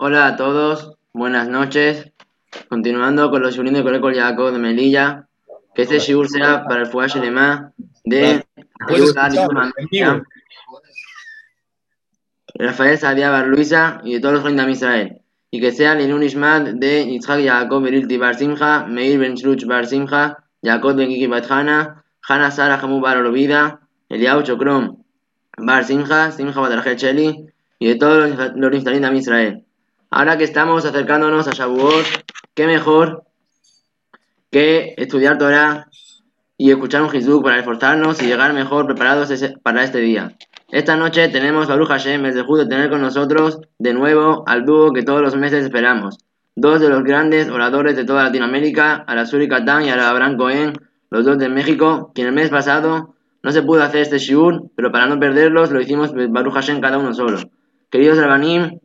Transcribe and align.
Hola 0.00 0.28
a 0.28 0.36
todos, 0.36 0.96
buenas 1.12 1.48
noches. 1.48 2.12
Continuando 2.68 3.32
con 3.32 3.42
los 3.42 3.56
shurim 3.56 3.74
de 3.74 3.82
Colegio 3.82 4.12
Jacob 4.14 4.52
de 4.52 4.58
Melilla, 4.60 5.26
que 5.74 5.82
este 5.82 5.98
shiur 5.98 6.28
sea 6.28 6.62
para 6.68 6.82
el 6.82 6.86
Fuash 6.86 7.18
de 7.18 7.32
Ma 7.32 7.72
de. 8.04 8.46
Rafael 12.54 12.96
Sadia 12.96 13.30
Bar 13.30 13.48
Luisa 13.48 14.00
y 14.04 14.12
de 14.12 14.20
todos 14.20 14.34
los 14.34 14.42
jóvenes 14.42 14.66
de 14.66 14.72
Israel. 14.72 15.20
Y 15.50 15.60
que 15.60 15.72
sea 15.72 15.94
el 15.94 16.22
Ishmat 16.22 16.68
de 16.74 17.04
Yitzhak 17.04 17.44
Jacob 17.44 17.82
Berilti 17.82 18.18
Bar 18.18 18.36
Simcha, 18.36 18.86
Meir 18.86 19.18
Ben 19.18 19.34
Shluch 19.34 19.66
Bar 19.66 19.84
Simcha, 19.84 20.44
Jacob 20.62 20.94
Ben 20.94 21.08
Kiki 21.08 21.26
Bat 21.26 21.50
Hana, 21.50 22.04
Hana 22.22 22.52
Sara 22.52 22.80
Hamu 22.80 23.00
Bar 23.00 23.16
Olovida, 23.16 23.80
Eliau 24.08 24.44
Chokrom 24.44 25.02
Bar 25.56 25.84
Simcha, 25.84 26.30
Simcha 26.30 26.60
Bat 26.60 26.86
Sheli 26.86 27.48
y 27.80 27.88
de 27.88 27.96
todos 27.96 28.30
los, 28.54 28.70
Niftalim 28.70 29.02
de 29.02 29.16
Israel. 29.16 29.64
Ahora 30.10 30.38
que 30.38 30.44
estamos 30.44 30.86
acercándonos 30.86 31.48
a 31.48 31.50
Shavuot, 31.50 32.06
qué 32.54 32.66
mejor 32.66 33.24
que 34.50 34.94
estudiar 34.96 35.36
Torah 35.36 35.88
y 36.56 36.70
escuchar 36.70 37.02
un 37.02 37.14
Hizuk 37.14 37.44
para 37.44 37.58
esforzarnos 37.58 38.22
y 38.22 38.26
llegar 38.26 38.54
mejor 38.54 38.86
preparados 38.86 39.30
para 39.62 39.84
este 39.84 39.98
día. 39.98 40.34
Esta 40.70 40.96
noche 40.96 41.28
tenemos 41.28 41.68
Baruch 41.68 41.88
Hashem, 41.88 42.24
el 42.24 42.34
de 42.34 42.66
tener 42.66 42.88
con 42.88 43.02
nosotros 43.02 43.60
de 43.78 43.92
nuevo 43.92 44.44
al 44.46 44.64
dúo 44.64 44.94
que 44.94 45.02
todos 45.02 45.20
los 45.20 45.36
meses 45.36 45.64
esperamos. 45.64 46.16
Dos 46.56 46.80
de 46.80 46.88
los 46.88 47.04
grandes 47.04 47.50
oradores 47.50 47.94
de 47.94 48.04
toda 48.04 48.24
Latinoamérica, 48.24 49.04
Arasuri 49.06 49.46
Catán 49.46 49.84
y 49.84 49.90
Abraham 49.90 50.38
Cohen, 50.38 50.72
los 51.10 51.26
dos 51.26 51.38
de 51.38 51.50
México, 51.50 52.12
que 52.14 52.22
en 52.22 52.28
el 52.28 52.34
mes 52.34 52.48
pasado 52.48 53.14
no 53.42 53.52
se 53.52 53.62
pudo 53.62 53.82
hacer 53.82 54.00
este 54.00 54.18
shiur, 54.18 54.70
pero 54.74 54.90
para 54.90 55.06
no 55.06 55.20
perderlos 55.20 55.70
lo 55.70 55.82
hicimos 55.82 56.12
Baruch 56.14 56.54
Hashem 56.54 56.80
cada 56.80 56.96
uno 56.96 57.12
solo. 57.12 57.38
Queridos 57.90 58.18
Rabanim, 58.18 58.80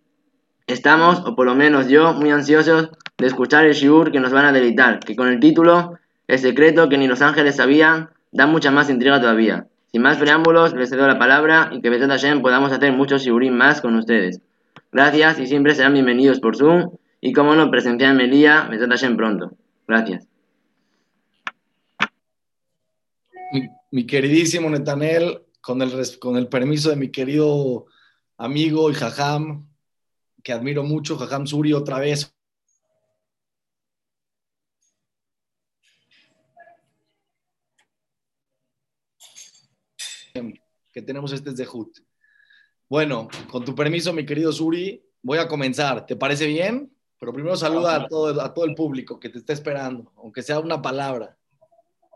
Estamos, 0.68 1.20
o 1.26 1.36
por 1.36 1.46
lo 1.46 1.56
menos 1.56 1.90
yo, 1.90 2.14
muy 2.14 2.32
ansiosos 2.32 2.90
de 3.18 3.28
escuchar 3.28 3.66
el 3.66 3.74
shiur 3.74 4.12
que 4.12 4.20
nos 4.20 4.32
van 4.32 4.46
a 4.46 4.52
deleitar, 4.52 5.00
que 5.00 5.16
con 5.16 5.28
el 5.28 5.40
título 5.40 6.00
El 6.28 6.40
secreto 6.40 6.88
que 6.88 6.98
ni 6.98 7.08
los 7.08 7.22
ángeles 7.22 7.58
sabían, 7.58 8.10
da 8.32 8.48
mucha 8.48 8.72
más 8.72 8.90
intriga 8.90 9.20
todavía. 9.20 9.68
Sin 9.92 10.02
más 10.02 10.18
preámbulos, 10.18 10.74
les 10.74 10.90
cedo 10.90 11.08
la 11.08 11.20
palabra 11.20 11.70
y 11.72 11.82
que 11.82 11.90
Besat 11.90 12.42
podamos 12.42 12.72
hacer 12.72 12.94
muchos 12.94 13.24
shiurim 13.24 13.54
más 13.54 13.82
con 13.82 13.96
ustedes. 13.96 14.42
Gracias 14.92 15.40
y 15.40 15.48
siempre 15.48 15.76
serán 15.76 15.94
bienvenidos 15.94 16.40
por 16.40 16.56
Zoom 16.56 16.92
y 17.22 17.34
como 17.34 17.56
no, 17.56 17.70
presenciar 17.70 18.12
en 18.12 18.18
Melilla, 18.18 18.68
Besat 18.70 18.90
Hashem 18.90 19.18
pronto. 19.18 19.52
Gracias. 19.88 20.28
Mi, 23.92 24.08
queridísimo 24.08 24.70
Netanel, 24.70 25.42
con 25.62 25.82
el, 25.82 25.92
con 26.20 26.38
el 26.38 26.48
permiso 26.48 26.90
de 26.90 26.96
mi 26.96 27.12
querido 27.12 27.86
amigo 28.38 28.90
y 28.90 28.96
Jajam, 28.96 29.68
que 30.44 30.52
admiro 30.52 30.84
mucho, 30.84 31.18
Jajam 31.18 31.48
Suri, 31.48 31.74
otra 31.74 32.00
vez. 32.00 32.36
Que 40.92 41.02
tenemos 41.02 41.32
este 41.32 41.56
Zehut. 41.56 42.00
Bueno, 42.90 43.28
con 43.50 43.64
tu 43.64 43.74
permiso, 43.74 44.14
mi 44.14 44.26
querido 44.26 44.52
Suri, 44.52 45.04
voy 45.22 45.38
a 45.40 45.48
comenzar. 45.48 46.06
¿Te 46.06 46.16
parece 46.16 46.46
bien? 46.48 46.92
Pero 47.20 47.32
primero 47.34 47.56
saluda 47.56 47.96
a 47.96 48.08
todo, 48.08 48.42
a 48.42 48.54
todo 48.54 48.66
el 48.66 48.76
público 48.76 49.20
que 49.20 49.30
te 49.30 49.38
está 49.38 49.54
esperando, 49.54 50.12
aunque 50.18 50.42
sea 50.42 50.60
una 50.60 50.82
palabra. 50.82 51.38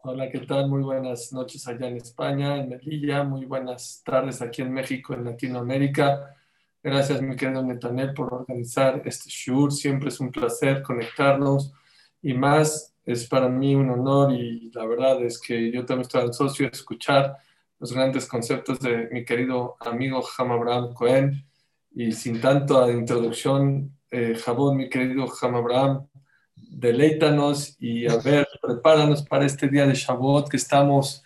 Hola, 0.04 0.30
¿qué 0.30 0.40
tal? 0.40 0.68
Muy 0.70 0.84
buenas 0.84 1.32
noches 1.32 1.68
allá 1.68 1.88
en 1.88 1.98
España, 1.98 2.58
en 2.58 2.70
Melilla. 2.70 3.24
Muy 3.24 3.46
buenas 3.46 4.02
tardes 4.06 4.42
aquí 4.42 4.62
en 4.62 4.74
México, 4.74 5.14
en 5.14 5.26
Latinoamérica. 5.26 6.36
Gracias, 6.84 7.22
mi 7.22 7.36
querido 7.36 7.64
Netanel, 7.64 8.14
por 8.14 8.34
organizar 8.34 9.02
este 9.06 9.30
show. 9.30 9.70
Siempre 9.72 10.10
es 10.10 10.20
un 10.20 10.32
placer 10.32 10.84
conectarnos 10.84 11.74
y 12.22 12.34
más 12.34 12.94
es 13.06 13.28
para 13.28 13.50
mí 13.50 13.76
un 13.76 13.90
honor 13.90 14.34
y 14.34 14.72
la 14.74 14.86
verdad 14.86 15.24
es 15.24 15.40
que 15.40 15.72
yo 15.72 15.86
también 15.86 16.02
estoy 16.02 16.22
ansioso 16.22 16.64
de 16.64 16.70
escuchar 16.70 17.38
los 17.80 17.94
grandes 17.94 18.28
conceptos 18.28 18.80
de 18.80 19.10
mi 19.12 19.26
querido 19.26 19.76
amigo 19.80 20.24
Ham 20.38 20.52
Abraham 20.52 20.94
Cohen. 20.94 21.46
Y 21.94 22.12
sin 22.12 22.40
tanta 22.40 22.92
introducción, 22.92 23.98
eh, 24.12 24.36
Jabón, 24.36 24.78
mi 24.78 24.90
querido 24.90 25.26
Ham 25.42 25.56
Abraham, 25.56 26.08
deleítanos 26.56 27.76
y 27.80 28.08
a 28.08 28.18
ver, 28.18 28.48
prepáranos 28.62 29.24
para 29.24 29.46
este 29.46 29.68
día 29.68 29.88
de 29.88 29.94
Shavuot 29.94 30.50
que 30.50 30.58
estamos 30.58 31.24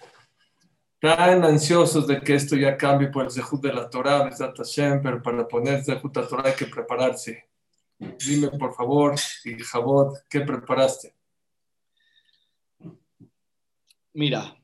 tan 1.02 1.44
ansiosos 1.44 2.06
de 2.06 2.22
que 2.22 2.36
esto 2.36 2.56
ya 2.56 2.78
cambie 2.78 3.08
por 3.08 3.26
el 3.26 3.32
Zehut 3.32 3.60
de 3.60 3.74
la 3.74 3.90
Torah, 3.90 4.30
pero 5.02 5.22
para 5.24 5.48
poner 5.48 5.84
Zehut 5.84 6.16
a 6.16 6.28
Torah 6.28 6.50
hay 6.50 6.56
que 6.56 6.68
prepararse. 6.68 7.50
Dime, 7.98 8.50
por 8.50 8.76
favor, 8.76 9.16
y 9.44 9.58
Jabot, 9.60 10.28
¿qué 10.30 10.42
preparaste? 10.42 11.16
Mira, 14.14 14.56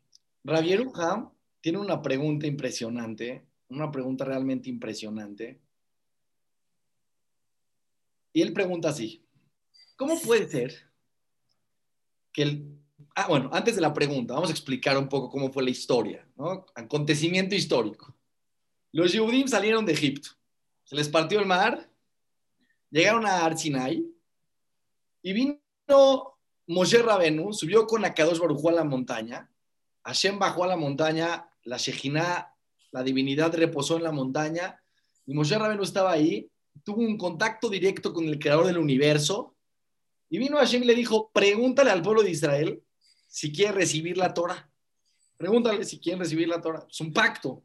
Ravieruja 0.43 1.31
tiene 1.59 1.79
una 1.79 2.03
pregunta 2.03 2.45
impresionante, 2.45 3.47
una 3.69 3.91
pregunta 3.91 4.23
realmente 4.23 4.69
impresionante. 4.69 5.59
Y 8.31 8.43
él 8.43 8.53
pregunta 8.53 8.89
así, 8.89 9.25
¿cómo 9.95 10.21
puede 10.21 10.47
ser 10.47 10.91
que 12.31 12.43
el... 12.43 12.76
Ah, 13.19 13.25
bueno, 13.27 13.49
antes 13.51 13.75
de 13.75 13.81
la 13.81 13.95
pregunta, 13.95 14.35
vamos 14.35 14.49
a 14.49 14.53
explicar 14.53 14.95
un 14.95 15.09
poco 15.09 15.31
cómo 15.31 15.51
fue 15.51 15.63
la 15.63 15.71
historia, 15.71 16.23
¿no? 16.35 16.67
Acontecimiento 16.75 17.55
histórico. 17.55 18.15
Los 18.91 19.11
Yehudim 19.11 19.47
salieron 19.47 19.87
de 19.87 19.93
Egipto, 19.93 20.29
se 20.83 20.95
les 20.95 21.09
partió 21.09 21.39
el 21.39 21.47
mar, 21.47 21.89
llegaron 22.91 23.25
a 23.25 23.43
Arsinai 23.43 24.05
y 25.23 25.33
vino 25.33 25.57
Moshe 26.67 27.01
Rabenu, 27.01 27.53
subió 27.53 27.87
con 27.87 28.05
Akadosh 28.05 28.37
Baruj 28.37 28.69
a 28.69 28.73
la 28.73 28.83
montaña, 28.83 29.51
Hashem 30.03 30.37
bajó 30.37 30.65
a 30.65 30.67
la 30.67 30.77
montaña, 30.77 31.49
la 31.63 31.77
Shejinah, 31.77 32.53
la 32.91 33.01
divinidad 33.01 33.51
reposó 33.55 33.97
en 33.97 34.03
la 34.03 34.11
montaña, 34.11 34.79
y 35.25 35.33
Moshe 35.33 35.57
Rabenu 35.57 35.81
estaba 35.81 36.11
ahí, 36.11 36.51
tuvo 36.83 37.01
un 37.01 37.17
contacto 37.17 37.67
directo 37.67 38.13
con 38.13 38.25
el 38.25 38.37
creador 38.37 38.67
del 38.67 38.77
universo, 38.77 39.55
y 40.29 40.37
vino 40.37 40.57
Hashem 40.57 40.83
y 40.83 40.85
le 40.85 40.93
dijo, 40.93 41.31
pregúntale 41.33 41.89
al 41.89 42.03
pueblo 42.03 42.21
de 42.21 42.29
Israel 42.29 42.83
si 43.27 43.51
quiere 43.51 43.73
recibir 43.73 44.17
la 44.17 44.33
Torah. 44.33 44.69
Pregúntale 45.37 45.83
si 45.85 45.99
quieren 45.99 46.19
recibir 46.19 46.47
la 46.47 46.61
Torah. 46.61 46.85
Es 46.89 46.99
un 47.01 47.13
pacto. 47.13 47.63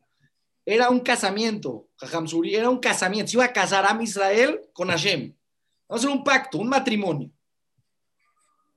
Era 0.65 0.91
un 0.91 1.01
casamiento, 1.01 1.89
Suri, 2.27 2.55
era 2.55 2.71
un 2.71 2.79
casamiento. 2.79 3.31
Se 3.31 3.37
iba 3.37 3.45
a 3.45 3.53
casar 3.53 3.85
a 3.85 4.03
Israel 4.03 4.61
con 4.73 4.89
Hashem. 4.89 5.35
Vamos 5.89 6.05
a 6.05 6.07
hacer 6.07 6.17
un 6.17 6.23
pacto, 6.23 6.59
un 6.59 6.69
matrimonio. 6.69 7.31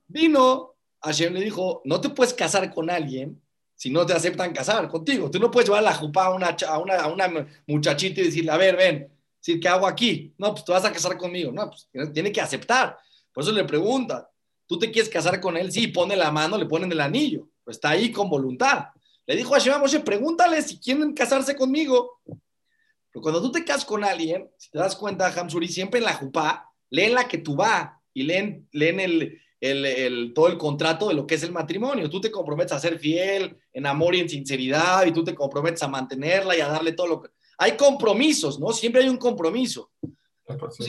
Vino, 0.08 0.74
Hashem 1.00 1.32
le 1.32 1.40
dijo, 1.40 1.82
no 1.84 2.00
te 2.00 2.08
puedes 2.08 2.34
casar 2.34 2.72
con 2.72 2.90
alguien 2.90 3.40
si 3.76 3.90
no 3.90 4.04
te 4.06 4.14
aceptan 4.14 4.52
casar 4.52 4.88
contigo. 4.88 5.30
Tú 5.30 5.38
no 5.38 5.50
puedes 5.50 5.68
llevar 5.68 5.82
la 5.82 5.94
jupá 5.94 6.26
a 6.26 6.30
una, 6.30 6.56
a 6.68 7.08
una, 7.08 7.46
muchachita 7.66 8.20
y 8.20 8.24
decirle, 8.24 8.50
a 8.50 8.56
ver, 8.56 8.76
ven, 8.76 9.12
¿qué 9.42 9.68
hago 9.68 9.86
aquí? 9.86 10.34
No, 10.38 10.52
pues 10.52 10.64
te 10.64 10.72
vas 10.72 10.84
a 10.84 10.92
casar 10.92 11.16
conmigo. 11.16 11.52
No, 11.52 11.70
pues 11.70 11.88
tiene 12.12 12.32
que 12.32 12.40
aceptar. 12.40 12.98
Por 13.32 13.42
eso 13.44 13.52
le 13.52 13.64
pregunta, 13.64 14.30
¿tú 14.66 14.78
te 14.78 14.90
quieres 14.90 15.08
casar 15.10 15.40
con 15.40 15.56
él? 15.56 15.70
Sí, 15.72 15.88
pone 15.88 16.16
la 16.16 16.30
mano, 16.30 16.56
le 16.58 16.66
ponen 16.66 16.90
el 16.92 17.00
anillo. 17.00 17.48
Pues 17.64 17.76
está 17.76 17.90
ahí 17.90 18.12
con 18.12 18.28
voluntad. 18.28 18.86
Le 19.26 19.34
dijo 19.36 19.54
a 19.54 19.58
Hashem 19.58 19.74
a 19.74 19.78
Moshe, 19.78 20.00
pregúntale 20.00 20.62
si 20.62 20.78
quieren 20.78 21.12
casarse 21.12 21.56
conmigo. 21.56 22.20
Pero 22.24 23.22
cuando 23.22 23.42
tú 23.42 23.50
te 23.50 23.64
casas 23.64 23.84
con 23.84 24.04
alguien, 24.04 24.48
si 24.56 24.70
te 24.70 24.78
das 24.78 24.94
cuenta, 24.94 25.26
Hamsuri, 25.28 25.68
siempre 25.68 25.98
en 25.98 26.04
la 26.04 26.14
jupá, 26.14 26.70
leen 26.90 27.14
la 27.14 27.26
que 27.26 27.38
tú 27.38 27.56
va 27.56 28.00
y 28.14 28.22
leen, 28.22 28.68
el, 28.72 29.40
el- 29.60 30.32
todo 30.34 30.48
el 30.48 30.58
contrato 30.58 31.08
de 31.08 31.14
lo 31.14 31.26
que 31.26 31.34
es 31.34 31.42
el 31.42 31.50
matrimonio. 31.52 32.08
Tú 32.10 32.20
te 32.20 32.30
comprometes 32.30 32.72
a 32.72 32.78
ser 32.78 32.98
fiel 32.98 33.56
en 33.72 33.86
amor 33.86 34.14
y 34.14 34.20
en 34.20 34.28
sinceridad 34.28 35.04
y 35.06 35.12
tú 35.12 35.24
te 35.24 35.34
comprometes 35.34 35.82
a 35.82 35.88
mantenerla 35.88 36.56
y 36.56 36.60
a 36.60 36.68
darle 36.68 36.92
todo 36.92 37.06
lo 37.06 37.22
que... 37.22 37.30
Hay 37.58 37.72
compromisos, 37.76 38.60
¿no? 38.60 38.70
Siempre 38.70 39.02
hay 39.02 39.08
un 39.08 39.16
compromiso. 39.16 39.90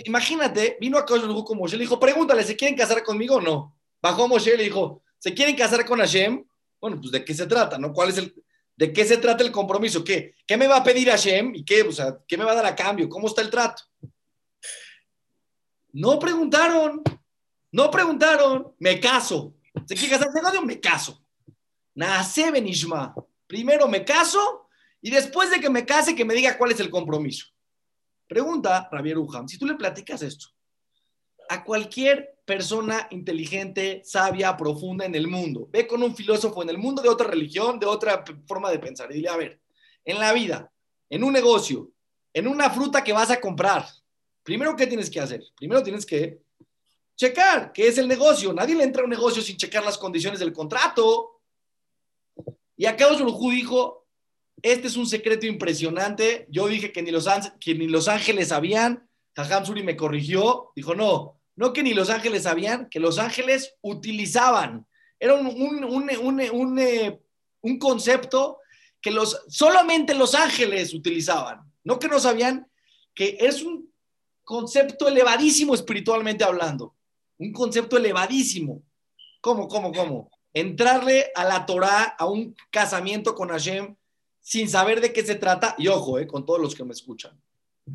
Imagínate, 0.05 0.77
vino 0.79 0.97
a 0.97 1.05
Kosh 1.05 1.21
con 1.43 1.57
Moshe, 1.57 1.77
le 1.77 1.83
dijo, 1.83 1.99
pregúntale, 1.99 2.43
¿se 2.43 2.55
quieren 2.55 2.77
casar 2.77 3.03
conmigo 3.03 3.35
o 3.35 3.41
no? 3.41 3.75
Bajó 4.01 4.27
Moshe 4.27 4.53
y 4.53 4.57
le 4.57 4.63
dijo, 4.63 5.01
¿se 5.17 5.33
quieren 5.33 5.55
casar 5.55 5.85
con 5.85 5.99
Hashem? 5.99 6.45
Bueno, 6.79 6.99
pues 6.99 7.11
¿de 7.11 7.25
qué 7.25 7.33
se 7.33 7.47
trata, 7.47 7.77
no? 7.77 7.91
¿Cuál 7.91 8.09
es 8.09 8.17
el, 8.19 8.35
de 8.75 8.93
qué 8.93 9.03
se 9.03 9.17
trata 9.17 9.43
el 9.43 9.51
compromiso? 9.51 10.03
¿Qué, 10.03 10.35
qué 10.45 10.57
me 10.57 10.67
va 10.67 10.77
a 10.77 10.83
pedir 10.83 11.09
Hashem? 11.09 11.55
¿Y 11.55 11.65
qué, 11.65 11.81
o 11.81 11.91
sea, 11.91 12.17
qué 12.27 12.37
me 12.37 12.43
va 12.43 12.51
a 12.51 12.55
dar 12.55 12.65
a 12.67 12.75
cambio? 12.75 13.09
¿Cómo 13.09 13.27
está 13.27 13.41
el 13.41 13.49
trato? 13.49 13.83
No 15.93 16.19
preguntaron, 16.19 17.01
no 17.71 17.89
preguntaron, 17.89 18.75
me 18.77 18.99
caso. 18.99 19.55
¿Se 19.85 19.95
quiere 19.95 20.17
casar 20.17 20.29
con? 20.31 20.67
Me 20.67 20.79
caso. 20.79 21.23
Nace 21.95 22.51
Benishma. 22.51 23.15
Primero 23.47 23.87
me 23.87 24.05
caso 24.05 24.69
y 25.01 25.09
después 25.09 25.49
de 25.49 25.59
que 25.59 25.69
me 25.69 25.85
case, 25.85 26.15
que 26.15 26.25
me 26.25 26.35
diga 26.35 26.57
cuál 26.57 26.71
es 26.71 26.79
el 26.79 26.91
compromiso. 26.91 27.47
Pregunta 28.27 28.87
Javier 28.91 29.17
Ujam, 29.17 29.47
si 29.47 29.57
tú 29.57 29.65
le 29.65 29.75
platicas 29.75 30.21
esto 30.21 30.47
a 31.49 31.63
cualquier 31.63 32.39
persona 32.45 33.07
inteligente, 33.11 34.01
sabia, 34.03 34.57
profunda 34.57 35.05
en 35.05 35.15
el 35.15 35.27
mundo, 35.27 35.69
ve 35.71 35.87
con 35.87 36.03
un 36.03 36.15
filósofo 36.15 36.61
en 36.61 36.69
el 36.69 36.77
mundo 36.77 37.01
de 37.01 37.09
otra 37.09 37.27
religión, 37.27 37.79
de 37.79 37.85
otra 37.85 38.23
forma 38.45 38.69
de 38.69 38.79
pensar, 38.79 39.09
y 39.11 39.15
dile, 39.15 39.29
a 39.29 39.37
ver, 39.37 39.61
en 40.03 40.19
la 40.19 40.33
vida, 40.33 40.71
en 41.09 41.23
un 41.23 41.31
negocio, 41.31 41.89
en 42.33 42.47
una 42.47 42.69
fruta 42.69 43.03
que 43.03 43.13
vas 43.13 43.31
a 43.31 43.39
comprar, 43.39 43.85
Primero, 44.47 44.77
¿qué 44.77 44.87
tienes 44.87 45.09
que 45.09 45.19
hacer? 45.19 45.43
Primero 45.57 45.83
tienes 45.83 46.05
que 46.05 46.39
checar 47.17 47.73
qué 47.73 47.89
es 47.89 47.97
el 47.97 48.07
negocio. 48.07 48.53
Nadie 48.53 48.75
le 48.75 48.85
entra 48.85 49.01
a 49.01 49.03
un 49.03 49.09
negocio 49.09 49.41
sin 49.41 49.57
checar 49.57 49.83
las 49.83 49.97
condiciones 49.97 50.39
del 50.39 50.53
contrato. 50.53 51.41
Y 52.77 52.85
acá 52.85 53.11
Hu 53.11 53.51
dijo, 53.51 54.06
este 54.61 54.87
es 54.87 54.97
un 54.97 55.05
secreto 55.05 55.45
impresionante. 55.45 56.47
Yo 56.49 56.67
dije 56.67 56.91
que 56.91 57.01
ni 57.01 57.11
los, 57.11 57.27
que 57.59 57.75
ni 57.75 57.87
los 57.87 58.07
ángeles 58.07 58.49
sabían. 58.49 59.07
Jajam 59.35 59.65
Suri 59.65 59.83
me 59.83 59.95
corrigió. 59.95 60.71
Dijo, 60.75 60.95
no, 60.95 61.39
no 61.55 61.73
que 61.73 61.83
ni 61.83 61.93
los 61.93 62.09
ángeles 62.09 62.43
sabían, 62.43 62.89
que 62.89 62.99
los 62.99 63.19
ángeles 63.19 63.75
utilizaban. 63.81 64.85
Era 65.19 65.35
eh, 65.39 67.19
un 67.61 67.79
concepto 67.79 68.59
que 69.01 69.11
los, 69.11 69.43
solamente 69.47 70.13
los 70.13 70.35
ángeles 70.35 70.93
utilizaban. 70.93 71.61
No 71.83 71.99
que 71.99 72.07
no 72.07 72.19
sabían 72.19 72.67
que 73.13 73.37
es 73.39 73.63
un 73.63 73.91
concepto 74.43 75.07
elevadísimo 75.07 75.73
espiritualmente 75.73 76.43
hablando. 76.43 76.95
Un 77.37 77.51
concepto 77.53 77.97
elevadísimo. 77.97 78.83
¿Cómo, 79.41 79.67
cómo, 79.67 79.91
cómo? 79.91 80.31
Entrarle 80.53 81.31
a 81.35 81.43
la 81.43 81.65
Torah, 81.65 82.15
a 82.17 82.25
un 82.25 82.55
casamiento 82.71 83.35
con 83.35 83.49
Hashem, 83.49 83.95
sin 84.47 84.69
saber 84.69 85.01
de 85.01 85.11
qué 85.11 85.25
se 85.25 85.35
trata. 85.35 85.75
Y 85.77 85.89
ojo, 85.89 86.19
eh, 86.19 86.25
con 86.25 86.45
todos 86.45 86.61
los 86.61 86.73
que 86.73 86.85
me 86.85 86.93
escuchan. 86.93 87.37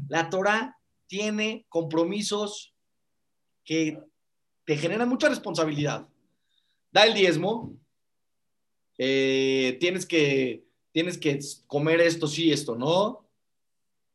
La 0.08 0.28
Torah 0.28 0.78
tiene 1.06 1.64
compromisos 1.70 2.74
que 3.64 3.98
te 4.66 4.76
generan 4.76 5.08
mucha 5.08 5.30
responsabilidad. 5.30 6.06
Da 6.90 7.06
el 7.06 7.14
diezmo, 7.14 7.72
eh, 8.98 9.78
tienes, 9.80 10.04
que, 10.04 10.66
tienes 10.92 11.16
que 11.16 11.40
comer 11.66 12.02
esto, 12.02 12.26
sí, 12.26 12.52
esto, 12.52 12.76
no. 12.76 13.26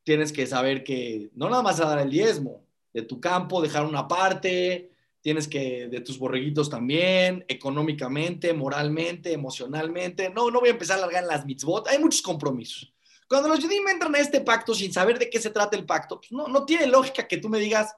Tienes 0.04 0.32
que 0.32 0.46
saber 0.46 0.84
que 0.84 1.32
no 1.34 1.50
nada 1.50 1.64
más 1.64 1.80
a 1.80 1.88
dar 1.88 1.98
el 1.98 2.12
diezmo, 2.12 2.64
de 2.94 3.02
tu 3.02 3.20
campo, 3.20 3.64
dejar 3.64 3.84
una 3.84 4.08
parte, 4.08 4.92
tienes 5.28 5.50
que, 5.50 5.90
de 5.90 6.00
tus 6.00 6.18
borreguitos 6.18 6.70
también, 6.70 7.44
económicamente, 7.50 8.54
moralmente, 8.54 9.34
emocionalmente. 9.34 10.30
No, 10.30 10.50
no 10.50 10.62
voy 10.62 10.70
a 10.70 10.72
empezar 10.72 10.98
a 10.98 11.02
largar 11.02 11.26
las 11.26 11.46
mitzvot, 11.46 11.86
hay 11.90 12.00
muchos 12.00 12.22
compromisos. 12.22 12.94
Cuando 13.28 13.50
los 13.50 13.62
me 13.62 13.92
entran 13.92 14.16
a 14.16 14.20
este 14.20 14.40
pacto 14.40 14.74
sin 14.74 14.94
saber 14.94 15.20
de 15.20 15.30
qué 15.30 15.42
se 15.42 15.50
trata 15.50 15.76
el 15.76 15.86
pacto, 15.86 16.22
pues 16.22 16.32
no, 16.32 16.48
no 16.48 16.64
tiene 16.64 16.88
lógica 16.88 17.28
que 17.28 17.40
tú 17.40 17.50
me 17.50 17.60
digas, 17.60 17.94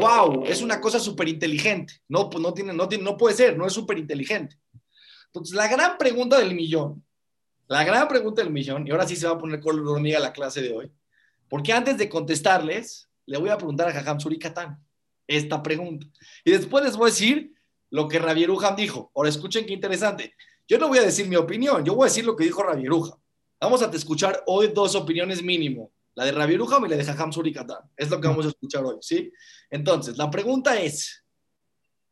wow, 0.00 0.42
es 0.46 0.62
una 0.62 0.80
cosa 0.80 0.98
súper 0.98 1.28
inteligente. 1.28 2.02
No, 2.08 2.28
pues 2.28 2.42
no, 2.42 2.52
tiene, 2.52 2.72
no, 2.72 2.88
tiene, 2.88 3.04
no 3.04 3.16
puede 3.16 3.36
ser, 3.36 3.56
no 3.56 3.68
es 3.68 3.72
súper 3.72 3.96
inteligente. 3.96 4.58
Entonces, 5.26 5.54
la 5.54 5.68
gran 5.68 5.96
pregunta 5.96 6.40
del 6.40 6.56
millón, 6.56 7.04
la 7.68 7.84
gran 7.84 8.08
pregunta 8.08 8.42
del 8.42 8.52
millón, 8.52 8.84
y 8.84 8.90
ahora 8.90 9.06
sí 9.06 9.14
se 9.14 9.28
va 9.28 9.34
a 9.34 9.38
poner 9.38 9.60
color 9.60 9.86
hormiga 9.86 10.18
la 10.18 10.32
clase 10.32 10.60
de 10.60 10.74
hoy, 10.74 10.90
porque 11.48 11.72
antes 11.72 11.96
de 11.98 12.08
contestarles, 12.08 13.08
le 13.26 13.38
voy 13.38 13.50
a 13.50 13.58
preguntar 13.58 13.86
a 13.86 13.92
Jajam 13.92 14.18
Surikatán 14.18 14.83
esta 15.26 15.62
pregunta. 15.62 16.06
Y 16.44 16.50
después 16.50 16.84
les 16.84 16.96
voy 16.96 17.08
a 17.08 17.12
decir 17.12 17.54
lo 17.90 18.08
que 18.08 18.18
Ravieruja 18.18 18.74
dijo. 18.74 19.10
Ahora 19.14 19.28
escuchen 19.28 19.66
qué 19.66 19.72
interesante. 19.72 20.34
Yo 20.66 20.78
no 20.78 20.88
voy 20.88 20.98
a 20.98 21.02
decir 21.02 21.28
mi 21.28 21.36
opinión, 21.36 21.84
yo 21.84 21.94
voy 21.94 22.06
a 22.06 22.10
decir 22.10 22.24
lo 22.24 22.36
que 22.36 22.44
dijo 22.44 22.62
Ravieruja. 22.62 23.16
Vamos 23.60 23.82
a 23.82 23.90
escuchar 23.90 24.42
hoy 24.46 24.68
dos 24.74 24.94
opiniones 24.94 25.42
mínimo, 25.42 25.92
la 26.14 26.24
de 26.24 26.32
Ravieruja 26.32 26.78
y 26.84 26.88
la 26.88 26.96
de 26.96 27.04
Jajam 27.04 27.32
Surikatán. 27.32 27.78
Es 27.96 28.10
lo 28.10 28.20
que 28.20 28.28
vamos 28.28 28.46
a 28.46 28.48
escuchar 28.48 28.84
hoy, 28.84 28.96
¿sí? 29.00 29.32
Entonces, 29.70 30.16
la 30.16 30.30
pregunta 30.30 30.80
es, 30.80 31.24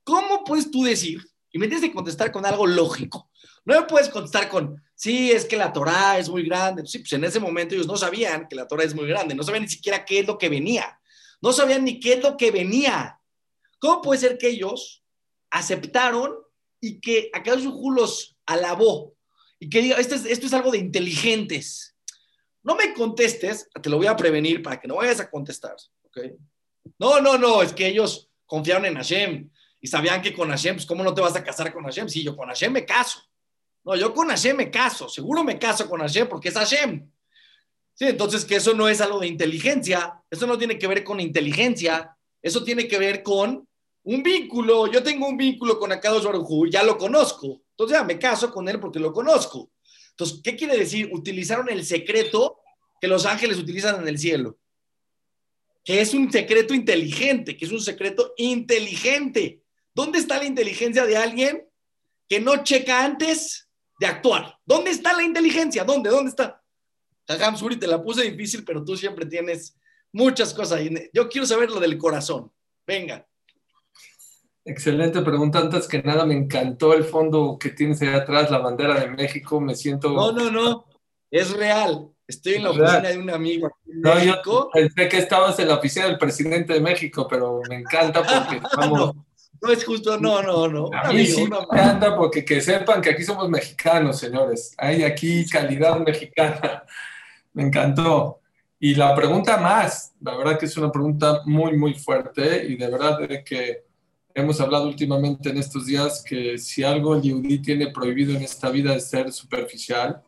¿cómo 0.04 0.44
puedes 0.44 0.70
tú 0.70 0.84
decir, 0.84 1.20
y 1.50 1.58
me 1.58 1.66
tienes 1.66 1.88
que 1.88 1.94
contestar 1.94 2.32
con 2.32 2.46
algo 2.46 2.66
lógico, 2.66 3.30
no 3.64 3.80
me 3.80 3.86
puedes 3.86 4.08
contestar 4.08 4.48
con, 4.48 4.82
sí, 4.94 5.30
es 5.30 5.44
que 5.44 5.56
la 5.56 5.72
Torah 5.72 6.18
es 6.18 6.28
muy 6.28 6.42
grande. 6.42 6.84
Sí, 6.86 6.98
pues 6.98 7.12
en 7.12 7.24
ese 7.24 7.38
momento 7.38 7.74
ellos 7.74 7.86
no 7.86 7.96
sabían 7.96 8.48
que 8.48 8.56
la 8.56 8.66
Torah 8.66 8.84
es 8.84 8.94
muy 8.94 9.06
grande, 9.06 9.34
no 9.34 9.42
sabían 9.42 9.62
ni 9.62 9.68
siquiera 9.68 10.04
qué 10.04 10.20
es 10.20 10.26
lo 10.26 10.38
que 10.38 10.48
venía. 10.48 10.98
No 11.42 11.52
sabían 11.52 11.84
ni 11.84 12.00
qué 12.00 12.14
es 12.14 12.22
lo 12.22 12.36
que 12.36 12.50
venía. 12.50 13.20
¿Cómo 13.78 14.00
puede 14.00 14.20
ser 14.20 14.38
que 14.38 14.48
ellos 14.48 15.04
aceptaron 15.50 16.36
y 16.80 17.00
que 17.00 17.30
acá 17.34 17.54
los 17.56 18.36
alabó? 18.46 19.14
Y 19.58 19.68
que 19.68 19.82
diga, 19.82 19.96
esto 19.96 20.14
es, 20.14 20.24
esto 20.24 20.46
es 20.46 20.52
algo 20.54 20.70
de 20.70 20.78
inteligentes. 20.78 21.96
No 22.62 22.76
me 22.76 22.94
contestes, 22.94 23.68
te 23.82 23.90
lo 23.90 23.96
voy 23.96 24.06
a 24.06 24.16
prevenir 24.16 24.62
para 24.62 24.80
que 24.80 24.86
no 24.86 24.96
vayas 24.96 25.18
a 25.18 25.28
contestar. 25.28 25.74
¿okay? 26.04 26.36
No, 26.98 27.20
no, 27.20 27.36
no, 27.36 27.60
es 27.62 27.72
que 27.72 27.88
ellos 27.88 28.30
confiaron 28.46 28.86
en 28.86 28.94
Hashem 28.94 29.50
y 29.80 29.86
sabían 29.88 30.22
que 30.22 30.32
con 30.32 30.48
Hashem, 30.48 30.76
pues 30.76 30.86
¿cómo 30.86 31.02
no 31.02 31.12
te 31.12 31.20
vas 31.20 31.34
a 31.34 31.42
casar 31.42 31.72
con 31.72 31.82
Hashem? 31.84 32.08
Sí, 32.08 32.22
yo 32.22 32.36
con 32.36 32.48
Hashem 32.48 32.72
me 32.72 32.86
caso. 32.86 33.20
No, 33.84 33.96
yo 33.96 34.14
con 34.14 34.28
Hashem 34.28 34.56
me 34.56 34.70
caso, 34.70 35.08
seguro 35.08 35.42
me 35.42 35.58
caso 35.58 35.88
con 35.88 36.00
Hashem 36.00 36.28
porque 36.28 36.50
es 36.50 36.54
Hashem. 36.54 37.11
Sí, 37.94 38.06
entonces 38.06 38.44
que 38.44 38.56
eso 38.56 38.74
no 38.74 38.88
es 38.88 39.00
algo 39.00 39.20
de 39.20 39.26
inteligencia, 39.26 40.22
eso 40.30 40.46
no 40.46 40.56
tiene 40.58 40.78
que 40.78 40.86
ver 40.86 41.04
con 41.04 41.20
inteligencia, 41.20 42.16
eso 42.40 42.64
tiene 42.64 42.88
que 42.88 42.98
ver 42.98 43.22
con 43.22 43.68
un 44.04 44.22
vínculo. 44.22 44.90
Yo 44.90 45.02
tengo 45.02 45.28
un 45.28 45.36
vínculo 45.36 45.78
con 45.78 45.92
Akadosh 45.92 46.24
Baruj 46.24 46.68
ya 46.70 46.82
lo 46.82 46.96
conozco, 46.98 47.62
entonces 47.70 47.98
ya 47.98 48.04
me 48.04 48.18
caso 48.18 48.50
con 48.50 48.68
él 48.68 48.80
porque 48.80 48.98
lo 48.98 49.12
conozco. 49.12 49.70
Entonces, 50.10 50.40
¿qué 50.42 50.56
quiere 50.56 50.76
decir? 50.76 51.10
Utilizaron 51.12 51.68
el 51.70 51.84
secreto 51.84 52.60
que 53.00 53.08
los 53.08 53.26
ángeles 53.26 53.58
utilizan 53.58 54.00
en 54.00 54.08
el 54.08 54.18
cielo, 54.18 54.58
que 55.84 56.00
es 56.00 56.14
un 56.14 56.30
secreto 56.30 56.74
inteligente, 56.74 57.56
que 57.56 57.64
es 57.64 57.72
un 57.72 57.80
secreto 57.80 58.32
inteligente. 58.36 59.62
¿Dónde 59.94 60.18
está 60.18 60.38
la 60.38 60.44
inteligencia 60.44 61.04
de 61.04 61.16
alguien 61.16 61.68
que 62.28 62.40
no 62.40 62.62
checa 62.62 63.04
antes 63.04 63.68
de 63.98 64.06
actuar? 64.06 64.58
¿Dónde 64.64 64.90
está 64.90 65.14
la 65.14 65.22
inteligencia? 65.22 65.84
¿Dónde? 65.84 66.10
¿Dónde 66.10 66.30
está? 66.30 66.61
Jajam 67.26 67.56
Suri, 67.56 67.76
te 67.76 67.86
la 67.86 68.02
puse 68.02 68.22
difícil, 68.22 68.64
pero 68.64 68.84
tú 68.84 68.96
siempre 68.96 69.26
tienes 69.26 69.76
muchas 70.12 70.52
cosas. 70.52 70.80
Yo 71.12 71.28
quiero 71.28 71.46
saber 71.46 71.70
lo 71.70 71.80
del 71.80 71.98
corazón. 71.98 72.50
Venga. 72.86 73.26
Excelente 74.64 75.20
pregunta. 75.22 75.58
Antes 75.58 75.88
que 75.88 76.02
nada, 76.02 76.24
me 76.24 76.34
encantó 76.34 76.94
el 76.94 77.04
fondo 77.04 77.58
que 77.58 77.70
tienes 77.70 78.00
ahí 78.02 78.08
atrás, 78.08 78.50
la 78.50 78.58
bandera 78.58 79.00
de 79.00 79.08
México. 79.08 79.60
Me 79.60 79.74
siento. 79.74 80.10
No, 80.10 80.32
no, 80.32 80.50
no. 80.50 80.86
Es 81.30 81.50
real. 81.52 82.08
Estoy 82.26 82.54
en 82.54 82.62
la 82.62 82.70
oficina 82.70 83.00
de 83.00 83.18
un 83.18 83.30
amigo 83.30 83.70
no, 83.84 84.14
México. 84.14 84.70
pensé 84.72 85.08
que 85.08 85.18
estabas 85.18 85.58
en 85.58 85.68
la 85.68 85.74
oficina 85.74 86.06
del 86.06 86.18
presidente 86.18 86.72
de 86.72 86.80
México, 86.80 87.26
pero 87.28 87.60
me 87.68 87.76
encanta 87.76 88.22
porque 88.22 88.64
estamos. 88.70 89.14
No, 89.60 89.70
es 89.70 89.84
justo, 89.84 90.18
no, 90.18 90.42
no, 90.42 90.68
no. 90.68 90.90
A 90.92 91.12
mí 91.12 91.26
sí 91.26 91.46
me 91.46 91.58
encanta 91.58 92.16
porque 92.16 92.44
que 92.44 92.60
sepan 92.60 93.00
que 93.00 93.10
aquí 93.10 93.22
somos 93.22 93.48
mexicanos, 93.48 94.18
señores. 94.18 94.74
Hay 94.78 95.02
aquí 95.04 95.48
calidad 95.48 95.98
mexicana. 95.98 96.84
Me 97.52 97.64
encantó. 97.64 98.40
Y 98.78 98.94
la 98.96 99.14
pregunta 99.14 99.58
más, 99.58 100.12
la 100.20 100.36
verdad 100.36 100.58
que 100.58 100.66
es 100.66 100.76
una 100.76 100.90
pregunta 100.90 101.42
muy, 101.44 101.76
muy 101.76 101.94
fuerte 101.94 102.64
y 102.66 102.76
de 102.76 102.90
verdad 102.90 103.20
de 103.20 103.44
que 103.44 103.84
hemos 104.34 104.60
hablado 104.60 104.88
últimamente 104.88 105.50
en 105.50 105.58
estos 105.58 105.86
días 105.86 106.24
que 106.26 106.58
si 106.58 106.82
algo 106.82 107.14
el 107.14 107.22
yudí 107.22 107.60
tiene 107.60 107.92
prohibido 107.92 108.34
en 108.34 108.42
esta 108.42 108.70
vida 108.70 108.94
es 108.94 109.08
ser 109.08 109.32
superficial. 109.32 110.22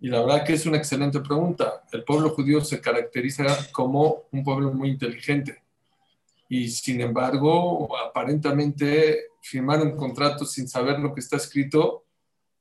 Y 0.00 0.08
la 0.08 0.20
verdad 0.20 0.44
que 0.44 0.54
es 0.54 0.64
una 0.64 0.78
excelente 0.78 1.20
pregunta. 1.20 1.84
El 1.92 2.04
pueblo 2.04 2.30
judío 2.30 2.62
se 2.62 2.80
caracteriza 2.80 3.44
como 3.72 4.22
un 4.32 4.44
pueblo 4.44 4.72
muy 4.72 4.90
inteligente. 4.90 5.62
Y 6.48 6.68
sin 6.68 7.00
embargo, 7.00 7.94
aparentemente 7.98 9.24
firmar 9.42 9.82
un 9.82 9.96
contrato 9.96 10.44
sin 10.44 10.68
saber 10.68 10.98
lo 11.00 11.12
que 11.12 11.20
está 11.20 11.36
escrito, 11.36 12.04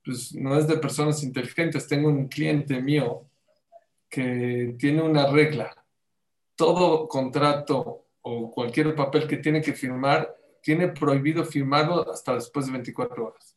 pues 0.04 0.34
no 0.34 0.58
es 0.58 0.68
de 0.68 0.78
personas 0.78 1.24
inteligentes. 1.24 1.88
Tengo 1.88 2.10
un 2.10 2.28
cliente 2.28 2.82
mío 2.82 3.24
que 4.10 4.76
tiene 4.78 5.02
una 5.02 5.28
regla. 5.28 5.74
Todo 6.56 7.08
contrato 7.08 8.06
o 8.22 8.52
cualquier 8.52 8.96
papel 8.96 9.28
que 9.28 9.38
tiene 9.38 9.62
que 9.62 9.74
firmar, 9.74 10.36
tiene 10.62 10.90
prohibido 10.90 11.46
firmarlo 11.46 12.12
hasta 12.12 12.36
después 12.36 12.66
de 12.66 12.74
24 12.74 13.26
horas. 13.26 13.56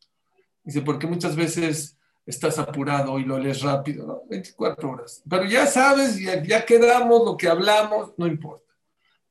Dice, 0.62 0.83
porque 0.83 1.07
muchas 1.07 1.35
veces 1.35 1.99
estás 2.26 2.59
apurado 2.59 3.19
y 3.19 3.25
lo 3.25 3.38
lees 3.38 3.62
rápido, 3.62 4.07
¿no? 4.07 4.23
24 4.28 4.90
horas. 4.90 5.23
Pero 5.28 5.45
ya 5.45 5.66
sabes, 5.66 6.21
ya, 6.21 6.42
ya 6.42 6.64
quedamos, 6.64 7.25
lo 7.25 7.37
que 7.37 7.49
hablamos, 7.49 8.12
no 8.16 8.26
importa. 8.26 8.73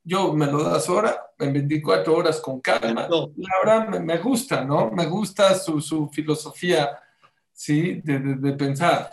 Yo 0.02 0.32
me 0.32 0.46
lo 0.46 0.62
das 0.64 0.88
ahora, 0.88 1.32
en 1.38 1.52
24 1.52 2.14
horas 2.14 2.40
con 2.40 2.60
calma. 2.60 3.08
La 3.08 3.54
verdad 3.64 4.00
me, 4.00 4.18
gusta, 4.18 4.64
¿no? 4.64 4.90
Me 4.90 5.06
gusta 5.06 5.54
su, 5.54 5.80
su 5.80 6.08
filosofía, 6.08 6.98
¿sí? 7.52 8.00
De, 8.02 8.18
de, 8.18 8.34
de 8.36 8.52
pensar. 8.54 9.10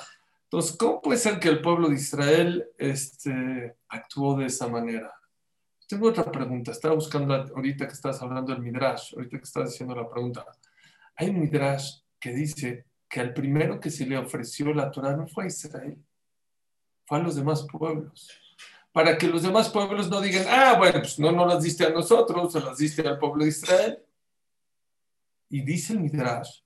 Entonces, 0.50 0.78
¿cómo 0.78 1.02
puede 1.02 1.20
ser 1.20 1.40
que 1.40 1.50
el 1.50 1.62
pueblo 1.62 1.90
de 1.90 1.96
Israel 1.96 2.66
este, 2.78 3.76
actuó 3.90 4.38
de 4.38 4.46
esa 4.46 4.68
manera? 4.68 5.14
Tengo 5.88 6.08
otra 6.08 6.32
pregunta. 6.32 6.72
Estaba 6.72 6.96
buscando 6.96 7.34
ahorita 7.34 7.86
que 7.86 7.94
estás 7.94 8.22
hablando 8.22 8.54
del 8.54 8.62
Midrash, 8.62 9.14
ahorita 9.14 9.38
que 9.38 9.44
estás 9.44 9.72
diciendo 9.72 9.94
la 9.94 10.10
pregunta. 10.10 10.46
Hay 11.18 11.30
un 11.30 11.42
Midrash 11.42 12.00
que 12.18 12.32
dice 12.32 12.86
que 13.10 13.20
al 13.20 13.34
primero 13.34 13.78
que 13.80 13.90
se 13.90 14.06
le 14.06 14.18
ofreció 14.18 14.74
la 14.74 14.90
Torah 14.90 15.18
no 15.18 15.28
fue 15.28 15.46
a 15.46 15.48
Israel, 15.48 15.98
fue 17.06 17.18
a 17.18 17.22
los 17.22 17.36
demás 17.36 17.68
pueblos. 17.70 18.30
Para 18.94 19.18
que 19.18 19.28
los 19.28 19.44
demás 19.44 19.70
pueblos 19.70 20.10
no 20.10 20.22
digan, 20.22 20.46
ah, 20.50 20.76
bueno, 20.78 21.00
pues 21.02 21.20
no, 21.20 21.32
no 21.34 21.46
las 21.46 21.62
diste 21.62 21.86
a 21.86 21.90
nosotros, 21.90 22.54
se 22.54 22.62
las 22.62 22.78
diste 22.78 23.06
al 23.06 23.20
pueblo 23.20 23.44
de 23.44 23.50
Israel. 23.50 24.00
Y 25.50 25.62
dice 25.62 25.92
el 25.92 26.00
Midrash 26.00 26.62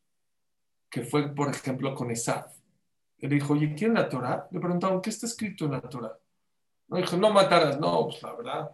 que 0.87 1.03
fue, 1.03 1.33
por 1.33 1.49
ejemplo, 1.49 1.95
con 1.95 2.11
Esaf 2.11 2.60
le 3.27 3.35
dijo, 3.35 3.53
oye, 3.53 3.73
¿quién 3.75 3.93
la 3.93 4.09
Torah? 4.09 4.47
Le 4.51 4.59
preguntaron, 4.59 5.01
¿qué 5.01 5.11
está 5.11 5.27
escrito 5.27 5.65
en 5.65 5.71
la 5.71 5.81
Torah? 5.81 6.17
No 6.87 6.97
dijo, 6.97 7.15
no 7.17 7.31
matarás. 7.31 7.79
No, 7.79 8.07
pues 8.07 8.21
la 8.23 8.33
verdad, 8.33 8.71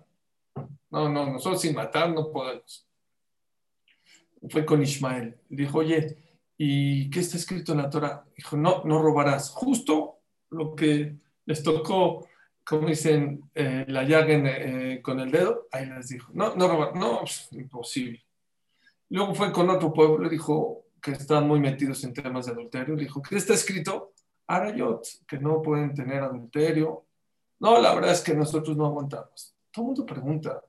No, 0.90 1.10
no, 1.10 1.26
nosotros 1.34 1.62
sin 1.62 1.76
matar 1.76 2.10
no 2.10 2.32
podemos. 2.32 2.88
Fue 4.50 4.66
con 4.66 4.82
Ismael. 4.82 5.38
Dijo, 5.50 5.80
oye, 5.80 6.40
¿y 6.58 7.10
qué 7.10 7.20
está 7.20 7.38
escrito 7.38 7.74
en 7.74 7.80
la 7.80 7.90
Torah? 7.90 8.26
Dijo, 8.36 8.56
no, 8.56 8.84
no 8.86 9.02
robarás. 9.02 9.50
Justo 9.50 10.20
lo 10.52 10.76
que 10.76 11.18
les 11.46 11.62
tocó, 11.62 12.28
como 12.64 12.88
dicen, 12.88 13.50
eh, 13.54 13.86
la 13.88 14.04
llaga 14.04 14.34
eh, 14.34 15.02
con 15.02 15.20
el 15.20 15.30
dedo, 15.30 15.68
ahí 15.72 15.86
les 15.88 16.08
dijo, 16.08 16.32
no, 16.34 16.56
no 16.56 16.68
robar, 16.68 16.96
no, 16.96 17.20
pues, 17.20 17.50
imposible. 17.52 18.24
Luego 19.10 19.36
fue 19.36 19.52
con 19.52 19.70
otro 19.70 19.94
pueblo, 19.94 20.20
le 20.20 20.30
dijo 20.30 20.86
que 21.02 21.12
están 21.12 21.48
muy 21.48 21.60
metidos 21.60 22.04
en 22.04 22.14
temas 22.14 22.46
de 22.46 22.54
adulterio, 22.54 22.96
le 22.96 23.04
dijo, 23.04 23.22
¿qué 23.22 23.38
está 23.38 23.54
escrito? 23.54 24.14
Arayot, 24.48 25.06
que 25.28 25.38
no 25.38 25.62
pueden 25.62 25.94
tener 25.94 26.24
adulterio. 26.24 27.06
No, 27.60 27.80
la 27.80 27.94
verdad 27.94 28.12
es 28.14 28.22
que 28.22 28.34
nosotros 28.34 28.76
no 28.78 28.86
aguantamos. 28.86 29.56
Todo 29.72 29.84
el 29.84 29.88
mundo 29.88 30.06
pregunta, 30.06 30.64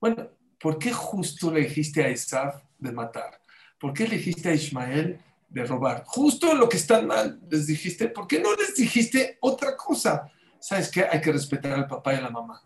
bueno, 0.00 0.30
¿por 0.58 0.78
qué 0.78 0.92
justo 0.92 1.52
le 1.52 1.60
dijiste 1.60 2.02
a 2.02 2.10
Isaac 2.10 2.64
de 2.78 2.92
matar? 2.92 3.40
¿Por 3.78 3.92
qué 3.92 4.08
le 4.08 4.16
dijiste 4.16 4.48
a 4.48 4.54
Ismael 4.54 5.20
de 5.48 5.64
robar? 5.64 6.04
Justo 6.06 6.54
lo 6.54 6.68
que 6.68 6.78
está 6.78 7.02
mal 7.02 7.40
les 7.50 7.66
dijiste, 7.66 8.08
¿por 8.08 8.26
qué 8.26 8.40
no 8.40 8.54
les 8.54 8.74
dijiste 8.74 9.38
otra 9.40 9.76
cosa? 9.76 10.32
¿Sabes 10.58 10.90
qué? 10.90 11.04
Hay 11.04 11.20
que 11.20 11.32
respetar 11.32 11.72
al 11.72 11.86
papá 11.86 12.14
y 12.14 12.16
a 12.16 12.22
la 12.22 12.30
mamá. 12.30 12.62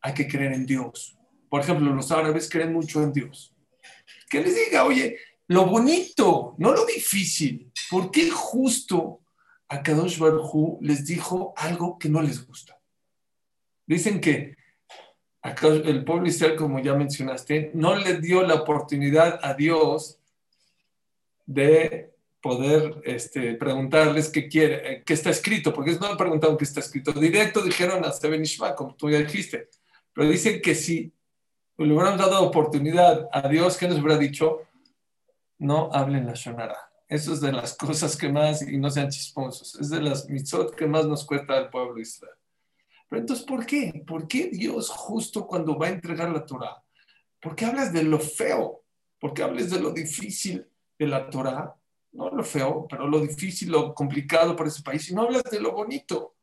Hay 0.00 0.14
que 0.14 0.26
creer 0.26 0.52
en 0.52 0.66
Dios. 0.66 1.16
Por 1.48 1.60
ejemplo, 1.60 1.92
los 1.94 2.10
árabes 2.10 2.48
creen 2.50 2.72
mucho 2.72 3.02
en 3.02 3.12
Dios. 3.12 3.54
Que 4.28 4.40
les 4.40 4.54
diga, 4.54 4.84
oye, 4.84 5.16
lo 5.48 5.66
bonito, 5.66 6.54
no 6.58 6.72
lo 6.72 6.86
difícil. 6.86 7.70
¿Por 7.90 8.10
qué 8.10 8.30
justo 8.30 9.20
a 9.68 9.82
Kadosh 9.82 10.18
Baruj 10.18 10.78
les 10.80 11.04
dijo 11.04 11.52
algo 11.56 11.98
que 11.98 12.08
no 12.08 12.22
les 12.22 12.46
gusta? 12.46 12.80
Dicen 13.86 14.20
que 14.20 14.56
el 15.42 16.04
pueblo 16.04 16.26
Israel, 16.26 16.56
como 16.56 16.78
ya 16.78 16.94
mencionaste, 16.94 17.70
no 17.74 17.94
le 17.96 18.18
dio 18.20 18.42
la 18.42 18.54
oportunidad 18.54 19.38
a 19.42 19.52
Dios 19.52 20.18
de 21.44 22.14
poder 22.40 23.00
este, 23.04 23.54
preguntarles 23.54 24.30
qué 24.30 24.48
quiere, 24.48 24.92
eh, 24.92 25.02
qué 25.04 25.14
está 25.14 25.30
escrito, 25.30 25.72
porque 25.72 25.96
no 26.00 26.10
le 26.10 26.16
preguntaron 26.16 26.56
qué 26.56 26.64
está 26.64 26.80
escrito. 26.80 27.12
Directo 27.12 27.62
dijeron 27.62 28.04
a 28.04 28.12
Seben 28.12 28.42
Ishma, 28.42 28.74
como 28.74 28.94
tú 28.94 29.10
ya 29.10 29.18
dijiste. 29.18 29.68
Pero 30.12 30.28
dicen 30.28 30.60
que 30.62 30.74
si 30.74 31.12
le 31.78 31.92
hubieran 31.92 32.16
dado 32.16 32.42
oportunidad 32.42 33.28
a 33.32 33.48
Dios, 33.48 33.76
¿qué 33.76 33.88
nos 33.88 33.98
hubiera 33.98 34.18
dicho? 34.18 34.62
No 35.64 35.88
hablen 35.92 36.26
la 36.26 36.34
Shonara. 36.34 36.76
Eso 37.08 37.32
es 37.32 37.40
de 37.40 37.52
las 37.52 37.74
cosas 37.78 38.16
que 38.16 38.28
más, 38.30 38.60
y 38.62 38.76
no 38.76 38.90
sean 38.90 39.08
chisposos, 39.08 39.80
es 39.80 39.88
de 39.88 40.02
las 40.02 40.28
mitzot 40.28 40.74
que 40.74 40.86
más 40.86 41.06
nos 41.06 41.24
cuesta 41.24 41.56
al 41.56 41.70
pueblo 41.70 41.98
Israel. 42.00 42.34
Pero 43.08 43.20
entonces, 43.20 43.46
¿por 43.46 43.64
qué? 43.64 44.04
¿Por 44.06 44.28
qué 44.28 44.48
Dios 44.48 44.90
justo 44.90 45.46
cuando 45.46 45.78
va 45.78 45.86
a 45.86 45.90
entregar 45.90 46.30
la 46.30 46.44
Torah? 46.44 46.82
¿Por 47.40 47.54
qué 47.54 47.64
hablas 47.64 47.92
de 47.92 48.02
lo 48.02 48.18
feo? 48.18 48.82
¿Por 49.18 49.32
qué 49.32 49.42
hablas 49.42 49.70
de 49.70 49.80
lo 49.80 49.90
difícil 49.90 50.66
de 50.98 51.06
la 51.06 51.30
Torah? 51.30 51.74
No 52.12 52.28
lo 52.30 52.44
feo, 52.44 52.86
pero 52.88 53.08
lo 53.08 53.20
difícil, 53.20 53.70
lo 53.70 53.94
complicado 53.94 54.54
para 54.54 54.68
ese 54.68 54.82
país. 54.82 55.08
Y 55.10 55.14
no 55.14 55.22
hablas 55.22 55.44
de 55.44 55.60
lo 55.60 55.72
bonito. 55.72 56.34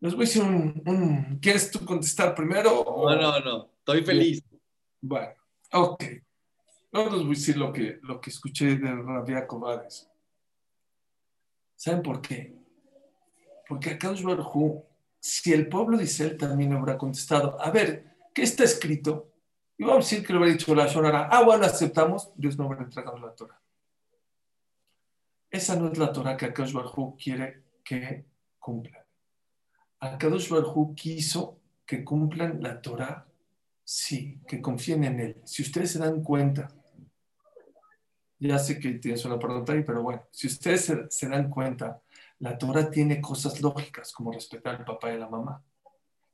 Les 0.00 0.12
voy 0.12 0.24
a 0.24 0.26
decir 0.26 0.42
un, 0.42 1.38
¿Quieres 1.40 1.70
tú 1.70 1.84
contestar 1.84 2.34
primero? 2.34 2.84
No, 2.84 3.16
no, 3.16 3.40
no. 3.40 3.70
Estoy 3.78 4.04
feliz. 4.04 4.42
Bueno, 5.00 5.34
ok. 5.72 6.04
No 6.94 7.02
les 7.06 7.10
voy 7.10 7.24
a 7.24 7.28
decir 7.30 7.56
lo 7.56 7.72
que, 7.72 7.98
lo 8.02 8.20
que 8.20 8.30
escuché 8.30 8.76
de 8.76 8.94
Rabia 8.94 9.48
Cobades. 9.48 10.08
¿Saben 11.74 12.02
por 12.02 12.22
qué? 12.22 12.54
Porque 13.68 13.90
acá 13.90 14.12
Barjú, 14.22 14.84
si 15.18 15.52
el 15.52 15.68
pueblo 15.68 15.98
de 15.98 16.04
Israel 16.04 16.36
también 16.36 16.72
habrá 16.72 16.96
contestado, 16.96 17.60
a 17.60 17.72
ver, 17.72 18.14
¿qué 18.32 18.42
está 18.42 18.62
escrito? 18.62 19.32
Y 19.76 19.82
vamos 19.82 20.06
a 20.06 20.08
decir 20.08 20.24
que 20.24 20.32
lo 20.32 20.38
hubiera 20.38 20.56
dicho 20.56 20.72
la 20.72 20.86
Shonara, 20.86 21.28
ah, 21.32 21.42
bueno, 21.42 21.64
aceptamos, 21.64 22.30
Dios 22.36 22.56
no 22.56 22.66
habrá 22.66 22.84
entregado 22.84 23.18
la 23.18 23.34
Torah. 23.34 23.60
Esa 25.50 25.74
no 25.74 25.90
es 25.90 25.98
la 25.98 26.12
Torah 26.12 26.36
que 26.36 26.46
Akash 26.46 26.72
Barjú 26.72 27.16
quiere 27.16 27.64
que 27.82 28.24
cumplan. 28.60 29.02
Akadosh 29.98 30.48
Barjú 30.48 30.94
quiso 30.94 31.58
que 31.84 32.04
cumplan 32.04 32.62
la 32.62 32.80
Torah, 32.80 33.26
sí, 33.82 34.38
que 34.46 34.62
confíen 34.62 35.02
en 35.02 35.18
él. 35.18 35.42
Si 35.44 35.60
ustedes 35.62 35.90
se 35.90 35.98
dan 35.98 36.22
cuenta, 36.22 36.68
ya 38.48 38.58
sé 38.58 38.78
que 38.78 38.92
tienes 38.94 39.24
una 39.24 39.38
pregunta 39.38 39.72
ahí, 39.72 39.82
pero 39.82 40.02
bueno, 40.02 40.22
si 40.30 40.46
ustedes 40.46 40.92
se 41.08 41.28
dan 41.28 41.48
cuenta, 41.50 42.00
la 42.40 42.58
Torah 42.58 42.90
tiene 42.90 43.20
cosas 43.20 43.60
lógicas 43.60 44.12
como 44.12 44.32
respetar 44.32 44.76
al 44.76 44.84
papá 44.84 45.10
y 45.10 45.14
a 45.14 45.18
la 45.18 45.28
mamá. 45.28 45.62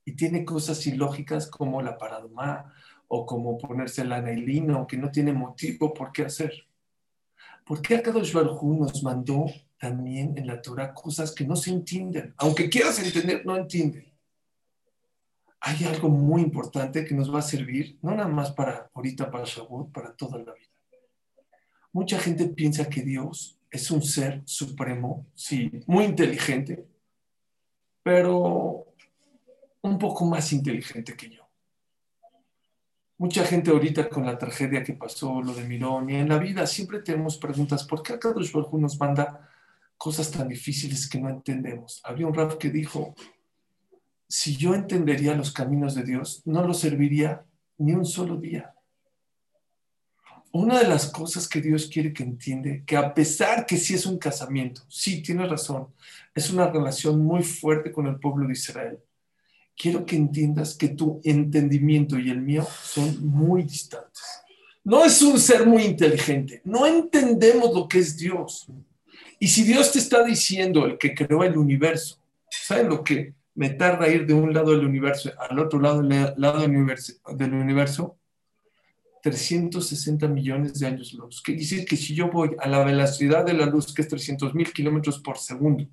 Y 0.05 0.13
tiene 0.13 0.45
cosas 0.45 0.85
ilógicas 0.87 1.47
como 1.47 1.83
la 1.83 1.99
paradumá 1.99 2.73
o 3.07 3.27
como 3.27 3.59
ponerse 3.59 4.05
la 4.05 4.21
lino 4.21 4.87
que 4.87 4.97
no 4.97 5.11
tiene 5.11 5.33
motivo 5.33 5.93
por 5.93 6.11
qué 6.13 6.25
hacer. 6.25 6.67
¿Por 7.65 7.83
qué 7.83 7.97
Akadosh 7.97 8.33
Baruj 8.33 8.63
nos 8.65 9.03
mandó 9.03 9.47
también 9.79 10.37
en 10.37 10.47
la 10.47 10.61
Torah 10.61 10.95
cosas 10.95 11.33
que 11.33 11.47
no 11.47 11.55
se 11.55 11.71
entienden? 11.71 12.35
Aunque 12.39 12.69
quieras 12.69 12.99
entender, 12.99 13.45
no 13.45 13.57
entienden. 13.57 14.13
Hay 15.61 15.85
algo 15.85 16.09
muy 16.09 16.43
importante 16.43 17.05
que 17.05 17.15
nos 17.15 17.33
va 17.33 17.41
a 17.41 17.43
servir, 17.43 17.99
no 18.03 18.15
nada 18.15 18.29
más 18.29 18.51
para 18.51 18.91
ahorita, 18.95 19.31
para 19.31 19.45
Shavuot, 19.45 19.93
para 19.93 20.13
toda 20.15 20.39
la 20.39 20.55
vida. 20.55 20.71
Mucha 21.93 22.19
gente 22.19 22.47
piensa 22.47 22.89
que 22.89 23.03
Dios 23.03 23.59
es 23.71 23.91
un 23.91 24.03
ser 24.03 24.43
supremo, 24.45 25.27
sí, 25.35 25.71
muy 25.87 26.05
inteligente, 26.05 26.85
pero 28.03 28.87
un 29.83 29.99
poco 29.99 30.25
más 30.25 30.53
inteligente 30.53 31.17
que 31.17 31.31
yo. 31.31 31.43
Mucha 33.19 33.45
gente 33.45 33.71
ahorita 33.71 34.09
con 34.09 34.25
la 34.25 34.39
tragedia 34.39 34.83
que 34.83 34.95
pasó, 34.95 35.43
lo 35.43 35.53
de 35.53 35.65
Mirón, 35.65 36.11
y 36.11 36.17
en 36.17 36.29
la 36.29 36.39
vida 36.39 36.67
siempre 36.67 37.01
tenemos 37.01 37.37
preguntas, 37.37 37.85
¿por 37.85 38.03
qué 38.03 38.15
Akadosh 38.15 38.53
Baruj 38.53 38.75
nos 38.75 38.99
manda 38.99 39.49
cosas 39.97 40.31
tan 40.31 40.49
difíciles 40.49 41.09
que 41.09 41.21
no 41.21 41.29
entendemos? 41.29 42.01
Había 42.05 42.27
un 42.27 42.35
rap 42.35 42.57
que 42.57 42.71
dijo, 42.71 43.15
si 44.27 44.57
yo 44.57 44.75
entendería 44.75 45.35
los 45.35 45.53
caminos 45.53 45.95
de 45.95 46.05
Dios, 46.05 46.43
no 46.47 46.67
lo 46.67 46.73
serviría 46.73 47.45
ni 47.79 47.93
un 47.93 48.07
solo 48.07 48.37
día 48.37 48.75
una 50.53 50.81
de 50.81 50.89
las 50.89 51.07
cosas 51.07 51.49
que 51.49 51.61
Dios 51.61 51.87
quiere 51.87 52.13
que 52.13 52.25
entiende, 52.25 52.83
que 52.85 52.97
a 52.97 53.15
pesar 53.15 53.67
que 53.67 53.77
sí 53.77 53.95
es 53.95 54.07
un 54.07 54.19
casamiento, 54.19 54.83
sí, 54.89 55.23
tiene 55.23 55.47
razón, 55.47 55.89
es 56.35 56.51
una 56.51 56.69
relación 56.69 57.21
muy 57.21 57.43
fuerte 57.43 57.93
con 57.93 58.07
el 58.07 58.19
pueblo 58.19 58.47
de 58.47 58.55
Israel, 58.55 58.99
quiero 59.77 60.05
que 60.05 60.17
entiendas 60.17 60.77
que 60.77 60.89
tu 60.89 61.21
entendimiento 61.25 62.19
y 62.19 62.31
el 62.31 62.41
mío 62.41 62.67
son 62.83 63.27
muy 63.27 63.63
distantes. 63.63 64.23
No 64.83 65.05
es 65.05 65.23
un 65.23 65.39
ser 65.39 65.67
muy 65.67 65.85
inteligente, 65.85 66.63
no 66.65 66.87
entendemos 66.87 67.73
lo 67.73 67.87
que 67.87 67.99
es 67.99 68.17
Dios. 68.17 68.67
Y 69.39 69.49
si 69.49 69.63
Dios 69.63 69.93
te 69.93 69.99
está 69.99 70.25
diciendo, 70.25 70.85
el 70.85 70.99
que 70.99 71.15
creó 71.15 71.45
el 71.45 71.57
universo, 71.57 72.19
¿saben 72.51 72.89
lo 72.89 73.05
que 73.05 73.35
me 73.55 73.71
tarda 73.71 74.09
ir 74.09 74.27
de 74.27 74.35
un 74.35 74.53
lado 74.53 74.73
del 74.73 74.87
universo 74.87 75.31
al 75.39 75.59
otro 75.59 75.81
lado, 75.81 76.03
lado 76.03 76.61
del 76.61 77.55
universo? 77.55 78.17
360 79.23 80.29
millones 80.29 80.79
de 80.79 80.87
años 80.87 81.13
luz. 81.13 81.43
¿Qué 81.43 81.53
dice 81.53 81.85
que 81.85 81.97
si 81.97 82.15
yo 82.15 82.31
voy 82.31 82.57
a 82.59 82.69
la 82.69 82.85
velocidad 82.85 83.45
de 83.45 83.55
la 83.55 83.67
luz, 83.67 83.95
que 83.95 84.03
es 84.03 84.09
300 84.09 84.55
mil 84.55 84.73
kilómetros 84.73 85.19
por 85.19 85.39
segundo, 85.39 85.87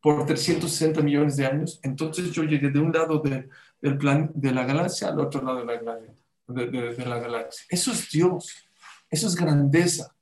por 0.00 0.26
360 0.26 1.00
millones 1.00 1.36
de 1.36 1.46
años, 1.46 1.80
entonces 1.82 2.30
yo 2.32 2.42
llegué 2.42 2.70
de 2.70 2.78
un 2.78 2.92
lado 2.92 3.22
del 3.22 3.98
plan 3.98 4.30
de 4.34 4.52
la 4.52 4.64
galaxia 4.64 5.08
al 5.08 5.20
otro 5.20 5.42
lado 5.42 5.64
de 5.64 5.82
la, 5.82 5.98
de 6.46 7.06
la 7.06 7.18
galaxia. 7.18 7.64
Eso 7.70 7.92
es 7.92 8.10
Dios, 8.10 8.54
eso 9.08 9.26
es 9.26 9.34
grandeza. 9.34 10.14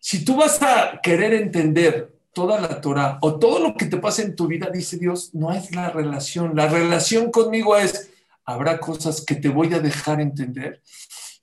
Si 0.00 0.24
tú 0.24 0.36
vas 0.36 0.62
a 0.62 1.00
querer 1.02 1.34
entender 1.34 2.14
toda 2.34 2.60
la 2.60 2.80
Torah 2.80 3.18
o 3.22 3.38
todo 3.38 3.58
lo 3.58 3.74
que 3.74 3.86
te 3.86 3.96
pasa 3.96 4.22
en 4.22 4.36
tu 4.36 4.46
vida, 4.46 4.68
dice 4.70 4.98
Dios, 4.98 5.34
no 5.34 5.52
es 5.52 5.74
la 5.74 5.88
relación. 5.88 6.54
La 6.54 6.68
relación 6.68 7.30
conmigo 7.30 7.76
es 7.76 8.10
habrá 8.44 8.78
cosas 8.78 9.24
que 9.24 9.36
te 9.36 9.48
voy 9.48 9.72
a 9.74 9.80
dejar 9.80 10.20
entender 10.20 10.82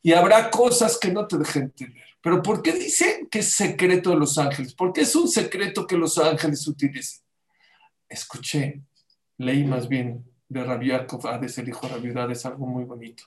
y 0.01 0.13
habrá 0.13 0.49
cosas 0.49 0.97
que 0.97 1.11
no 1.11 1.27
te 1.27 1.37
dejen 1.37 1.63
entender. 1.63 2.03
Pero 2.21 2.41
¿por 2.41 2.61
qué 2.61 2.73
dice 2.73 3.27
que 3.29 3.39
es 3.39 3.53
secreto 3.53 4.11
de 4.11 4.17
los 4.17 4.37
ángeles? 4.37 4.73
¿Por 4.73 4.93
qué 4.93 5.01
es 5.01 5.15
un 5.15 5.27
secreto 5.27 5.87
que 5.87 5.97
los 5.97 6.17
ángeles 6.17 6.67
utilicen? 6.67 7.23
Escuché, 8.07 8.81
leí 9.37 9.63
más 9.63 9.87
bien 9.87 10.25
de 10.47 10.63
Rabbi 10.63 10.91
Hades, 10.91 11.57
el 11.57 11.69
hijo 11.69 11.87
de 11.87 12.11
Rabbi 12.11 12.33
es 12.33 12.45
algo 12.45 12.67
muy 12.67 12.83
bonito. 12.83 13.23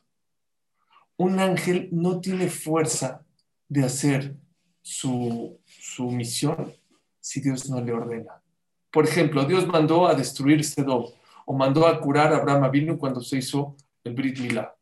Un 1.16 1.40
ángel 1.40 1.88
no 1.90 2.20
tiene 2.20 2.48
fuerza 2.48 3.24
de 3.68 3.84
hacer 3.84 4.36
su, 4.82 5.58
su 5.66 6.10
misión 6.10 6.74
si 7.20 7.40
Dios 7.40 7.70
no 7.70 7.80
le 7.80 7.92
ordena. 7.92 8.42
Por 8.90 9.06
ejemplo, 9.06 9.44
Dios 9.44 9.66
mandó 9.66 10.06
a 10.06 10.14
destruir 10.14 10.64
Sedom 10.64 11.06
o 11.46 11.54
mandó 11.54 11.86
a 11.86 12.00
curar 12.00 12.32
a 12.32 12.36
Abraham 12.36 12.64
Avinu 12.64 12.98
cuando 12.98 13.20
se 13.20 13.38
hizo 13.38 13.76
el 14.02 14.14
Brit 14.14 14.38
Milá. 14.38 14.74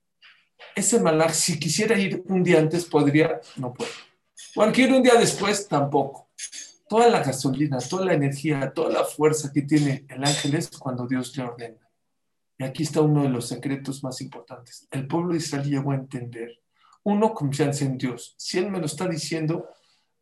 Ese 0.74 1.00
malach, 1.00 1.32
si 1.32 1.58
quisiera 1.58 1.98
ir 1.98 2.22
un 2.26 2.42
día 2.42 2.58
antes, 2.58 2.84
podría, 2.84 3.40
no 3.56 3.72
puede. 3.72 3.90
Cualquier 4.54 4.92
un 4.92 5.02
día 5.02 5.14
después, 5.14 5.68
tampoco. 5.68 6.30
Toda 6.88 7.08
la 7.08 7.22
gasolina, 7.22 7.78
toda 7.78 8.06
la 8.06 8.14
energía, 8.14 8.72
toda 8.74 8.90
la 8.90 9.04
fuerza 9.04 9.50
que 9.52 9.62
tiene 9.62 10.04
el 10.08 10.22
ángel 10.24 10.54
es 10.54 10.68
cuando 10.70 11.06
Dios 11.06 11.36
le 11.36 11.44
ordena. 11.44 11.88
Y 12.58 12.64
aquí 12.64 12.82
está 12.82 13.00
uno 13.00 13.22
de 13.22 13.30
los 13.30 13.48
secretos 13.48 14.02
más 14.04 14.20
importantes. 14.20 14.86
El 14.90 15.06
pueblo 15.06 15.32
de 15.32 15.38
Israel 15.38 15.68
llegó 15.68 15.92
a 15.92 15.96
entender, 15.96 16.60
uno, 17.04 17.34
confianza 17.34 17.84
en 17.84 17.98
Dios. 17.98 18.34
Si 18.38 18.58
Él 18.58 18.70
me 18.70 18.78
lo 18.78 18.86
está 18.86 19.08
diciendo, 19.08 19.68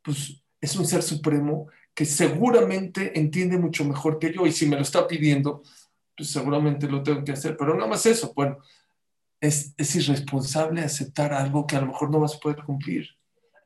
pues 0.03 0.43
es 0.61 0.77
un 0.77 0.87
ser 0.87 1.03
supremo 1.03 1.69
que 1.95 2.05
seguramente 2.05 3.19
entiende 3.19 3.59
mucho 3.59 3.85
mejor 3.85 4.19
que 4.19 4.33
yo 4.33 4.47
y 4.47 4.53
si 4.53 4.67
me 4.67 4.77
lo 4.77 4.83
está 4.83 5.07
pidiendo, 5.07 5.63
pues 6.21 6.33
seguramente 6.33 6.87
lo 6.87 7.03
tengo 7.03 7.25
que 7.25 7.33
hacer. 7.33 7.57
Pero 7.57 7.75
no 7.75 7.89
más 7.89 8.05
eso, 8.05 8.35
bueno, 8.37 8.59
es, 9.41 9.73
es 9.79 9.97
irresponsable 9.97 10.83
aceptar 10.83 11.33
algo 11.33 11.67
que 11.67 11.77
a 11.77 11.81
lo 11.81 11.87
mejor 11.87 12.11
no 12.11 12.21
vas 12.21 12.35
a 12.35 12.41
poder 12.41 12.63
cumplir. 12.63 13.09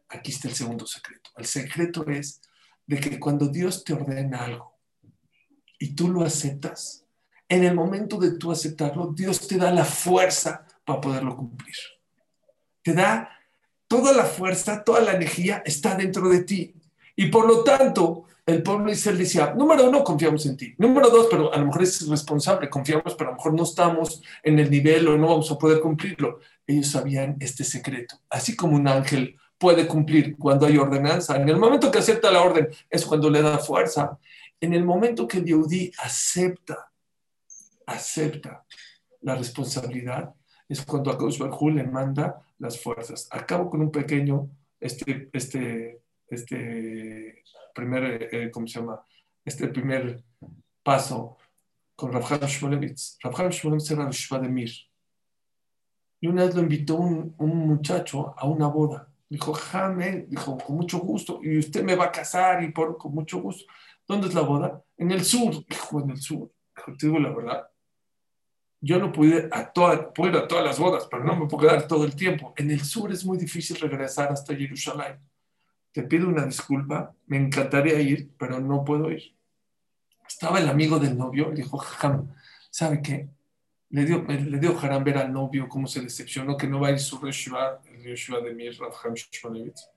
Aquí 0.08 0.30
está 0.30 0.46
el 0.46 0.54
segundo 0.54 0.86
secreto. 0.86 1.30
El 1.36 1.46
secreto 1.46 2.06
es 2.08 2.40
de 2.86 3.00
que 3.00 3.18
cuando 3.18 3.48
Dios 3.48 3.82
te 3.82 3.92
ordena 3.92 4.44
algo 4.44 4.78
y 5.80 5.96
tú 5.96 6.06
lo 6.06 6.22
aceptas, 6.22 7.04
en 7.48 7.64
el 7.64 7.74
momento 7.74 8.18
de 8.18 8.38
tú 8.38 8.52
aceptarlo, 8.52 9.12
Dios 9.12 9.48
te 9.48 9.56
da 9.56 9.72
la 9.72 9.84
fuerza 9.84 10.64
para 10.84 11.00
poderlo 11.00 11.36
cumplir. 11.36 11.74
Te 12.82 12.92
da 12.92 13.30
toda 13.88 14.12
la 14.12 14.26
fuerza, 14.26 14.84
toda 14.84 15.00
la 15.00 15.14
energía 15.14 15.60
está 15.66 15.96
dentro 15.96 16.28
de 16.28 16.44
ti. 16.44 16.72
Y 17.16 17.26
por 17.26 17.48
lo 17.48 17.64
tanto, 17.64 18.26
el 18.46 18.62
pueblo 18.62 18.92
Israel 18.92 19.18
decía, 19.18 19.54
número 19.54 19.88
uno, 19.88 20.04
confiamos 20.04 20.44
en 20.46 20.56
ti. 20.56 20.74
Número 20.78 21.08
dos, 21.08 21.28
pero 21.30 21.52
a 21.52 21.58
lo 21.58 21.66
mejor 21.66 21.82
es 21.82 22.06
responsable, 22.08 22.68
confiamos, 22.68 23.14
pero 23.14 23.30
a 23.30 23.32
lo 23.32 23.36
mejor 23.36 23.54
no 23.54 23.62
estamos 23.62 24.22
en 24.42 24.58
el 24.58 24.70
nivel 24.70 25.08
o 25.08 25.16
no 25.16 25.28
vamos 25.28 25.50
a 25.50 25.58
poder 25.58 25.80
cumplirlo. 25.80 26.40
Ellos 26.66 26.88
sabían 26.88 27.36
este 27.40 27.64
secreto. 27.64 28.16
Así 28.28 28.54
como 28.54 28.76
un 28.76 28.86
ángel 28.86 29.36
puede 29.56 29.86
cumplir 29.86 30.36
cuando 30.36 30.66
hay 30.66 30.76
ordenanza, 30.76 31.36
en 31.36 31.48
el 31.48 31.56
momento 31.56 31.90
que 31.90 31.98
acepta 31.98 32.30
la 32.30 32.42
orden 32.42 32.68
es 32.90 33.06
cuando 33.06 33.30
le 33.30 33.40
da 33.40 33.58
fuerza. 33.58 34.18
En 34.60 34.74
el 34.74 34.84
momento 34.84 35.26
que 35.26 35.38
el 35.38 35.44
Yehudi 35.44 35.92
acepta, 36.02 36.90
acepta 37.86 38.64
la 39.22 39.36
responsabilidad, 39.36 40.34
es 40.68 40.84
cuando 40.84 41.10
a 41.10 41.16
Barjú 41.16 41.70
le 41.70 41.84
manda 41.84 42.42
las 42.58 42.80
fuerzas. 42.80 43.28
Acabo 43.30 43.70
con 43.70 43.80
un 43.80 43.90
pequeño, 43.90 44.48
este, 44.80 45.30
este 45.32 46.04
este 46.28 47.42
primer, 47.74 48.04
eh, 48.04 48.28
eh, 48.32 48.50
¿cómo 48.50 48.66
se 48.66 48.80
llama? 48.80 49.04
Este 49.44 49.68
primer 49.68 50.24
paso 50.82 51.36
con 51.94 52.12
Rafael 52.12 52.40
Shmolevitz. 52.40 53.18
Rafael 53.22 53.50
Shmolevitz 53.50 53.90
era 53.90 54.08
el 54.08 54.42
de 54.42 54.48
Mir. 54.48 54.70
Y 56.20 56.26
una 56.26 56.44
vez 56.44 56.54
lo 56.54 56.62
invitó 56.62 56.94
un, 56.96 57.34
un 57.38 57.58
muchacho 57.66 58.34
a 58.38 58.46
una 58.46 58.68
boda. 58.68 59.12
Dijo, 59.28 59.52
Jame, 59.52 60.26
dijo, 60.28 60.56
con 60.56 60.76
mucho 60.76 60.98
gusto. 61.00 61.40
Y 61.42 61.58
usted 61.58 61.82
me 61.82 61.96
va 61.96 62.06
a 62.06 62.12
casar 62.12 62.62
y 62.62 62.72
por, 62.72 62.96
con 62.96 63.12
mucho 63.12 63.40
gusto. 63.42 63.64
¿Dónde 64.06 64.28
es 64.28 64.34
la 64.34 64.42
boda? 64.42 64.82
En 64.96 65.10
el 65.10 65.24
sur. 65.24 65.52
Dijo, 65.68 66.00
en 66.00 66.10
el 66.10 66.18
sur. 66.18 66.50
te 66.98 67.06
digo 67.06 67.18
la 67.18 67.30
verdad. 67.30 67.68
Yo 68.80 68.98
no 68.98 69.12
pude 69.12 69.48
a 69.50 69.70
toda, 69.72 70.12
puedo 70.12 70.30
ir 70.30 70.36
a 70.36 70.46
todas 70.46 70.64
las 70.64 70.78
bodas, 70.78 71.08
pero 71.10 71.24
no 71.24 71.36
me 71.36 71.46
puedo 71.46 71.66
quedar 71.66 71.86
todo 71.88 72.04
el 72.04 72.14
tiempo. 72.14 72.52
En 72.56 72.70
el 72.70 72.80
sur 72.80 73.10
es 73.12 73.24
muy 73.24 73.38
difícil 73.38 73.78
regresar 73.80 74.30
hasta 74.30 74.54
Jerusalén 74.54 75.18
te 75.94 76.02
pido 76.02 76.28
una 76.28 76.44
disculpa, 76.44 77.14
me 77.28 77.36
encantaría 77.36 78.00
ir, 78.00 78.28
pero 78.36 78.58
no 78.58 78.84
puedo 78.84 79.12
ir. 79.12 79.32
Estaba 80.26 80.58
el 80.58 80.68
amigo 80.68 80.98
del 80.98 81.16
novio, 81.16 81.50
le 81.50 81.62
dijo, 81.62 81.78
Jajam, 81.78 82.34
¿sabe 82.68 83.00
qué? 83.00 83.28
Le 83.90 84.04
dio, 84.04 84.24
le 84.24 84.58
dio 84.58 84.76
Haram 84.76 85.04
ver 85.04 85.18
al 85.18 85.32
novio 85.32 85.68
cómo 85.68 85.86
se 85.86 86.00
decepcionó 86.00 86.56
que 86.56 86.66
no 86.66 86.80
va 86.80 86.88
a 86.88 86.90
ir 86.90 86.98
su 86.98 87.16
Reshiva, 87.18 87.80
el 87.86 88.02
Reshiva 88.02 88.40
de 88.40 88.52
Mir, 88.52 88.76
Rafham 88.76 89.14
Shmonevitz. 89.14 89.88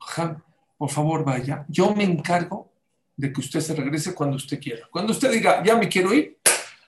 Jajam, 0.00 0.42
por 0.78 0.88
favor 0.88 1.22
vaya, 1.22 1.66
yo 1.68 1.94
me 1.94 2.04
encargo 2.04 2.72
de 3.14 3.30
que 3.30 3.40
usted 3.40 3.60
se 3.60 3.74
regrese 3.74 4.14
cuando 4.14 4.36
usted 4.36 4.58
quiera. 4.58 4.88
Cuando 4.90 5.12
usted 5.12 5.30
diga, 5.30 5.62
ya 5.62 5.76
me 5.76 5.86
quiero 5.86 6.14
ir, 6.14 6.38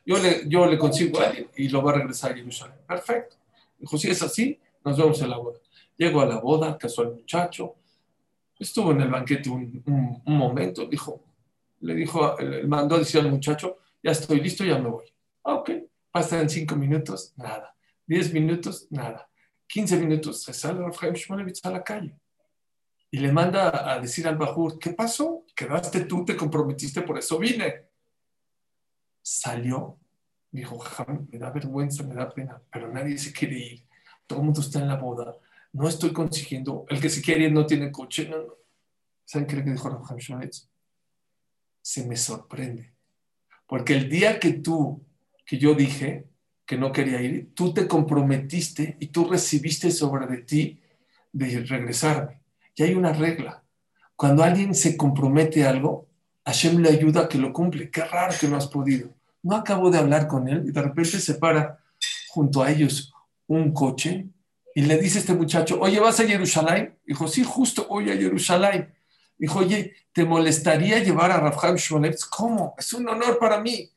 yo 0.07 0.17
le, 0.17 0.49
yo 0.49 0.65
le 0.65 0.79
consigo 0.79 1.21
a 1.21 1.27
alguien 1.27 1.51
y 1.55 1.69
lo 1.69 1.83
va 1.83 1.93
a 1.93 1.97
regresar 1.97 2.33
a 2.33 2.35
Jerusalén. 2.35 2.79
Perfecto. 2.89 3.37
Dijo, 3.79 3.99
si 3.99 4.09
es 4.09 4.23
así, 4.23 4.59
nos 4.83 4.97
vemos 4.97 5.21
en 5.21 5.29
la 5.29 5.37
boda. 5.37 5.59
Llego 5.99 6.23
a 6.23 6.25
la 6.25 6.39
boda, 6.39 6.79
casó 6.79 7.03
al 7.03 7.13
muchacho, 7.13 7.77
estuvo 8.59 8.93
en 8.93 9.01
el 9.01 9.09
banquete 9.09 9.51
un, 9.51 9.83
momento, 10.27 10.87
dijo, 10.87 11.25
le 11.81 11.95
dijo, 11.95 12.37
le 12.39 12.65
mandó 12.65 12.97
a 12.97 12.99
decir 12.99 13.21
al 13.21 13.31
muchacho, 13.31 13.79
ya 14.03 14.13
estoy 14.13 14.41
listo, 14.41 14.65
ya 14.65 14.79
me 14.79 14.89
voy. 14.89 15.05
Ah, 15.45 15.55
ok, 15.55 15.71
pasan 16.11 16.49
cinco 16.49 16.77
minutos, 16.77 17.33
nada. 17.37 17.75
Diez 18.07 18.33
minutos, 18.33 18.87
nada. 18.91 19.29
Quince 19.67 19.97
minutos, 19.97 20.43
se 20.43 20.53
sale 20.53 20.81
Rafael 20.81 21.15
Shmolevitz 21.15 21.65
a 21.65 21.71
la 21.71 21.83
calle. 21.83 22.17
Y 23.11 23.19
le 23.19 23.33
manda 23.33 23.93
a 23.93 23.99
decir 24.01 24.27
al 24.27 24.37
Bajur, 24.37 24.79
¿qué 24.79 24.91
pasó? 24.91 25.45
Quedaste 25.55 26.05
tú, 26.05 26.25
te 26.25 26.37
comprometiste, 26.37 27.03
por 27.03 27.19
eso 27.19 27.39
vine. 27.39 27.87
Salió, 29.23 29.99
dijo, 30.51 30.83
me 31.31 31.39
da 31.39 31.51
vergüenza, 31.51 32.03
me 32.03 32.15
da 32.15 32.29
pena, 32.29 32.61
pero 32.71 32.93
nadie 32.93 33.17
se 33.19 33.33
quiere 33.33 33.59
ir. 33.59 33.89
Todo 34.27 34.41
el 34.41 34.45
mundo 34.47 34.61
está 34.61 34.81
en 34.81 34.89
la 34.89 34.97
boda 34.97 35.37
no 35.75 35.89
estoy 35.89 36.13
consiguiendo, 36.13 36.87
el 36.89 37.01
que 37.01 37.11
se 37.11 37.21
quiere 37.21 37.51
no 37.51 37.67
tiene 37.67 37.91
coche. 37.91 38.29
No, 38.29 38.37
¿Saben 39.25 39.47
qué 39.47 39.61
dijo 39.61 39.89
Rafael 39.89 40.21
Schmitz? 40.21 40.69
Se 41.83 42.07
me 42.07 42.17
sorprende. 42.17 42.93
Porque 43.67 43.95
el 43.95 44.09
día 44.09 44.39
que 44.39 44.53
tú, 44.53 45.05
que 45.45 45.59
yo 45.59 45.75
dije 45.75 46.29
que 46.65 46.79
no 46.79 46.93
quería 46.93 47.21
ir, 47.21 47.53
tú 47.55 47.75
te 47.75 47.89
comprometiste 47.89 48.97
y 49.01 49.09
tú 49.09 49.29
recibiste 49.29 49.91
sobre 49.91 50.27
de 50.29 50.43
ti 50.43 50.81
de 51.33 51.61
regresarme. 51.65 52.41
Y 52.77 52.85
hay 52.85 52.95
una 52.95 53.13
regla. 53.13 53.65
Cuando 54.15 54.45
alguien 54.45 54.75
se 54.75 54.97
compromete 54.97 55.65
a 55.65 55.71
algo, 55.71 56.07
Hashem 56.45 56.83
le 56.83 56.91
ayuda 56.91 57.23
a 57.23 57.29
que 57.29 57.39
lo 57.39 57.53
cumple. 57.53 57.91
Qué 57.91 58.05
raro 58.05 58.33
que 58.41 58.47
no 58.47 58.57
has 58.57 58.69
podido. 58.69 59.11
No 59.43 59.57
acabo 59.57 59.91
de 59.91 59.99
hablar 59.99 60.29
con 60.29 60.49
él 60.49 60.65
y 60.69 60.71
de 60.71 60.83
repente 60.83 61.19
se 61.19 61.35
para 61.35 61.81
junto 62.29 62.63
a 62.63 62.71
ellos 62.71 63.13
un 63.49 63.73
coche 63.73 64.29
y 64.75 64.83
le 64.83 64.99
dice 64.99 65.21
este 65.21 65.35
muchacho, 65.35 65.79
oye, 65.81 66.01
¿vas 66.01 66.19
a 66.19 66.27
Jerusalén? 66.27 66.99
Dijo, 67.07 67.29
sí, 67.29 67.45
justo 67.45 67.87
voy 67.89 68.11
a 68.11 68.17
Jerusalén. 68.17 68.93
Dijo, 69.39 69.61
oye, 69.61 69.95
¿te 70.13 70.25
molestaría 70.25 70.99
llevar 70.99 71.31
a 71.31 71.39
Rafael 71.39 71.77
Shmolevitz? 71.77 72.25
¿Cómo? 72.25 72.75
Es 72.77 72.93
un 72.93 73.09
honor 73.09 73.39
para 73.39 73.61
mí. 73.61 73.89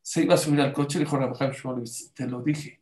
Se 0.00 0.22
iba 0.22 0.34
a 0.34 0.38
subir 0.38 0.60
al 0.60 0.72
coche 0.72 0.98
y 0.98 1.00
dijo 1.00 1.16
Rafael 1.16 1.52
Shmolevitz, 1.52 2.12
te 2.14 2.26
lo 2.26 2.40
dije. 2.40 2.80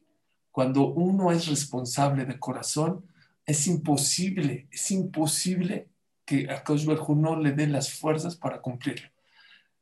Cuando 0.51 0.89
uno 0.89 1.33
es 1.33 1.47
responsable 1.47 2.27
de 2.27 2.39
corazón, 2.39 3.07
es 3.47 3.67
imposible, 3.67 4.69
es 4.71 4.91
imposible 4.91 5.89
que 6.27 6.51
a 6.51 6.63
Kosh 6.63 6.87
no 6.87 7.41
le 7.41 7.53
dé 7.53 7.67
las 7.67 7.93
fuerzas 7.93 8.37
para 8.37 8.61
cumplirlo. 8.61 9.09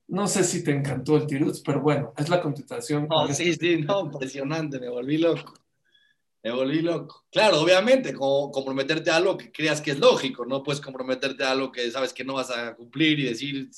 No 0.07 0.27
sé 0.29 0.45
si 0.45 0.63
te 0.63 0.71
encantó 0.71 1.17
el 1.17 1.27
tiruz, 1.27 1.61
pero 1.61 1.81
bueno, 1.81 2.15
es 2.17 2.29
la 2.29 2.41
contestación. 2.41 3.09
sí, 3.33 3.53
sí, 3.55 3.83
no, 3.83 4.07
impresionante, 4.07 4.79
me 4.79 4.89
volví 4.89 5.19
loco. 5.19 5.55
Me 6.43 6.53
volví 6.53 6.83
loco. 6.83 7.25
Claro, 7.31 7.61
obviamente, 7.61 8.15
como 8.15 8.51
comprometerte 8.51 9.11
a 9.11 9.17
algo 9.17 9.37
que 9.37 9.51
creas 9.51 9.81
que 9.81 9.91
es 9.91 9.99
lógico, 9.99 10.47
no 10.47 10.63
puedes 10.63 10.81
comprometerte 10.81 11.45
a 11.45 11.51
algo 11.51 11.73
que 11.73 11.91
sabes 11.91 12.13
que 12.13 12.25
no 12.25 12.35
vas 12.35 12.51
a 12.51 12.75
cumplir 12.77 13.19
y 13.19 13.25
decir 13.25 13.69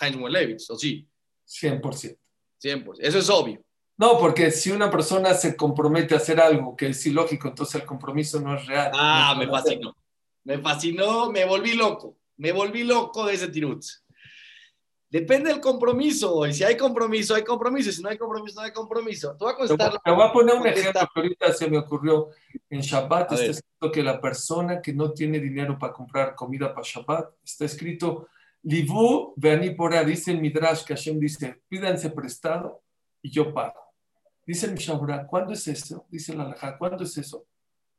Heinz 0.00 0.30
Levitz, 0.30 0.70
¿o 0.70 0.76
sí? 0.76 1.06
100%. 1.46 2.18
100%. 2.60 2.96
Eso 2.98 3.18
es 3.18 3.30
obvio. 3.30 3.62
No, 3.98 4.18
porque 4.18 4.50
si 4.50 4.70
una 4.70 4.90
persona 4.90 5.32
se 5.34 5.56
compromete 5.56 6.14
a 6.14 6.18
hacer 6.18 6.40
algo 6.40 6.76
que 6.76 6.88
es 6.88 7.06
ilógico, 7.06 7.48
entonces 7.48 7.76
el 7.76 7.86
compromiso 7.86 8.40
no 8.40 8.56
es 8.56 8.66
real. 8.66 8.90
Ah, 8.92 9.34
me 9.38 9.46
fascinó. 9.46 9.96
Me 10.44 10.58
fascinó, 10.58 11.30
me 11.30 11.44
volví 11.46 11.74
loco. 11.74 12.18
Me 12.36 12.52
volví 12.52 12.84
loco 12.84 13.24
de 13.24 13.34
ese 13.34 13.48
tirutz. 13.48 14.04
Depende 15.08 15.50
del 15.50 15.60
compromiso. 15.60 16.46
Y 16.46 16.52
si 16.52 16.64
hay 16.64 16.76
compromiso, 16.76 17.34
hay 17.34 17.44
compromiso. 17.44 17.90
Y 17.90 17.92
si 17.92 18.02
no 18.02 18.08
hay 18.08 18.18
compromiso, 18.18 18.60
no 18.60 18.66
hay 18.66 18.72
compromiso. 18.72 19.36
Te 19.36 19.44
voy 19.44 19.54
a. 19.54 19.98
Te 20.04 20.10
voy 20.10 20.26
a 20.26 20.32
poner 20.32 20.56
un 20.56 20.66
ejemplo 20.66 21.08
que 21.14 21.20
ahorita 21.20 21.52
se 21.52 21.70
me 21.70 21.78
ocurrió. 21.78 22.30
En 22.68 22.80
Shabbat 22.80 23.32
está 23.32 23.44
escrito 23.44 23.92
que 23.92 24.02
la 24.02 24.20
persona 24.20 24.82
que 24.82 24.92
no 24.92 25.12
tiene 25.12 25.38
dinero 25.38 25.78
para 25.78 25.92
comprar 25.92 26.34
comida 26.34 26.74
para 26.74 26.86
Shabbat, 26.86 27.34
está 27.44 27.64
escrito, 27.64 28.28
Livu 28.62 29.32
vení 29.36 29.70
por 29.70 29.94
ahí, 29.94 30.04
dice 30.04 30.32
el 30.32 30.40
Midrash 30.40 30.84
que 30.84 30.94
Hashem 30.94 31.20
dice, 31.20 31.62
pídanse 31.68 32.10
prestado 32.10 32.82
y 33.22 33.30
yo 33.30 33.54
pago. 33.54 33.86
Dice 34.44 34.66
el 34.66 34.72
Mishabura, 34.72 35.26
¿cuándo 35.26 35.52
es 35.52 35.66
eso? 35.66 36.06
Dice 36.08 36.34
la 36.34 36.44
Alajá, 36.44 36.78
¿cuándo 36.78 37.02
es 37.02 37.16
eso? 37.16 37.46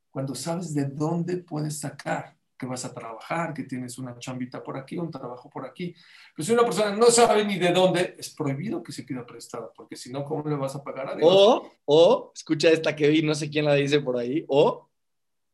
Cuando 0.10 0.34
sabes 0.36 0.74
de 0.74 0.86
dónde 0.86 1.38
puedes 1.38 1.80
sacar 1.80 2.37
que 2.58 2.65
vas 2.65 2.84
a 2.86 2.93
trabajar, 2.93 3.54
que 3.54 3.63
tienes 3.63 3.98
una 3.98 4.17
chambita 4.17 4.63
por 4.63 4.78
aquí, 4.78 4.98
un 4.98 5.12
trabajo 5.12 5.50
por 5.50 5.65
aquí. 5.65 5.93
Pero 6.36 6.46
si 6.46 6.52
una 6.54 6.63
persona 6.63 6.96
no 6.96 7.12
sabe 7.12 7.46
ni 7.46 7.58
de 7.60 7.72
dónde, 7.72 8.15
es 8.17 8.30
prohibido 8.32 8.82
que 8.82 8.91
se 8.91 9.04
pida 9.04 9.26
prestada, 9.26 9.72
porque 9.76 9.96
si 9.96 10.12
no, 10.12 10.26
¿cómo 10.26 10.50
le 10.50 10.56
vas 10.56 10.76
a 10.76 10.84
pagar 10.84 11.10
a 11.10 11.15
Dios? 11.15 11.30
O, 11.32 11.72
o, 11.86 12.32
escucha 12.36 12.70
esta 12.70 12.96
que 12.96 13.10
vi, 13.10 13.22
no 13.22 13.36
sé 13.36 13.50
quién 13.50 13.65
la 13.65 13.76
dice 13.76 14.00
por 14.00 14.17
ahí, 14.17 14.43
o 14.48 14.89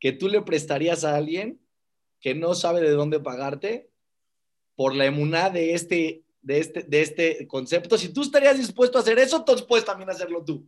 que 0.00 0.12
tú 0.12 0.28
le 0.28 0.42
prestarías 0.42 1.04
a 1.04 1.16
alguien 1.16 1.60
que 2.20 2.34
no 2.34 2.54
sabe 2.54 2.80
de 2.80 2.90
dónde 2.90 3.20
pagarte 3.20 3.90
por 4.74 4.94
la 4.94 5.04
emuná 5.04 5.50
de 5.50 5.74
este, 5.74 6.24
de 6.40 6.58
este, 6.58 6.82
de 6.82 7.02
este 7.02 7.46
concepto. 7.46 7.98
Si 7.98 8.08
tú 8.08 8.22
estarías 8.22 8.56
dispuesto 8.56 8.98
a 8.98 9.02
hacer 9.02 9.18
eso, 9.18 9.36
entonces 9.36 9.66
puedes 9.66 9.84
también 9.84 10.10
hacerlo 10.10 10.42
tú. 10.42 10.66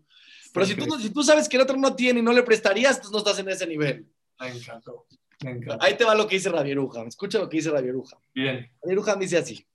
Pero 0.52 0.66
si 0.66 0.74
tú, 0.74 0.98
si 0.98 1.10
tú 1.10 1.22
sabes 1.22 1.48
que 1.48 1.56
el 1.56 1.62
otro 1.62 1.76
no 1.76 1.94
tiene 1.94 2.20
y 2.20 2.22
no 2.22 2.32
le 2.32 2.42
prestarías, 2.42 2.96
entonces 2.96 3.12
no 3.12 3.18
estás 3.18 3.38
en 3.38 3.48
ese 3.48 3.66
nivel. 3.66 4.06
Me 4.40 4.48
encantó. 4.48 5.06
Ahí 5.80 5.96
te 5.96 6.04
va 6.04 6.14
lo 6.14 6.26
que 6.26 6.36
dice 6.36 6.48
Rabieruja. 6.48 7.02
Escucha 7.02 7.38
lo 7.38 7.48
que 7.48 7.58
dice 7.58 7.70
Rabieruja. 7.70 8.18
Bien. 8.34 8.70
Rabieruja 8.82 9.16
dice 9.16 9.38
así. 9.38 9.66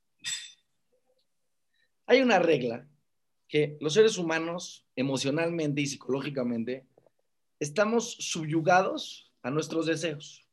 Hay 2.05 2.21
una 2.21 2.39
regla 2.39 2.87
que 3.47 3.77
los 3.79 3.93
seres 3.93 4.17
humanos, 4.17 4.85
emocionalmente 4.95 5.81
y 5.81 5.87
psicológicamente, 5.87 6.85
estamos 7.59 8.13
subyugados 8.19 9.31
a 9.43 9.51
nuestros 9.51 9.85
deseos. 9.85 10.47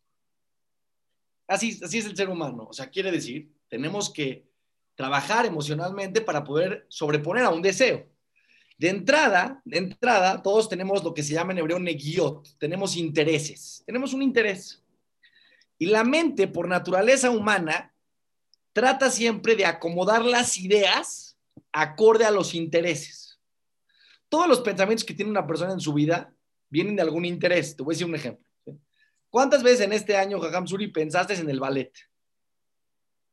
Así, 1.47 1.81
así 1.83 1.99
es 1.99 2.07
el 2.07 2.17
ser 2.17 2.29
humano. 2.29 2.67
O 2.69 2.73
sea, 2.73 2.91
quiere 2.91 3.11
decir, 3.11 3.51
tenemos 3.69 4.13
que 4.13 4.47
trabajar 4.95 5.47
emocionalmente 5.47 6.21
para 6.21 6.45
poder 6.45 6.85
sobreponer 6.89 7.45
a 7.45 7.51
un 7.51 7.63
deseo. 7.63 8.07
De 8.77 8.89
entrada, 8.89 9.63
de 9.65 9.79
entrada, 9.79 10.43
todos 10.43 10.69
tenemos 10.69 11.03
lo 11.03 11.15
que 11.15 11.23
se 11.23 11.35
llama 11.35 11.53
en 11.53 11.59
hebreo 11.59 11.79
negiot, 11.79 12.57
tenemos 12.59 12.97
intereses, 12.97 13.83
tenemos 13.87 14.13
un 14.13 14.23
interés. 14.23 14.85
Y 15.79 15.87
la 15.87 16.05
mente, 16.05 16.49
por 16.49 16.69
naturaleza 16.69 17.31
humana, 17.31 17.95
trata 18.73 19.11
siempre 19.11 19.57
de 19.57 19.65
acomodar 19.65 20.25
las 20.25 20.59
ideas 20.59 21.39
acorde 21.73 22.25
a 22.25 22.31
los 22.31 22.55
intereses. 22.55 23.41
Todos 24.29 24.49
los 24.49 24.61
pensamientos 24.61 25.05
que 25.05 25.15
tiene 25.15 25.31
una 25.31 25.47
persona 25.47 25.73
en 25.73 25.81
su 25.81 25.95
vida 25.95 26.33
vienen 26.69 26.97
de 26.97 27.03
algún 27.03 27.25
interés. 27.25 27.77
Te 27.77 27.83
voy 27.83 27.93
a 27.93 27.95
decir 27.95 28.07
un 28.07 28.15
ejemplo. 28.15 28.47
¿Cuántas 29.31 29.63
veces 29.63 29.81
en 29.83 29.93
este 29.93 30.17
año, 30.17 30.41
Jajam 30.41 30.67
Suri, 30.67 30.89
pensaste 30.89 31.35
en 31.35 31.51
el 31.51 31.61
ballet? 31.61 31.93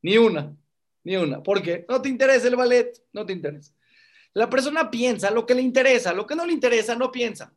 Ni 0.02 0.18
una, 0.18 0.56
ni 1.04 1.16
una. 1.16 1.42
¿Por 1.42 1.62
qué? 1.62 1.86
No 1.90 2.02
te 2.02 2.10
interesa 2.10 2.48
el 2.48 2.56
ballet, 2.56 2.92
no 3.14 3.26
te 3.26 3.34
interesa. 3.34 3.74
La 4.34 4.50
persona 4.50 4.92
piensa 4.92 5.32
lo 5.32 5.46
que 5.46 5.56
le 5.56 5.62
interesa, 5.62 6.14
lo 6.14 6.28
que 6.28 6.36
no 6.36 6.46
le 6.46 6.54
interesa, 6.54 6.96
no 6.96 7.12
piensa. 7.12 7.54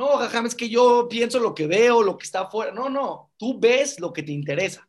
No, 0.00 0.16
Jajam, 0.16 0.46
es 0.46 0.54
que 0.54 0.70
yo 0.70 1.06
pienso 1.10 1.38
lo 1.38 1.54
que 1.54 1.66
veo, 1.66 2.02
lo 2.02 2.16
que 2.16 2.24
está 2.24 2.40
afuera. 2.40 2.72
No, 2.72 2.88
no, 2.88 3.32
tú 3.36 3.60
ves 3.60 4.00
lo 4.00 4.14
que 4.14 4.22
te 4.22 4.32
interesa. 4.32 4.88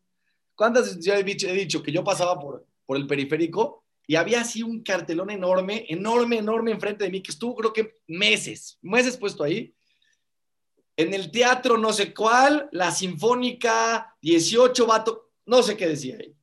¿Cuántas 0.55 0.95
veces 0.95 1.05
he 1.05 1.23
dicho, 1.25 1.49
he 1.49 1.51
dicho 1.51 1.83
que 1.83 1.91
yo 1.91 2.01
pasaba 2.01 2.39
por, 2.39 2.65
por 2.85 2.95
el 2.95 3.07
periférico 3.07 3.83
y 4.07 4.15
había 4.15 4.39
así 4.39 4.63
un 4.63 4.81
cartelón 4.83 5.29
enorme, 5.29 5.85
enorme, 5.89 6.37
enorme 6.37 6.71
enfrente 6.71 7.03
de 7.03 7.09
mí, 7.09 7.21
que 7.21 7.31
estuvo 7.31 7.57
creo 7.57 7.73
que 7.73 7.97
meses, 8.07 8.79
meses 8.81 9.17
puesto 9.17 9.43
ahí, 9.43 9.75
en 10.95 11.13
el 11.13 11.29
teatro 11.29 11.77
no 11.77 11.91
sé 11.91 12.13
cuál, 12.13 12.69
la 12.71 12.91
sinfónica, 12.91 14.15
18 14.21 14.85
vato, 14.85 15.31
no 15.45 15.61
sé 15.61 15.75
qué 15.75 15.87
decía 15.89 16.15
ahí. 16.21 16.33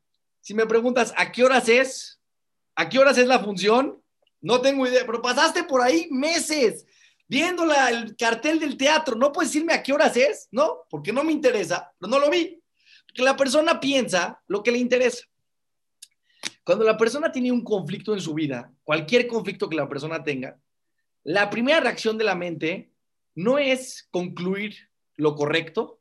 Si 0.43 0.53
me 0.53 0.67
preguntas, 0.67 1.15
¿a 1.17 1.33
qué 1.33 1.43
horas 1.43 1.71
es? 1.71 2.21
¿A 2.75 2.87
qué 2.91 2.99
horas 2.99 3.17
es 3.17 3.27
la 3.27 3.39
función? 3.39 4.03
No 4.43 4.61
tengo 4.61 4.87
idea, 4.87 5.07
pero 5.07 5.23
pasaste 5.23 5.65
por 5.65 5.81
ahí 5.81 6.07
meses 6.11 6.85
viendo 7.29 7.65
el 7.65 8.17
cartel 8.17 8.59
del 8.59 8.77
teatro. 8.77 9.15
No 9.17 9.31
puedes 9.31 9.53
decirme 9.53 9.75
a 9.75 9.83
qué 9.83 9.93
horas 9.93 10.17
es, 10.17 10.49
¿no? 10.51 10.87
Porque 10.91 11.13
no 11.13 11.23
me 11.23 11.33
interesa, 11.33 11.93
pero 11.99 12.11
no 12.11 12.19
lo 12.19 12.31
vi. 12.31 12.61
Porque 13.07 13.23
la 13.23 13.37
persona 13.37 13.79
piensa 13.79 14.43
lo 14.49 14.63
que 14.63 14.73
le 14.73 14.79
interesa. 14.79 15.25
Cuando 16.65 16.85
la 16.85 16.97
persona 16.97 17.31
tiene 17.31 17.53
un 17.53 17.63
conflicto 17.63 18.15
en 18.15 18.21
su 18.21 18.35
vida, 18.35 18.73
cualquier 18.83 19.27
conflicto 19.27 19.69
que 19.69 19.77
la 19.77 19.89
persona 19.89 20.23
tenga, 20.23 20.59
la 21.25 21.51
primera 21.51 21.81
reacción 21.81 22.17
de 22.19 22.25
la 22.25 22.35
mente 22.35 22.91
no 23.35 23.59
es 23.59 24.09
concluir 24.11 24.77
lo 25.17 25.35
correcto, 25.35 26.01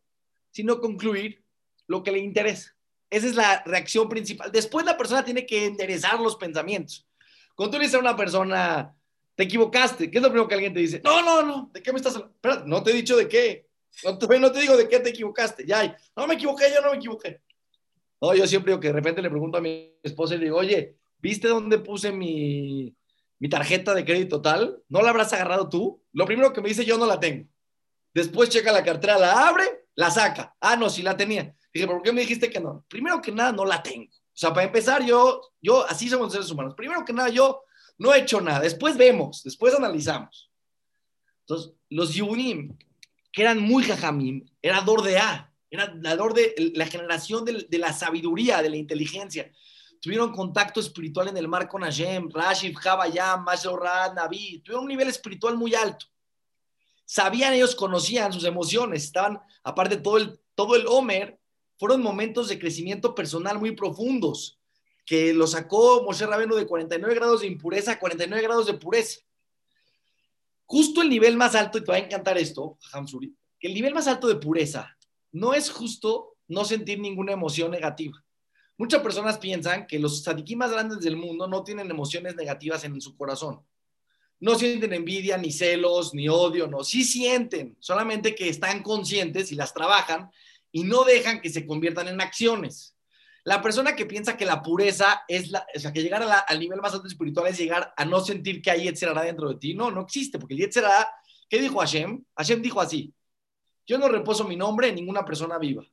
sino 0.52 0.80
concluir 0.80 1.44
lo 1.88 2.04
que 2.04 2.12
le 2.12 2.20
interesa. 2.20 2.76
Esa 3.10 3.28
es 3.28 3.36
la 3.36 3.64
reacción 3.66 4.10
principal. 4.10 4.52
Después 4.52 4.86
la 4.86 4.98
persona 4.98 5.24
tiene 5.24 5.46
que 5.46 5.66
enderezar 5.66 6.20
los 6.20 6.36
pensamientos. 6.36 7.08
Cuando 7.56 7.72
tú 7.72 7.78
le 7.78 7.86
dices 7.86 7.96
a 7.96 8.02
una 8.02 8.16
persona, 8.16 8.97
te 9.38 9.44
equivocaste, 9.44 10.10
¿qué 10.10 10.18
es 10.18 10.22
lo 10.24 10.30
primero 10.30 10.48
que 10.48 10.56
alguien 10.56 10.74
te 10.74 10.80
dice? 10.80 11.00
No, 11.04 11.22
no, 11.22 11.44
no, 11.44 11.70
¿de 11.72 11.84
qué 11.84 11.92
me 11.92 11.98
estás 11.98 12.16
hablando? 12.16 12.36
Espera, 12.36 12.64
no 12.66 12.82
te 12.82 12.90
he 12.90 12.94
dicho 12.96 13.16
de 13.16 13.28
qué. 13.28 13.68
No 14.04 14.18
te, 14.18 14.40
no 14.40 14.52
te 14.52 14.62
digo 14.62 14.76
de 14.76 14.90
qué 14.90 15.00
te 15.00 15.10
equivocaste. 15.10 15.64
Ya, 15.64 15.96
no 16.16 16.26
me 16.26 16.34
equivoqué, 16.34 16.66
yo 16.74 16.82
no 16.82 16.90
me 16.90 16.98
equivoqué. 16.98 17.40
No, 18.20 18.34
yo 18.34 18.48
siempre 18.48 18.72
digo 18.72 18.80
que 18.80 18.88
de 18.88 18.94
repente 18.94 19.22
le 19.22 19.30
pregunto 19.30 19.60
a 19.60 19.62
mi 19.62 19.96
esposa 20.02 20.34
y 20.34 20.40
le 20.40 20.46
digo, 20.46 20.58
oye, 20.58 20.96
¿viste 21.20 21.48
dónde 21.48 21.78
puse 21.78 22.12
mi, 22.12 22.96
mi 23.38 23.48
tarjeta 23.48 23.94
de 23.94 24.04
crédito 24.04 24.42
tal, 24.42 24.82
¿no 24.90 25.04
la 25.04 25.12
habrás 25.12 25.32
agarrado 25.34 25.70
tú? 25.70 26.04
Lo 26.14 26.26
primero 26.26 26.52
que 26.52 26.62
me 26.62 26.70
dice, 26.70 26.84
yo 26.84 26.98
no 26.98 27.06
la 27.06 27.20
tengo. 27.20 27.48
Después 28.16 28.50
checa 28.50 28.72
la 28.72 28.84
cartera, 28.84 29.20
la 29.20 29.48
abre, 29.48 29.86
la 29.94 30.10
saca. 30.10 30.56
Ah, 30.60 30.76
no, 30.76 30.90
sí 30.90 31.04
la 31.04 31.16
tenía. 31.16 31.56
Dije, 31.72 31.86
¿por 31.86 32.02
qué 32.02 32.12
me 32.12 32.22
dijiste 32.22 32.50
que 32.50 32.60
no? 32.60 32.86
Primero 32.88 33.22
que 33.22 33.32
nada, 33.32 33.52
no 33.52 33.66
la 33.66 33.84
tengo. 33.84 34.08
O 34.08 34.40
sea, 34.40 34.52
para 34.52 34.66
empezar, 34.66 35.06
yo, 35.06 35.42
yo, 35.62 35.86
así 35.88 36.10
somos 36.10 36.32
seres 36.32 36.50
humanos. 36.50 36.74
Primero 36.76 37.06
que 37.06 37.14
nada, 37.14 37.30
yo 37.30 37.62
no 37.98 38.14
he 38.14 38.20
hecho 38.20 38.42
nada. 38.42 38.60
Después 38.60 38.98
vemos, 38.98 39.44
después 39.44 39.74
analizamos. 39.74 40.52
Entonces, 41.42 41.74
los 41.90 42.14
Yunim, 42.14 42.78
que 43.32 43.42
eran 43.42 43.60
muy 43.60 43.84
jajamim, 43.84 44.46
era 44.62 44.82
dor 44.82 45.04
de 45.04 45.18
A, 45.18 45.54
era 45.70 45.94
la 46.02 46.16
dor 46.16 46.34
de 46.34 46.54
la 46.76 46.86
generación 46.86 47.46
de, 47.46 47.78
la 47.78 47.94
sabiduría, 47.94 48.62
de 48.62 48.70
la 48.70 48.78
inteligencia 48.78 49.52
tuvieron 50.02 50.32
contacto 50.32 50.80
espiritual 50.80 51.28
en 51.28 51.38
el 51.38 51.48
mar 51.48 51.68
con 51.68 51.82
Hashem, 51.82 52.30
Rashid, 52.30 52.76
Jabayam, 52.76 53.44
Mashorad, 53.44 54.14
Naví, 54.14 54.60
tuvieron 54.60 54.84
un 54.84 54.90
nivel 54.90 55.08
espiritual 55.08 55.58
muy 55.58 55.74
alto. 55.76 56.06
Sabían, 57.06 57.54
ellos 57.54 57.76
conocían 57.76 58.34
sus 58.34 58.44
emociones, 58.44 59.04
estaban, 59.04 59.40
aparte 59.64 59.98
todo 59.98 60.18
el, 60.18 60.40
todo 60.56 60.76
el 60.76 60.86
Homer, 60.88 61.40
fueron 61.78 62.02
momentos 62.02 62.50
de 62.50 62.60
crecimiento 62.60 63.16
personal 63.16 63.60
muy 63.60 63.72
profundos, 63.72 64.57
que 65.08 65.34
lo 65.34 65.48
sacó 65.48 66.04
Moshe 66.04 66.26
Rabeno 66.28 66.58
de 66.58 66.68
49 66.68 67.16
grados 67.16 67.40
de 67.40 67.48
impureza 67.48 67.94
a 67.94 68.00
49 68.00 68.44
grados 68.44 68.68
de 68.68 68.74
pureza. 68.74 69.22
Justo 70.66 71.02
el 71.02 71.10
nivel 71.10 71.38
más 71.38 71.56
alto, 71.56 71.78
y 71.78 71.82
te 71.82 71.92
va 71.92 71.96
a 71.96 72.02
encantar 72.02 72.38
esto, 72.38 72.78
Hamsuri, 72.92 73.34
que 73.58 73.70
el 73.70 73.74
nivel 73.74 73.94
más 73.94 74.06
alto 74.08 74.28
de 74.28 74.36
pureza 74.36 74.98
no 75.32 75.54
es 75.54 75.72
justo 75.72 76.36
no 76.50 76.66
sentir 76.66 77.00
ninguna 77.00 77.32
emoción 77.32 77.72
negativa. 77.72 78.22
Muchas 78.76 79.02
personas 79.02 79.38
piensan 79.38 79.88
que 79.88 79.98
los 79.98 80.24
tzadikim 80.24 80.60
más 80.60 80.72
grandes 80.72 81.00
del 81.00 81.16
mundo 81.16 81.48
no 81.48 81.64
tienen 81.64 81.90
emociones 81.90 82.36
negativas 82.36 82.84
en 82.84 83.00
su 83.00 83.16
corazón. 83.16 83.62
No 84.42 84.56
sienten 84.56 84.92
envidia, 84.92 85.38
ni 85.38 85.54
celos, 85.54 86.14
ni 86.14 86.28
odio, 86.28 86.68
no. 86.68 86.84
Sí 86.84 87.06
sienten, 87.06 87.78
solamente 87.80 88.36
que 88.36 88.50
están 88.50 88.84
conscientes 88.84 89.54
y 89.54 89.56
las 89.56 89.74
trabajan 89.74 90.30
y 90.70 90.84
no 90.84 91.06
dejan 91.06 91.40
que 91.40 91.50
se 91.50 91.66
conviertan 91.66 92.10
en 92.10 92.20
acciones. 92.20 92.97
La 93.48 93.62
persona 93.62 93.96
que 93.96 94.06
piensa 94.06 94.36
que 94.36 94.46
la 94.46 94.62
pureza 94.62 95.24
es 95.26 95.52
la, 95.52 95.66
o 95.74 95.80
sea, 95.80 95.94
que 95.94 96.04
llegar 96.04 96.22
al 96.22 96.60
nivel 96.60 96.82
más 96.82 96.94
alto 96.94 97.08
espiritual 97.08 97.48
es 97.48 97.58
llegar 97.58 97.94
a 97.96 98.04
no 98.04 98.20
sentir 98.20 98.62
que 98.62 98.70
hay 98.70 98.84
Yetzerara 98.84 99.22
dentro 99.22 99.48
de 99.48 99.56
ti. 99.56 99.74
No, 99.74 99.90
no 99.90 100.02
existe, 100.02 100.38
porque 100.38 100.54
el 100.54 100.60
Yetzerara, 100.60 101.08
¿qué 101.48 101.62
dijo 101.62 101.80
Hashem? 101.80 102.26
Hashem 102.36 102.62
dijo 102.62 102.82
así: 102.82 103.14
Yo 103.86 103.98
no 103.98 104.10
reposo 104.10 104.44
mi 104.44 104.58
nombre 104.58 104.90
en 104.90 104.96
ninguna 104.96 105.24
persona 105.24 105.58
viva. 105.58 105.86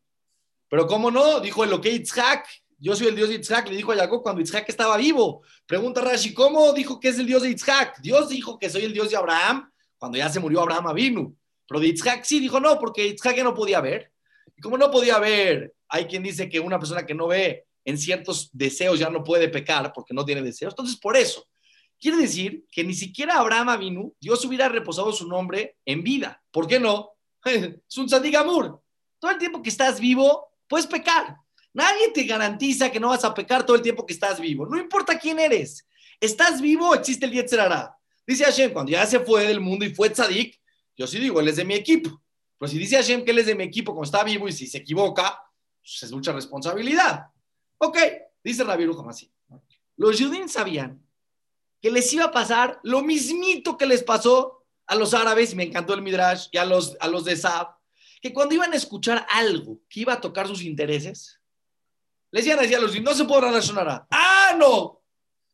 Pero 0.69 0.89
¿cómo 0.89 1.13
no? 1.13 1.39
Dijo 1.39 1.63
el 1.63 1.73
OK 1.73 1.87
Itzhak, 1.87 2.45
yo 2.77 2.97
soy 2.97 3.07
el 3.07 3.15
Dios 3.15 3.29
de 3.29 3.37
Isaac, 3.37 3.69
le 3.69 3.77
dijo 3.77 3.93
a 3.93 3.97
Jacob 3.99 4.21
cuando 4.21 4.43
Isaac 4.43 4.65
estaba 4.67 4.97
vivo. 4.97 5.43
Pregunta 5.65 6.01
Rashi, 6.01 6.35
¿cómo 6.35 6.73
dijo 6.73 6.99
que 6.99 7.11
es 7.11 7.21
el 7.21 7.27
Dios 7.27 7.43
de 7.43 7.51
Isaac? 7.51 8.01
Dios 8.03 8.31
dijo 8.31 8.59
que 8.59 8.69
soy 8.69 8.83
el 8.83 8.93
Dios 8.93 9.11
de 9.11 9.17
Abraham 9.17 9.71
cuando 9.97 10.19
ya 10.19 10.29
se 10.29 10.41
murió 10.41 10.61
Abraham 10.63 10.93
vino. 10.93 11.37
Pero 11.69 11.79
de 11.79 11.87
Isaac 11.87 12.25
sí 12.25 12.41
dijo 12.41 12.59
no, 12.59 12.81
porque 12.81 13.07
Isaac 13.07 13.37
ya 13.37 13.45
no 13.45 13.55
podía 13.55 13.81
ver. 13.81 14.13
Y 14.57 14.61
como 14.61 14.79
no 14.79 14.91
podía 14.91 15.19
ver, 15.19 15.75
hay 15.89 16.07
quien 16.07 16.23
dice 16.23 16.49
que 16.49 16.61
una 16.61 16.79
persona 16.79 17.05
que 17.07 17.15
no 17.15 17.27
ve 17.27 17.67
en 17.85 17.99
ciertos 17.99 18.51
deseos 18.53 18.99
ya 18.99 19.11
no 19.11 19.23
puede 19.23 19.49
pecar 19.49 19.93
porque 19.93 20.15
no 20.15 20.25
tiene 20.25 20.43
deseos. 20.43 20.73
Entonces, 20.73 20.97
por 20.97 21.17
eso, 21.17 21.47
quiere 22.01 22.19
decir 22.19 22.65
que 22.71 22.85
ni 22.85 22.95
siquiera 22.95 23.39
Abraham 23.39 23.79
vino, 23.79 24.13
Dios 24.21 24.45
hubiera 24.45 24.69
reposado 24.69 25.13
su 25.13 25.29
nombre 25.29 25.77
en 25.85 26.03
vida. 26.03 26.43
¿Por 26.51 26.67
qué 26.67 26.81
no? 26.81 27.11
es 27.45 27.99
un 27.99 28.09
sadigamur. 28.09 28.81
Todo 29.19 29.31
el 29.31 29.39
tiempo 29.39 29.63
que 29.63 29.71
estás 29.71 30.01
vivo, 30.01 30.49
puedes 30.69 30.87
pecar. 30.87 31.37
Nadie 31.73 32.11
te 32.13 32.25
garantiza 32.25 32.91
que 32.91 33.01
no 33.01 33.09
vas 33.09 33.25
a 33.25 33.35
pecar 33.35 33.67
todo 33.67 33.77
el 33.77 33.83
tiempo 33.83 34.07
que 34.07 34.13
estás 34.13 34.41
vivo. 34.41 34.67
No 34.67 34.79
importa 34.79 35.19
quién 35.19 35.39
eres. 35.39 35.87
Estás 36.21 36.61
vivo, 36.61 36.95
existe 36.95 37.27
el 37.27 37.33
Yetzerara. 37.33 37.97
Dice 38.27 38.45
Hashem, 38.45 38.73
cuando 38.73 38.93
ya 38.93 39.05
se 39.07 39.21
fue 39.21 39.47
del 39.47 39.61
mundo 39.61 39.85
y 39.85 39.95
fue 39.95 40.09
tzadik, 40.09 40.59
yo 40.97 41.07
sí 41.07 41.19
digo, 41.19 41.41
él 41.41 41.49
es 41.49 41.57
de 41.57 41.65
mi 41.65 41.75
equipo. 41.75 42.23
Pero 42.65 42.73
si 42.73 42.79
dice 42.79 42.97
Hashem 42.97 43.27
que 43.27 43.33
él 43.33 43.41
es 43.41 43.45
de 43.45 43.55
mi 43.55 43.65
equipo 43.65 43.93
cuando 43.93 44.07
está 44.07 44.25
vivo 44.25 44.49
y 44.49 44.53
si 44.53 44.67
se 44.67 44.79
equivoca, 44.79 45.39
pues 45.83 46.03
es 46.03 46.11
mucha 46.13 46.33
responsabilidad. 46.33 47.27
Ok, 47.77 47.99
dice 48.43 48.65
Rabbi 48.65 48.89
así. 49.07 49.31
Los 49.99 50.19
judíos 50.19 50.51
sabían 50.51 51.07
que 51.83 51.91
les 51.91 52.11
iba 52.15 52.25
a 52.25 52.31
pasar 52.31 52.81
lo 52.83 53.03
mismito 53.03 53.77
que 53.77 53.85
les 53.85 54.03
pasó 54.03 54.65
a 54.87 54.95
los 54.95 55.13
árabes, 55.13 55.53
y 55.53 55.57
me 55.57 55.65
encantó 55.65 55.93
el 55.93 56.01
Midrash, 56.01 56.47
y 56.53 56.57
a 56.57 56.65
los, 56.65 56.97
a 57.01 57.09
los 57.09 57.27
de 57.27 57.37
Saab, 57.37 57.77
que 58.23 58.33
cuando 58.33 58.55
iban 58.55 58.73
a 58.73 58.77
escuchar 58.77 59.27
algo 59.29 59.83
que 59.87 60.01
iba 60.01 60.15
a 60.15 60.21
tocar 60.23 60.49
sus 60.49 60.63
intereses, 60.63 61.39
le 62.31 62.41
decían 62.41 62.59
a 62.59 62.81
los 62.81 62.99
no 63.03 63.13
se 63.13 63.27
puede 63.27 63.43
relacionar. 63.43 64.07
¡Ah, 64.11 64.57
no! 64.59 65.03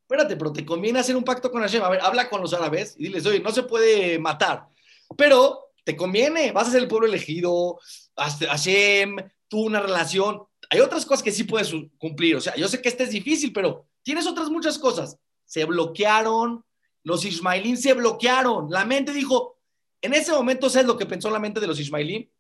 Espérate, 0.03 0.37
pero 0.37 0.53
te 0.53 0.65
conviene 0.65 1.01
hacer 1.01 1.17
un 1.17 1.25
pacto 1.25 1.51
con 1.51 1.61
Hashem. 1.61 1.83
A 1.83 1.89
ver, 1.89 2.03
habla 2.03 2.31
con 2.31 2.41
los 2.41 2.55
árabes 2.55 2.95
y 2.97 3.05
diles, 3.05 3.27
oye, 3.27 3.41
no 3.41 3.51
se 3.51 3.65
puede 3.65 4.17
matar. 4.21 4.69
Pero 5.17 5.70
te 5.91 5.97
conviene, 5.97 6.53
vas 6.53 6.69
a 6.69 6.71
ser 6.73 6.83
el 6.83 6.89
pueblo 6.89 7.09
elegido, 7.09 7.81
Hashem, 8.17 9.17
tú 9.49 9.67
una 9.67 9.81
relación. 9.81 10.43
Hay 10.71 10.81
otras 10.81 11.05
cosas 11.05 11.23
que 11.23 11.33
sí 11.33 11.45
puedes 11.45 11.73
cumplir. 11.99 12.37
O 12.37 12.41
sea, 12.41 12.55
yo 12.55 12.69
sé 12.69 12.81
que 12.81 12.89
este 12.89 13.05
es 13.05 13.11
difícil, 13.11 13.53
pero 13.53 13.87
tienes 14.03 14.27
otras 14.27 14.51
muchas 14.51 14.79
cosas. 14.79 15.19
Se 15.45 15.65
bloquearon, 15.65 16.65
los 17.03 17.25
ismailín 17.25 17.77
se 17.77 17.95
bloquearon. 17.95 18.71
La 18.71 18.85
mente 18.85 19.13
dijo, 19.13 19.59
en 20.01 20.15
ese 20.15 20.33
momento, 20.33 20.71
¿sabes 20.71 20.87
lo 20.87 20.97
que 20.97 21.07
pensó 21.07 21.29
la 21.31 21.41
mente 21.41 21.61
de 21.61 21.67
los 21.67 21.81
ismailín? 21.81 22.31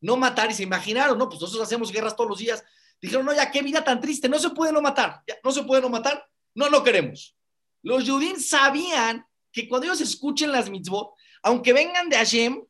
No 0.00 0.16
matar 0.16 0.50
y 0.50 0.54
se 0.54 0.62
imaginaron, 0.62 1.16
no, 1.18 1.28
pues 1.28 1.40
nosotros 1.40 1.66
hacemos 1.66 1.90
guerras 1.90 2.14
todos 2.14 2.30
los 2.30 2.38
días 2.38 2.62
Dijeron, 3.00 3.26
no, 3.26 3.32
ya 3.32 3.50
qué 3.50 3.62
vida 3.62 3.84
tan 3.84 4.00
triste, 4.00 4.28
no 4.28 4.38
se 4.38 4.50
puede 4.50 4.72
no 4.72 4.80
matar, 4.80 5.22
no 5.44 5.52
se 5.52 5.62
puede 5.62 5.82
no 5.82 5.88
matar, 5.88 6.28
no, 6.54 6.68
no 6.68 6.82
queremos. 6.82 7.36
Los 7.82 8.08
judíos 8.08 8.48
sabían 8.48 9.24
que 9.52 9.68
cuando 9.68 9.86
ellos 9.86 10.00
escuchen 10.00 10.50
las 10.50 10.68
mitzvot, 10.68 11.12
aunque 11.42 11.72
vengan 11.72 12.08
de 12.08 12.16
Hashem, 12.16 12.64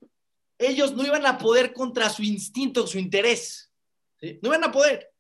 ellos 0.59 0.95
no 0.95 1.07
iban 1.07 1.25
a 1.25 1.39
poder 1.39 1.73
contra 1.73 2.11
su 2.11 2.23
instinto, 2.23 2.87
su 2.87 2.99
interés. 2.99 3.71
No 4.43 4.49
iban 4.49 4.65
a 4.65 4.73
poder. 4.73 5.13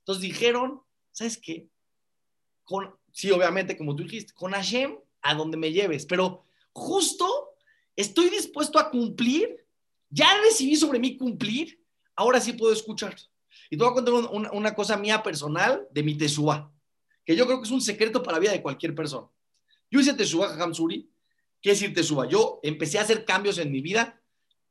Entonces 0.00 0.22
dijeron, 0.22 0.80
¿sabes 1.12 1.36
qué? 1.36 1.68
Sí, 3.12 3.30
obviamente, 3.30 3.76
como 3.76 3.94
tú 3.94 4.02
dijiste, 4.04 4.32
con 4.32 4.52
Hashem 4.52 4.98
a 5.22 5.34
donde 5.34 5.56
me 5.56 5.72
lleves, 5.72 6.06
pero 6.06 6.44
justo 6.72 7.54
estoy 7.96 8.30
dispuesto 8.30 8.78
a 8.78 8.90
cumplir, 8.90 9.66
ya 10.08 10.40
recibí 10.42 10.76
sobre 10.76 10.98
mí 10.98 11.16
cumplir, 11.16 11.82
ahora 12.14 12.40
sí 12.40 12.52
puedo 12.52 12.72
escuchar. 12.72 13.16
Y 13.70 13.76
te 13.76 13.82
voy 13.82 13.90
a 13.90 13.94
contar 13.94 14.14
una, 14.14 14.52
una 14.52 14.74
cosa 14.74 14.96
mía 14.96 15.22
personal 15.22 15.86
de 15.90 16.02
mi 16.02 16.16
tesúa, 16.16 16.72
que 17.24 17.36
yo 17.36 17.44
creo 17.46 17.58
que 17.58 17.66
es 17.66 17.72
un 17.72 17.82
secreto 17.82 18.22
para 18.22 18.36
la 18.36 18.40
vida 18.40 18.52
de 18.52 18.62
cualquier 18.62 18.94
persona. 18.94 19.28
Yo 19.90 20.00
hice 20.00 20.14
tesúa, 20.14 20.54
Hamsuri. 20.62 21.10
¿Qué 21.60 21.72
es 21.72 21.80
decir 21.80 21.94
tesúa? 21.94 22.28
Yo 22.28 22.60
empecé 22.62 22.98
a 22.98 23.02
hacer 23.02 23.24
cambios 23.24 23.58
en 23.58 23.72
mi 23.72 23.80
vida 23.80 24.17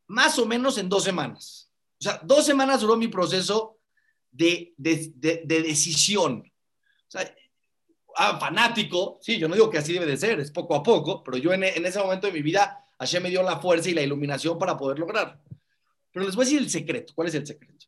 más 0.08 0.40
o 0.40 0.46
menos 0.46 0.78
en 0.78 0.90
dos 0.90 1.04
semanas. 1.04 1.72
O 2.00 2.04
sea, 2.04 2.20
dos 2.24 2.46
semanas 2.46 2.82
duró 2.82 2.96
mi 2.96 3.08
proceso 3.08 3.80
de, 4.32 4.74
de, 4.78 5.12
de, 5.16 5.44
de 5.46 5.62
decisión. 5.62 6.44
O 7.08 7.12
sea, 7.12 7.34
ah, 8.16 8.40
fanático, 8.40 9.20
sí, 9.22 9.38
yo 9.38 9.48
no 9.48 9.56
digo 9.56 9.70
que 9.70 9.78
así 9.78 9.94
debe 9.94 10.06
de 10.06 10.18
ser, 10.18 10.40
es 10.40 10.52
poco 10.52 10.76
a 10.76 10.84
poco, 10.84 11.24
pero 11.24 11.38
yo 11.38 11.54
en, 11.54 11.64
en 11.64 11.86
ese 11.86 12.00
momento 12.00 12.28
de 12.28 12.34
mi 12.34 12.42
vida, 12.42 12.84
Hashem 13.00 13.24
me 13.24 13.30
dio 13.30 13.44
la 13.44 13.60
fuerza 13.60 13.90
y 13.90 13.94
la 13.94 14.02
iluminación 14.02 14.58
para 14.58 14.78
poder 14.78 15.00
lograrlo. 15.00 15.40
Pero 16.12 16.26
les 16.26 16.36
voy 16.36 16.44
a 16.44 16.46
decir 16.46 16.62
el 16.62 16.70
secreto. 16.70 17.14
¿Cuál 17.16 17.28
es 17.28 17.36
el 17.36 17.46
secreto? 17.46 17.86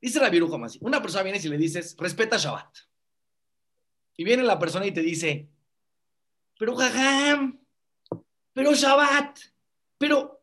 Dice 0.00 0.18
la 0.18 0.30
Viruja 0.30 0.58
Masi, 0.58 0.78
una 0.82 1.00
persona 1.00 1.22
viene 1.22 1.38
y 1.38 1.48
le 1.48 1.56
dices, 1.56 1.94
respeta 1.98 2.36
Shabbat. 2.36 2.76
Y 4.16 4.24
viene 4.24 4.42
la 4.42 4.58
persona 4.58 4.84
y 4.84 4.92
te 4.92 5.00
dice, 5.00 5.48
pero 6.58 6.74
jajam, 6.74 7.60
pero 8.52 8.74
Shabbat, 8.74 9.38
pero 9.98 10.41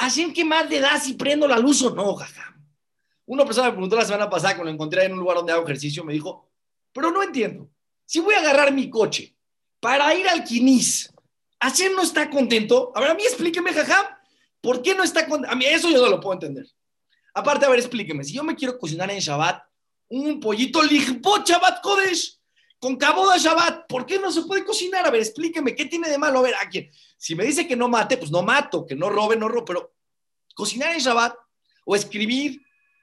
Hashem, 0.00 0.32
¿qué 0.32 0.46
más 0.46 0.68
le 0.70 0.80
da 0.80 0.98
si 0.98 1.12
prendo 1.12 1.46
la 1.46 1.58
luz 1.58 1.82
o 1.82 1.90
no, 1.90 2.14
jajam? 2.14 2.66
Una 3.26 3.44
persona 3.44 3.66
me 3.66 3.74
preguntó 3.74 3.96
la 3.96 4.04
semana 4.06 4.30
pasada 4.30 4.54
cuando 4.54 4.70
lo 4.70 4.74
encontré 4.74 5.04
en 5.04 5.12
un 5.12 5.18
lugar 5.18 5.36
donde 5.36 5.52
hago 5.52 5.62
ejercicio, 5.64 6.02
me 6.04 6.14
dijo, 6.14 6.50
pero 6.90 7.10
no 7.10 7.22
entiendo. 7.22 7.70
Si 8.06 8.18
voy 8.18 8.34
a 8.34 8.38
agarrar 8.38 8.72
mi 8.72 8.88
coche 8.88 9.36
para 9.78 10.14
ir 10.14 10.26
al 10.26 10.42
Quinis, 10.42 11.12
¿Hashem 11.60 11.94
no 11.94 12.02
está 12.02 12.30
contento? 12.30 12.92
A 12.94 13.00
ver, 13.00 13.10
a 13.10 13.14
mí 13.14 13.22
explíqueme, 13.24 13.74
jajam, 13.74 14.06
¿por 14.62 14.80
qué 14.80 14.94
no 14.94 15.04
está 15.04 15.26
contento? 15.28 15.52
A 15.52 15.54
mí 15.54 15.66
eso 15.66 15.90
yo 15.90 16.00
no 16.00 16.08
lo 16.08 16.18
puedo 16.18 16.32
entender. 16.32 16.66
Aparte, 17.34 17.66
a 17.66 17.68
ver, 17.68 17.78
explíqueme, 17.78 18.24
si 18.24 18.32
yo 18.32 18.42
me 18.42 18.56
quiero 18.56 18.78
cocinar 18.78 19.10
en 19.10 19.18
Shabbat, 19.18 19.62
un 20.08 20.40
pollito 20.40 20.82
lichbot 20.82 21.46
Shabbat 21.46 21.82
Kodesh, 21.82 22.39
con 22.80 22.96
caboda 22.96 23.36
Shabbat, 23.36 23.86
¿por 23.86 24.06
qué 24.06 24.18
no 24.18 24.32
se 24.32 24.42
puede 24.42 24.64
cocinar? 24.64 25.06
A 25.06 25.10
ver, 25.10 25.20
explíqueme, 25.20 25.76
¿qué 25.76 25.84
tiene 25.84 26.08
de 26.08 26.16
malo? 26.18 26.38
A 26.38 26.42
ver, 26.42 26.54
¿a 26.54 26.68
quién? 26.68 26.90
Si 27.18 27.34
me 27.34 27.44
dice 27.44 27.68
que 27.68 27.76
no 27.76 27.88
mate, 27.88 28.16
pues 28.16 28.30
no 28.30 28.42
mato, 28.42 28.86
que 28.86 28.96
no 28.96 29.10
robe, 29.10 29.36
no 29.36 29.48
robe, 29.48 29.64
pero 29.66 29.92
cocinar 30.54 30.92
en 30.94 31.00
Shabbat, 31.00 31.34
o 31.84 31.94
escribir, 31.94 32.60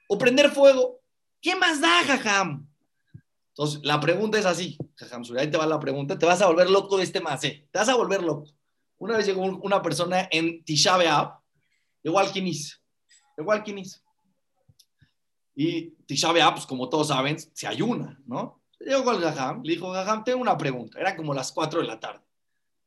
o 0.08 0.18
prender 0.18 0.50
fuego, 0.50 1.00
¿qué 1.40 1.54
más 1.54 1.80
da, 1.80 2.02
jajam? 2.04 2.68
Entonces, 3.50 3.80
la 3.84 4.00
pregunta 4.00 4.38
es 4.38 4.46
así, 4.46 4.76
jajam, 4.96 5.22
ahí 5.38 5.50
te 5.50 5.56
va 5.58 5.66
la 5.66 5.78
pregunta, 5.78 6.18
te 6.18 6.26
vas 6.26 6.42
a 6.42 6.46
volver 6.46 6.68
loco 6.68 6.96
de 6.96 7.04
este 7.04 7.20
macé, 7.20 7.68
te 7.70 7.78
vas 7.78 7.88
a 7.88 7.94
volver 7.94 8.22
loco. 8.22 8.50
Una 8.98 9.16
vez 9.16 9.26
llegó 9.26 9.42
una 9.42 9.80
persona 9.80 10.28
en 10.32 10.64
Tisha 10.64 10.96
B'Av, 10.96 11.38
llegó 12.02 12.18
al 12.18 12.32
Kinis, 12.32 12.82
llegó 13.36 13.52
al 13.52 13.62
Kinis. 13.62 14.02
Y 15.54 15.90
Tisha 16.06 16.32
B'Av, 16.32 16.54
pues 16.54 16.66
como 16.66 16.88
todos 16.88 17.08
saben, 17.08 17.38
se 17.38 17.66
ayuna, 17.66 18.20
¿no? 18.26 18.57
Llegó 18.80 19.10
al 19.10 19.20
Gajam, 19.20 19.62
le 19.62 19.74
dijo, 19.74 19.90
Gajam, 19.90 20.24
tengo 20.24 20.40
una 20.40 20.56
pregunta. 20.56 21.00
Era 21.00 21.16
como 21.16 21.34
las 21.34 21.52
4 21.52 21.80
de 21.80 21.86
la 21.86 21.98
tarde. 21.98 22.20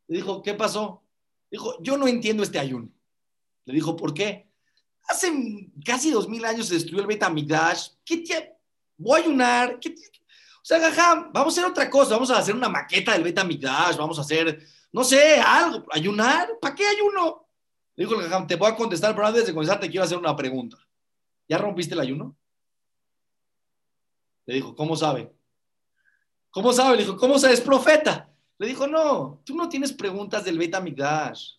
Le 0.08 0.18
dijo, 0.18 0.42
¿qué 0.42 0.54
pasó? 0.54 1.04
Dijo, 1.50 1.82
yo 1.82 1.98
no 1.98 2.08
entiendo 2.08 2.44
este 2.44 2.60
ayuno. 2.60 2.90
Le 3.66 3.74
dijo, 3.74 3.96
¿por 3.96 4.14
qué? 4.14 4.50
Hace 5.08 5.32
casi 5.86 6.12
dos 6.12 6.30
mil 6.30 6.46
años 6.46 6.68
se 6.68 6.76
destruyó 6.76 7.02
el 7.02 7.08
Beit 7.08 7.24
HaMikdash. 7.24 7.90
¿Qué. 8.06 8.56
Voy 8.98 9.20
a 9.20 9.24
ayunar. 9.24 9.80
¿Qué 9.80 9.90
te... 9.90 10.02
O 10.02 10.64
sea, 10.64 10.80
Gajam, 10.80 11.34
vamos 11.34 11.58
a 11.58 11.62
hacer 11.62 11.72
otra 11.72 11.90
cosa. 11.90 12.14
Vamos 12.14 12.32
a 12.32 12.38
hacer 12.38 12.56
una 12.56 12.70
maqueta 12.70 13.14
del 13.14 13.24
Beit 13.24 13.38
HaMikdash. 13.38 13.98
Vamos 13.98 14.18
a 14.18 14.22
hacer, 14.22 14.62
no 14.92 15.04
sé, 15.04 15.40
algo. 15.40 15.86
¿Ayunar? 15.92 16.58
¿Para 16.62 16.76
qué 16.76 16.88
ayuno? 16.88 17.48
Le 17.96 18.06
dijo 18.06 18.16
el 18.16 18.28
Gajam, 18.28 18.48
te 18.48 18.56
voy 18.56 18.72
a 18.72 18.76
contestar, 18.76 19.14
pero 19.14 19.28
antes 19.28 19.46
de 19.46 19.54
contestar 19.54 19.80
te 19.80 19.90
quiero 19.90 20.06
hacer 20.06 20.18
una 20.18 20.36
pregunta. 20.36 20.78
¿Ya 21.50 21.58
rompiste 21.58 21.94
el 21.94 22.00
ayuno? 22.00 22.38
Le 24.46 24.56
dijo, 24.56 24.76
¿cómo 24.76 24.96
sabe? 24.96 25.32
¿Cómo 26.52 26.74
sabe? 26.74 26.98
Le 26.98 27.04
dijo, 27.04 27.18
¿cómo 27.18 27.40
sabes 27.40 27.62
profeta? 27.62 28.30
Le 28.58 28.68
dijo, 28.68 28.86
no, 28.86 29.42
tú 29.44 29.56
no 29.56 29.68
tienes 29.70 29.92
preguntas 29.92 30.44
del 30.44 30.58
Beit 30.58 30.76
HaMikdash. 30.76 31.54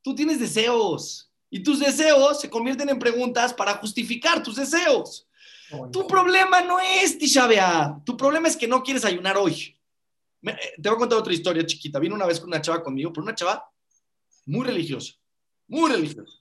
Tú 0.00 0.14
tienes 0.14 0.40
deseos. 0.40 1.30
Y 1.50 1.62
tus 1.62 1.80
deseos 1.80 2.40
se 2.40 2.48
convierten 2.48 2.88
en 2.88 2.98
preguntas 2.98 3.52
para 3.52 3.74
justificar 3.74 4.42
tus 4.42 4.56
deseos. 4.56 5.26
Oh, 5.72 5.90
tu 5.90 6.06
problema 6.06 6.62
no 6.62 6.78
es 6.80 7.18
Tisha. 7.18 8.00
Tu 8.04 8.16
problema 8.16 8.48
es 8.48 8.56
que 8.56 8.68
no 8.68 8.82
quieres 8.82 9.04
ayunar 9.04 9.36
hoy. 9.36 9.76
Me, 10.40 10.52
te 10.52 10.88
voy 10.88 10.96
a 10.96 10.98
contar 10.98 11.18
otra 11.18 11.32
historia 11.32 11.66
chiquita. 11.66 11.98
Vino 11.98 12.14
una 12.14 12.26
vez 12.26 12.38
con 12.38 12.48
una 12.48 12.62
chava 12.62 12.82
conmigo, 12.82 13.12
pero 13.12 13.24
una 13.24 13.34
chava 13.34 13.70
muy 14.46 14.64
religiosa. 14.66 15.14
Muy 15.66 15.90
religiosa. 15.90 16.32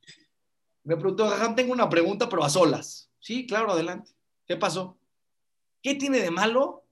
Me 0.84 0.96
preguntó, 0.96 1.28
Jajam, 1.28 1.56
tengo 1.56 1.74
una 1.74 1.90
pregunta, 1.90 2.30
pero 2.30 2.44
a 2.44 2.50
solas. 2.50 3.10
Sí, 3.20 3.46
claro, 3.46 3.72
adelante. 3.72 4.12
¿Qué 4.46 4.56
pasó? 4.56 4.98
¿Qué 5.82 5.96
tiene 5.96 6.20
de 6.20 6.32
malo 6.32 6.87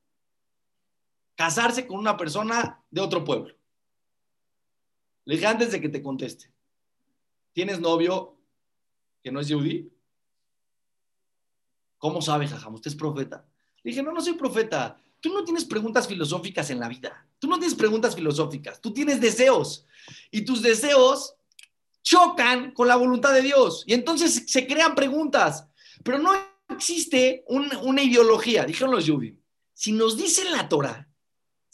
casarse 1.35 1.85
con 1.85 1.97
una 1.97 2.17
persona 2.17 2.83
de 2.89 3.01
otro 3.01 3.23
pueblo? 3.23 3.55
Le 5.25 5.35
dije 5.35 5.47
antes 5.47 5.71
de 5.71 5.81
que 5.81 5.89
te 5.89 6.01
conteste. 6.01 6.51
¿Tienes 7.53 7.79
novio 7.79 8.37
que 9.23 9.31
no 9.31 9.39
es 9.39 9.47
yudí? 9.47 9.91
¿Cómo 11.97 12.21
sabe, 12.21 12.47
jajam? 12.47 12.75
¿Usted 12.75 12.91
es 12.91 12.95
profeta? 12.95 13.45
Le 13.83 13.91
dije, 13.91 14.03
no, 14.03 14.11
no 14.11 14.21
soy 14.21 14.33
profeta. 14.33 15.01
Tú 15.19 15.33
no 15.33 15.43
tienes 15.43 15.65
preguntas 15.65 16.07
filosóficas 16.07 16.69
en 16.69 16.79
la 16.79 16.87
vida. 16.87 17.27
Tú 17.39 17.47
no 17.47 17.57
tienes 17.57 17.75
preguntas 17.75 18.15
filosóficas. 18.15 18.79
Tú 18.79 18.93
tienes 18.93 19.19
deseos. 19.19 19.85
Y 20.29 20.45
tus 20.45 20.61
deseos 20.61 21.35
chocan 22.03 22.71
con 22.71 22.87
la 22.87 22.95
voluntad 22.95 23.33
de 23.33 23.41
Dios. 23.41 23.83
Y 23.87 23.93
entonces 23.93 24.43
se 24.45 24.67
crean 24.67 24.93
preguntas. 24.93 25.67
Pero 26.03 26.19
no 26.19 26.33
existe 26.69 27.43
un, 27.47 27.69
una 27.81 28.03
ideología, 28.03 28.65
dijeron 28.65 28.91
los 28.91 29.05
Yudim. 29.05 29.39
Si 29.73 29.91
nos 29.91 30.15
dicen 30.15 30.51
la 30.51 30.69
Torah, 30.69 31.04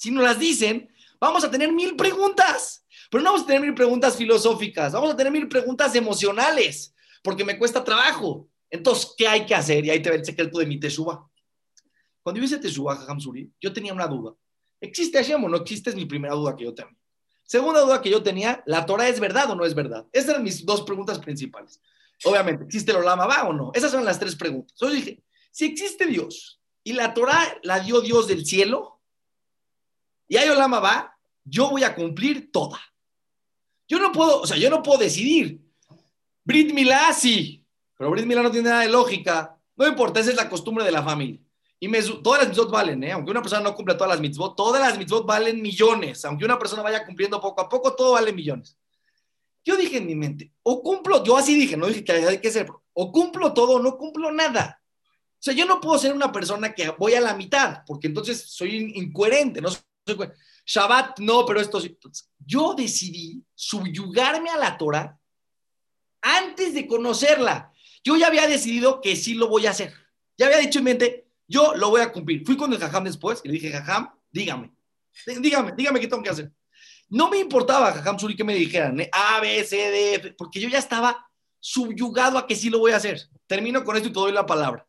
si 0.01 0.09
nos 0.09 0.23
las 0.23 0.39
dicen, 0.39 0.91
vamos 1.19 1.43
a 1.43 1.51
tener 1.51 1.71
mil 1.71 1.95
preguntas. 1.95 2.83
Pero 3.11 3.23
no 3.23 3.29
vamos 3.29 3.43
a 3.43 3.45
tener 3.45 3.61
mil 3.61 3.75
preguntas 3.75 4.15
filosóficas, 4.15 4.93
vamos 4.93 5.11
a 5.11 5.15
tener 5.15 5.31
mil 5.31 5.47
preguntas 5.47 5.93
emocionales, 5.93 6.95
porque 7.21 7.45
me 7.45 7.55
cuesta 7.55 7.83
trabajo. 7.83 8.49
Entonces, 8.67 9.13
¿qué 9.15 9.27
hay 9.27 9.45
que 9.45 9.53
hacer? 9.53 9.85
Y 9.85 9.91
ahí 9.91 10.01
te 10.01 10.09
ve 10.09 10.15
el 10.15 10.25
secreto 10.25 10.57
de 10.57 10.65
mi 10.65 10.79
teshuva. 10.79 11.29
Cuando 12.23 12.39
yo 12.39 12.45
hice 12.45 12.57
teshuva, 12.57 13.05
Hamsuri, 13.07 13.51
yo 13.61 13.71
tenía 13.71 13.93
una 13.93 14.07
duda. 14.07 14.33
¿Existe 14.79 15.19
Hashem 15.19 15.43
o 15.43 15.47
no 15.47 15.57
existe? 15.57 15.91
Es 15.91 15.95
mi 15.95 16.05
primera 16.05 16.33
duda 16.33 16.55
que 16.55 16.63
yo 16.63 16.73
tengo. 16.73 16.97
Segunda 17.43 17.81
duda 17.81 18.01
que 18.01 18.09
yo 18.09 18.23
tenía, 18.23 18.63
¿la 18.65 18.87
Torah 18.87 19.07
es 19.07 19.19
verdad 19.19 19.51
o 19.51 19.55
no 19.55 19.65
es 19.65 19.75
verdad? 19.75 20.07
Esas 20.11 20.29
eran 20.29 20.43
mis 20.43 20.65
dos 20.65 20.81
preguntas 20.81 21.19
principales. 21.19 21.79
Obviamente, 22.23 22.63
¿existe 22.63 22.89
el 22.89 22.97
Olama 22.97 23.27
va 23.27 23.43
o 23.43 23.53
no? 23.53 23.71
Esas 23.75 23.91
son 23.91 24.03
las 24.03 24.19
tres 24.19 24.35
preguntas. 24.35 24.75
Yo 24.81 24.89
dije, 24.89 25.21
si 25.51 25.65
existe 25.65 26.07
Dios 26.07 26.59
y 26.83 26.93
la 26.93 27.13
Torah 27.13 27.59
la 27.61 27.81
dio 27.81 28.01
Dios 28.01 28.27
del 28.27 28.47
cielo 28.47 29.00
y 30.31 30.37
hay 30.37 30.47
Olama 30.47 30.79
va, 30.79 31.19
yo 31.43 31.69
voy 31.69 31.83
a 31.83 31.93
cumplir 31.93 32.53
toda. 32.53 32.79
Yo 33.85 33.99
no 33.99 34.13
puedo, 34.13 34.39
o 34.39 34.47
sea, 34.47 34.55
yo 34.55 34.69
no 34.69 34.81
puedo 34.81 34.97
decidir. 34.97 35.59
Brit 36.45 36.73
Milá 36.73 37.11
sí, 37.11 37.67
pero 37.97 38.11
Brit 38.11 38.25
Milá 38.25 38.41
no 38.41 38.49
tiene 38.49 38.69
nada 38.69 38.83
de 38.83 38.87
lógica. 38.87 39.57
No 39.75 39.85
importa, 39.85 40.21
esa 40.21 40.29
es 40.29 40.37
la 40.37 40.47
costumbre 40.47 40.85
de 40.85 40.91
la 40.93 41.03
familia. 41.03 41.41
Y 41.81 41.89
me, 41.89 42.01
todas 42.01 42.39
las 42.39 42.47
mitzvot 42.47 42.71
valen, 42.71 43.03
¿eh? 43.03 43.11
aunque 43.11 43.29
una 43.29 43.41
persona 43.41 43.61
no 43.61 43.75
cumpla 43.75 43.97
todas 43.97 44.13
las 44.13 44.21
mitzvot, 44.21 44.55
todas 44.55 44.81
las 44.81 44.97
mitzvot 44.97 45.25
valen 45.25 45.61
millones. 45.61 46.23
Aunque 46.23 46.45
una 46.45 46.57
persona 46.57 46.81
vaya 46.81 47.05
cumpliendo 47.05 47.41
poco 47.41 47.59
a 47.59 47.67
poco, 47.67 47.93
todo 47.93 48.13
vale 48.13 48.31
millones. 48.31 48.77
Yo 49.65 49.75
dije 49.75 49.97
en 49.97 50.07
mi 50.07 50.15
mente, 50.15 50.53
o 50.63 50.81
cumplo, 50.81 51.25
yo 51.25 51.35
así 51.35 51.55
dije, 51.55 51.75
no 51.75 51.87
dije 51.87 52.05
que 52.05 52.13
hay 52.13 52.39
que 52.39 52.51
ser, 52.51 52.69
o 52.93 53.11
cumplo 53.11 53.53
todo 53.53 53.73
o 53.73 53.79
no 53.79 53.97
cumplo 53.97 54.31
nada. 54.31 54.81
O 55.33 55.43
sea, 55.43 55.53
yo 55.53 55.65
no 55.65 55.81
puedo 55.81 55.99
ser 55.99 56.13
una 56.13 56.31
persona 56.31 56.73
que 56.73 56.89
voy 56.91 57.15
a 57.15 57.19
la 57.19 57.33
mitad, 57.33 57.83
porque 57.85 58.07
entonces 58.07 58.41
soy 58.49 58.93
incoherente, 58.95 59.59
no 59.59 59.69
soy 59.69 59.81
Shabbat, 60.65 61.19
no, 61.19 61.45
pero 61.45 61.59
esto 61.59 61.79
sí. 61.79 61.97
Yo 62.39 62.73
decidí 62.73 63.43
subyugarme 63.53 64.49
a 64.49 64.57
la 64.57 64.77
Torah 64.77 65.19
antes 66.21 66.73
de 66.73 66.87
conocerla. 66.87 67.71
Yo 68.03 68.15
ya 68.15 68.27
había 68.27 68.47
decidido 68.47 69.01
que 69.01 69.15
sí 69.15 69.33
lo 69.33 69.47
voy 69.47 69.65
a 69.65 69.71
hacer. 69.71 69.93
Ya 70.37 70.47
había 70.47 70.59
dicho 70.59 70.79
en 70.79 70.85
mente, 70.85 71.27
yo 71.47 71.75
lo 71.75 71.89
voy 71.89 72.01
a 72.01 72.11
cumplir. 72.11 72.45
Fui 72.45 72.57
con 72.57 72.71
el 72.71 72.79
Jajam 72.79 73.03
después 73.03 73.41
y 73.43 73.47
le 73.47 73.53
dije, 73.55 73.71
Jajam, 73.71 74.09
dígame, 74.31 74.71
dígame, 75.39 75.73
dígame 75.75 75.99
qué 75.99 76.07
tengo 76.07 76.23
que 76.23 76.29
hacer. 76.29 76.51
No 77.09 77.29
me 77.29 77.39
importaba, 77.39 77.91
Jajam 77.91 78.17
Suri, 78.17 78.35
que 78.35 78.43
me 78.43 78.55
dijeran 78.55 78.99
¿eh? 79.01 79.09
A, 79.11 79.39
B, 79.41 79.63
C, 79.65 79.75
D, 79.75 80.15
F, 80.15 80.33
porque 80.37 80.59
yo 80.61 80.69
ya 80.69 80.79
estaba 80.79 81.29
subyugado 81.59 82.37
a 82.37 82.47
que 82.47 82.55
sí 82.55 82.69
lo 82.69 82.79
voy 82.79 82.93
a 82.93 82.97
hacer. 82.97 83.21
Termino 83.47 83.83
con 83.83 83.97
esto 83.97 84.07
y 84.07 84.13
te 84.13 84.19
doy 84.19 84.31
la 84.31 84.45
palabra. 84.45 84.87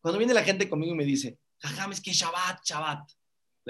Cuando 0.00 0.18
viene 0.18 0.34
la 0.34 0.42
gente 0.42 0.68
conmigo 0.68 0.92
y 0.92 0.96
me 0.96 1.04
dice, 1.04 1.38
Jajam, 1.58 1.92
es 1.92 2.00
que 2.00 2.12
Shabbat, 2.12 2.64
Shabbat. 2.64 3.12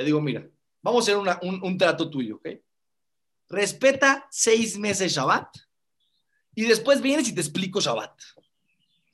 Le 0.01 0.07
digo, 0.07 0.21
mira, 0.21 0.49
vamos 0.81 1.07
a 1.07 1.13
hacer 1.13 1.39
un, 1.43 1.61
un, 1.63 1.77
trato 1.77 2.09
tuyo, 2.09 2.37
¿ok? 2.37 2.49
respeta 3.51 4.27
seis 4.31 4.79
meses 4.79 5.13
Shabbat 5.13 5.55
y 6.55 6.65
después 6.65 7.03
vienes 7.03 7.29
y 7.29 7.35
te 7.35 7.41
explico 7.43 7.81
Shabbat. 7.81 8.19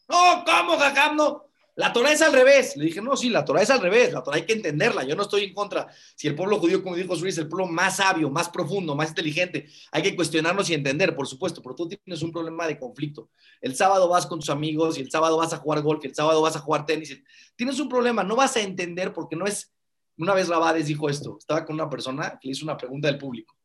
No, 0.09 0.44
¿cómo, 0.44 0.79
Jajam? 0.79 1.16
No. 1.16 1.46
La 1.75 1.92
Torah 1.92 2.12
es 2.12 2.22
al 2.22 2.33
revés. 2.33 2.75
Le 2.77 2.87
dije, 2.87 3.03
no, 3.03 3.16
sí, 3.16 3.29
la 3.29 3.44
Torah 3.44 3.61
es 3.61 3.68
al 3.68 3.81
revés. 3.81 4.11
La 4.12 4.22
Torah 4.22 4.38
hay 4.38 4.46
que 4.46 4.55
entenderla. 4.55 5.05
Yo 5.05 5.14
no 5.14 5.25
estoy 5.25 5.44
en 5.44 5.53
contra. 5.53 5.88
Si 6.14 6.27
el 6.27 6.35
pueblo 6.35 6.59
judío, 6.59 6.83
como 6.83 6.96
dijo 6.96 7.14
Suri, 7.14 7.29
es 7.29 7.38
el 7.38 7.49
pueblo 7.49 7.66
más 7.66 7.96
sabio, 7.96 8.31
más 8.31 8.49
profundo, 8.49 8.94
más 8.94 9.11
inteligente, 9.11 9.68
hay 9.92 10.03
que 10.03 10.16
cuestionarnos 10.16 10.70
y 10.70 10.75
entender, 10.75 11.14
por 11.14 11.27
supuesto. 11.27 11.61
Pero 11.62 11.75
tú 11.75 11.88
tienes 11.88 12.22
un 12.22 12.33
problema 12.33 12.66
de 12.66 12.79
conflicto. 12.79 13.29
El 13.61 13.77
sábado 13.77 14.09
vas 14.09 14.27
con 14.27 14.40
tus 14.40 14.49
amigos 14.49 14.96
y 14.96 15.03
el 15.03 15.11
sábado 15.11 15.37
vas 15.37 15.53
a 15.53 15.59
jugar 15.59 15.83
golf 15.83 16.03
y 16.05 16.09
el 16.09 16.14
sábado 16.14 16.40
vas 16.40 16.57
a 16.57 16.61
jugar 16.61 16.87
tenis. 16.87 17.20
Tienes 17.57 17.79
un 17.79 17.90
problema. 17.90 18.25
No 18.25 18.37
vas 18.37 18.57
a 18.57 18.62
entender 18.62 19.12
porque 19.12 19.37
no 19.37 19.44
es. 19.44 19.75
Una 20.18 20.35
vez 20.35 20.48
Rabades 20.48 20.87
dijo 20.87 21.09
esto. 21.09 21.37
Estaba 21.38 21.64
con 21.64 21.74
una 21.74 21.88
persona 21.88 22.38
que 22.40 22.48
le 22.48 22.52
hizo 22.52 22.64
una 22.64 22.76
pregunta 22.76 23.09
del 23.09 23.18
público. 23.18 23.57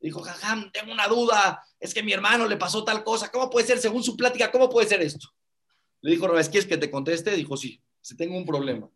Dijo, 0.00 0.22
jajam, 0.22 0.70
tengo 0.72 0.92
una 0.92 1.06
duda. 1.08 1.62
Es 1.78 1.92
que 1.92 2.00
a 2.00 2.02
mi 2.02 2.12
hermano 2.12 2.46
le 2.46 2.56
pasó 2.56 2.84
tal 2.84 3.04
cosa. 3.04 3.30
¿Cómo 3.30 3.50
puede 3.50 3.66
ser, 3.66 3.78
según 3.78 4.02
su 4.02 4.16
plática, 4.16 4.50
cómo 4.50 4.68
puede 4.68 4.88
ser 4.88 5.02
esto? 5.02 5.28
Le 6.00 6.12
dijo, 6.12 6.26
Rabes, 6.26 6.48
¿quieres 6.48 6.66
que 6.66 6.78
te 6.78 6.90
conteste? 6.90 7.32
Dijo, 7.32 7.56
sí, 7.56 7.82
si 8.00 8.16
tengo 8.16 8.36
un 8.36 8.46
problema. 8.46 8.88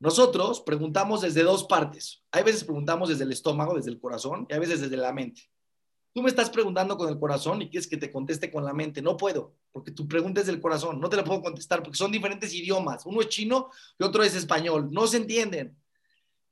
Nosotros 0.00 0.60
preguntamos 0.60 1.20
desde 1.20 1.42
dos 1.42 1.64
partes. 1.64 2.22
Hay 2.32 2.42
veces 2.42 2.64
preguntamos 2.64 3.10
desde 3.10 3.24
el 3.24 3.32
estómago, 3.32 3.74
desde 3.74 3.90
el 3.90 4.00
corazón, 4.00 4.46
y 4.48 4.54
hay 4.54 4.60
veces 4.60 4.80
desde 4.80 4.96
la 4.96 5.12
mente. 5.12 5.50
Tú 6.14 6.22
me 6.22 6.28
estás 6.28 6.48
preguntando 6.48 6.96
con 6.96 7.08
el 7.08 7.18
corazón 7.18 7.60
y 7.60 7.68
quieres 7.68 7.88
que 7.88 7.96
te 7.96 8.10
conteste 8.10 8.50
con 8.50 8.64
la 8.64 8.72
mente. 8.72 9.02
No 9.02 9.16
puedo, 9.16 9.54
porque 9.72 9.90
tu 9.90 10.06
pregunta 10.06 10.40
es 10.40 10.46
del 10.46 10.60
corazón. 10.60 11.00
No 11.00 11.08
te 11.08 11.16
la 11.16 11.24
puedo 11.24 11.42
contestar 11.42 11.82
porque 11.82 11.98
son 11.98 12.12
diferentes 12.12 12.54
idiomas. 12.54 13.04
Uno 13.04 13.20
es 13.20 13.28
chino 13.28 13.70
y 13.98 14.04
otro 14.04 14.22
es 14.22 14.34
español. 14.34 14.88
No 14.92 15.06
se 15.06 15.16
entienden. 15.16 15.76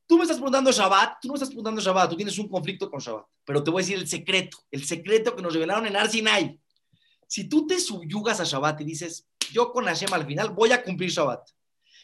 Tú 0.07 0.17
me 0.17 0.23
estás 0.23 0.37
preguntando 0.37 0.71
Shabbat, 0.71 1.21
tú 1.21 1.29
no 1.29 1.33
me 1.33 1.37
estás 1.37 1.49
preguntando 1.49 1.81
Shabbat, 1.81 2.11
tú 2.11 2.17
tienes 2.17 2.39
un 2.39 2.49
conflicto 2.49 2.91
con 2.91 3.01
Shabbat. 3.01 3.25
Pero 3.45 3.63
te 3.63 3.71
voy 3.71 3.83
a 3.83 3.85
decir 3.85 3.99
el 3.99 4.09
secreto, 4.09 4.59
el 4.71 4.85
secreto 4.85 5.35
que 5.35 5.43
nos 5.43 5.55
revelaron 5.55 5.87
en 5.87 5.97
Arsinai. 5.97 6.61
Si 7.27 7.49
tú 7.49 7.67
te 7.67 7.81
subyugas 7.81 8.41
a 8.41 8.45
Shabbat 8.45 8.81
y 8.83 8.85
dices, 8.85 9.27
yo 9.53 9.73
con 9.73 9.87
Hashem 9.87 10.13
al 10.13 10.27
final 10.27 10.51
voy 10.51 10.73
a 10.73 10.83
cumplir 10.83 11.11
Shabbat. 11.11 11.49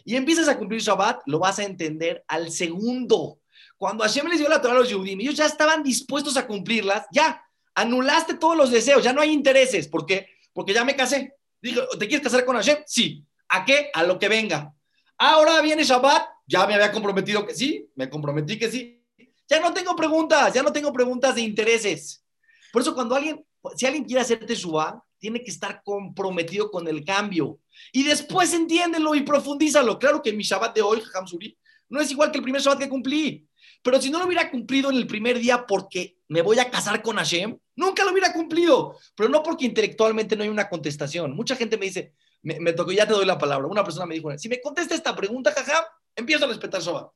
Y 0.05 0.17
empiezas 0.17 0.49
a 0.49 0.57
cumplir 0.57 0.81
Shabbat, 0.81 1.23
lo 1.27 1.39
vas 1.39 1.59
a 1.59 1.65
entender 1.65 2.25
al 2.29 2.51
segundo. 2.51 3.41
Cuando 3.77 4.05
Hashem 4.05 4.27
les 4.29 4.39
dio 4.39 4.49
la 4.49 4.61
Torah 4.61 4.75
a 4.75 4.79
los 4.79 4.89
Yehudim, 4.89 5.21
ellos 5.21 5.37
ya 5.37 5.47
estaban 5.47 5.83
dispuestos 5.83 6.37
a 6.37 6.47
cumplirlas, 6.47 7.07
ya 7.13 7.43
anulaste 7.75 8.35
todos 8.35 8.57
los 8.57 8.71
deseos, 8.71 9.03
ya 9.03 9.13
no 9.13 9.21
hay 9.21 9.31
intereses. 9.31 9.87
¿Por 9.87 10.07
qué? 10.07 10.29
Porque 10.53 10.73
ya 10.73 10.85
me 10.85 10.97
casé. 10.97 11.35
Dije, 11.61 11.81
¿te 11.99 12.09
quieres 12.09 12.25
casar 12.25 12.45
con 12.45 12.57
Hashem? 12.57 12.79
Sí. 12.87 13.25
¿A 13.49 13.65
qué? 13.65 13.91
A 13.93 14.03
lo 14.03 14.19
que 14.19 14.29
venga. 14.29 14.73
Ahora 15.17 15.61
viene 15.61 15.85
Shabbat, 15.85 16.27
ya 16.49 16.67
me 16.67 16.75
había 16.75 16.91
comprometido 16.91 17.47
que 17.47 17.55
sí, 17.55 17.89
me 17.95 18.09
comprometí 18.09 18.59
que 18.59 18.71
sí. 18.71 19.05
Ya 19.49 19.61
no 19.61 19.73
tengo 19.73 19.95
preguntas, 19.95 20.53
ya 20.53 20.63
no 20.63 20.73
tengo 20.73 20.93
preguntas 20.93 21.35
de 21.35 21.43
intereses. 21.43 22.25
Por 22.73 22.83
eso 22.83 22.95
cuando 22.95 23.15
alguien, 23.15 23.45
si 23.77 23.87
alguien 23.87 24.05
quiere 24.05 24.23
hacerte 24.23 24.55
Shubá, 24.55 25.03
tiene 25.19 25.43
que 25.43 25.51
estar 25.51 25.83
comprometido 25.85 26.71
con 26.71 26.89
el 26.89 27.05
cambio. 27.05 27.59
Y 27.93 28.03
después 28.03 28.53
entiéndelo 28.55 29.15
y 29.15 29.23
profundízalo. 29.23 29.99
Claro 29.99 30.23
que 30.23 30.33
mi 30.33 30.43
Shabbat 30.43 30.75
de 30.75 30.83
hoy, 30.83 31.03
Hamsuri, 31.15 31.57
no 31.91 32.01
es 32.01 32.11
igual 32.11 32.31
que 32.31 32.39
el 32.39 32.45
primer 32.45 32.63
Shabbat 32.63 32.81
que 32.81 32.89
cumplí. 32.89 33.47
Pero 33.83 34.01
si 34.01 34.11
no 34.11 34.19
lo 34.19 34.27
hubiera 34.27 34.51
cumplido 34.51 34.91
en 34.91 34.97
el 34.97 35.07
primer 35.07 35.39
día 35.39 35.67
porque 35.67 36.17
me 36.29 36.43
voy 36.43 36.59
a 36.59 36.71
casar 36.71 37.03
con 37.03 37.17
Hashem, 37.17 37.59
nunca 37.77 38.05
lo 38.05 38.13
hubiera 38.13 38.33
cumplido. 38.33 38.97
Pero 39.15 39.29
no 39.29 39.43
porque 39.43 39.67
intelectualmente 39.67 40.35
no 40.35 40.45
hay 40.45 40.49
una 40.49 40.69
contestación. 40.69 41.35
Mucha 41.35 41.57
gente 41.57 41.77
me 41.77 41.87
dice, 41.87 42.13
me, 42.43 42.73
tocó, 42.73 42.93
ya 42.93 43.07
te 43.07 43.13
doy 43.13 43.27
la 43.27 43.39
palabra. 43.39 43.67
Una 43.67 43.85
persona 43.85 44.07
me 44.07 44.15
dijo, 44.15 44.37
si 44.39 44.49
me 44.49 44.61
contesta 44.61 44.95
esta 44.95 45.15
pregunta, 45.15 45.53
jaja, 45.53 45.87
empiezo 46.19 46.45
a 46.45 46.49
respetar 46.49 46.83
Shabbat. 46.83 47.11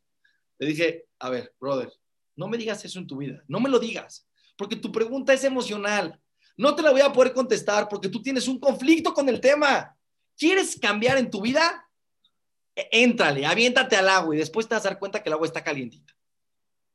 Le 0.59 0.67
dije, 0.67 1.07
a 1.19 1.29
ver, 1.29 1.55
brother, 1.61 1.93
no 2.37 2.49
me 2.49 2.57
digas 2.57 2.85
eso 2.85 2.99
en 2.99 3.07
tu 3.07 3.17
vida. 3.17 3.43
No 3.49 3.61
me 3.61 3.69
lo 3.69 3.79
digas. 3.79 4.27
Porque 4.57 4.77
tu 4.77 4.91
pregunta 4.91 5.33
es 5.33 5.45
emocional. 5.45 6.21
No 6.57 6.75
te 6.75 6.83
la 6.83 6.91
voy 6.91 7.01
a 7.01 7.13
poder 7.13 7.33
contestar 7.33 7.89
porque 7.89 8.09
tú 8.09 8.23
tienes 8.23 8.47
un 8.49 8.59
conflicto 8.59 9.13
con 9.13 9.29
el 9.29 9.41
tema. 9.41 9.97
¿Quieres 10.37 10.79
cambiar 10.79 11.19
en 11.19 11.31
tu 11.31 11.41
vida? 11.41 11.89
E, 12.75 12.89
éntrale, 13.03 13.45
aviéntate 13.45 13.97
al 13.97 14.09
agua 14.09 14.35
y 14.35 14.39
después 14.39 14.69
te 14.69 14.75
vas 14.75 14.87
a 14.87 14.91
dar 14.91 14.99
cuenta 14.99 15.23
que 15.23 15.29
el 15.29 15.35
agua 15.35 15.47
está 15.47 15.63
calientita. 15.63 16.15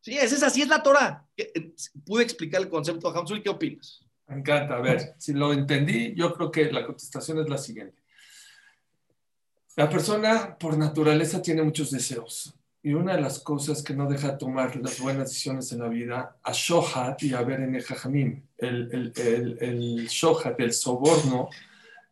Sí, 0.01 0.17
es 0.17 0.41
así 0.41 0.61
es 0.61 0.67
la 0.69 0.81
Torah. 0.81 1.27
Eh, 1.35 1.73
pude 2.05 2.23
explicar 2.23 2.61
el 2.61 2.69
concepto 2.69 3.09
a 3.09 3.17
Hamsul, 3.17 3.43
¿qué 3.43 3.49
opinas? 3.49 4.05
Me 4.27 4.37
encanta. 4.37 4.77
A 4.77 4.81
ver, 4.81 5.15
si 5.17 5.33
lo 5.33 5.51
entendí, 5.51 6.13
yo 6.15 6.33
creo 6.33 6.51
que 6.51 6.71
la 6.71 6.85
contestación 6.85 7.39
es 7.39 7.49
la 7.49 7.57
siguiente. 7.57 8.01
La 9.77 9.87
persona 9.87 10.57
por 10.57 10.75
naturaleza 10.75 11.39
tiene 11.39 11.61
muchos 11.61 11.91
deseos. 11.91 12.51
Y 12.81 12.95
una 12.95 13.15
de 13.15 13.21
las 13.21 13.37
cosas 13.37 13.83
que 13.83 13.93
no 13.93 14.09
deja 14.09 14.35
tomar 14.35 14.75
las 14.77 14.99
buenas 14.99 15.29
decisiones 15.29 15.71
en 15.71 15.79
la 15.79 15.87
vida, 15.87 16.35
a 16.41 16.51
Shohat 16.51 17.21
y 17.21 17.35
a 17.35 17.43
ver 17.43 17.61
en 17.61 17.75
el 17.75 17.85
el, 18.57 19.13
el, 19.15 19.57
el 19.61 20.07
Shohat, 20.07 20.59
el 20.59 20.73
soborno, 20.73 21.49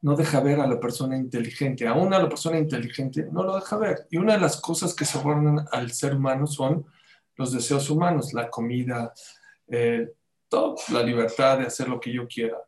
no 0.04 0.16
deja 0.16 0.42
ver 0.42 0.60
a 0.60 0.68
la 0.68 0.80
persona 0.80 1.18
inteligente. 1.18 1.88
Aún 1.88 2.14
a 2.14 2.20
la 2.20 2.30
persona 2.30 2.60
inteligente 2.60 3.28
no 3.32 3.44
lo 3.44 3.56
deja 3.56 3.78
ver. 3.78 4.06
Y 4.12 4.18
una 4.18 4.34
de 4.34 4.42
las 4.42 4.62
cosas 4.62 4.94
que 4.94 5.04
sobornan 5.04 5.66
al 5.72 5.92
ser 5.92 6.14
humano 6.14 6.46
son 6.46 6.86
los 7.36 7.52
deseos 7.52 7.90
humanos, 7.90 8.32
la 8.34 8.48
comida, 8.48 9.12
eh, 9.68 10.14
todo, 10.48 10.76
la 10.90 11.02
libertad 11.02 11.58
de 11.58 11.66
hacer 11.66 11.90
lo 11.90 12.00
que 12.00 12.14
yo 12.14 12.28
quiera. 12.28 12.60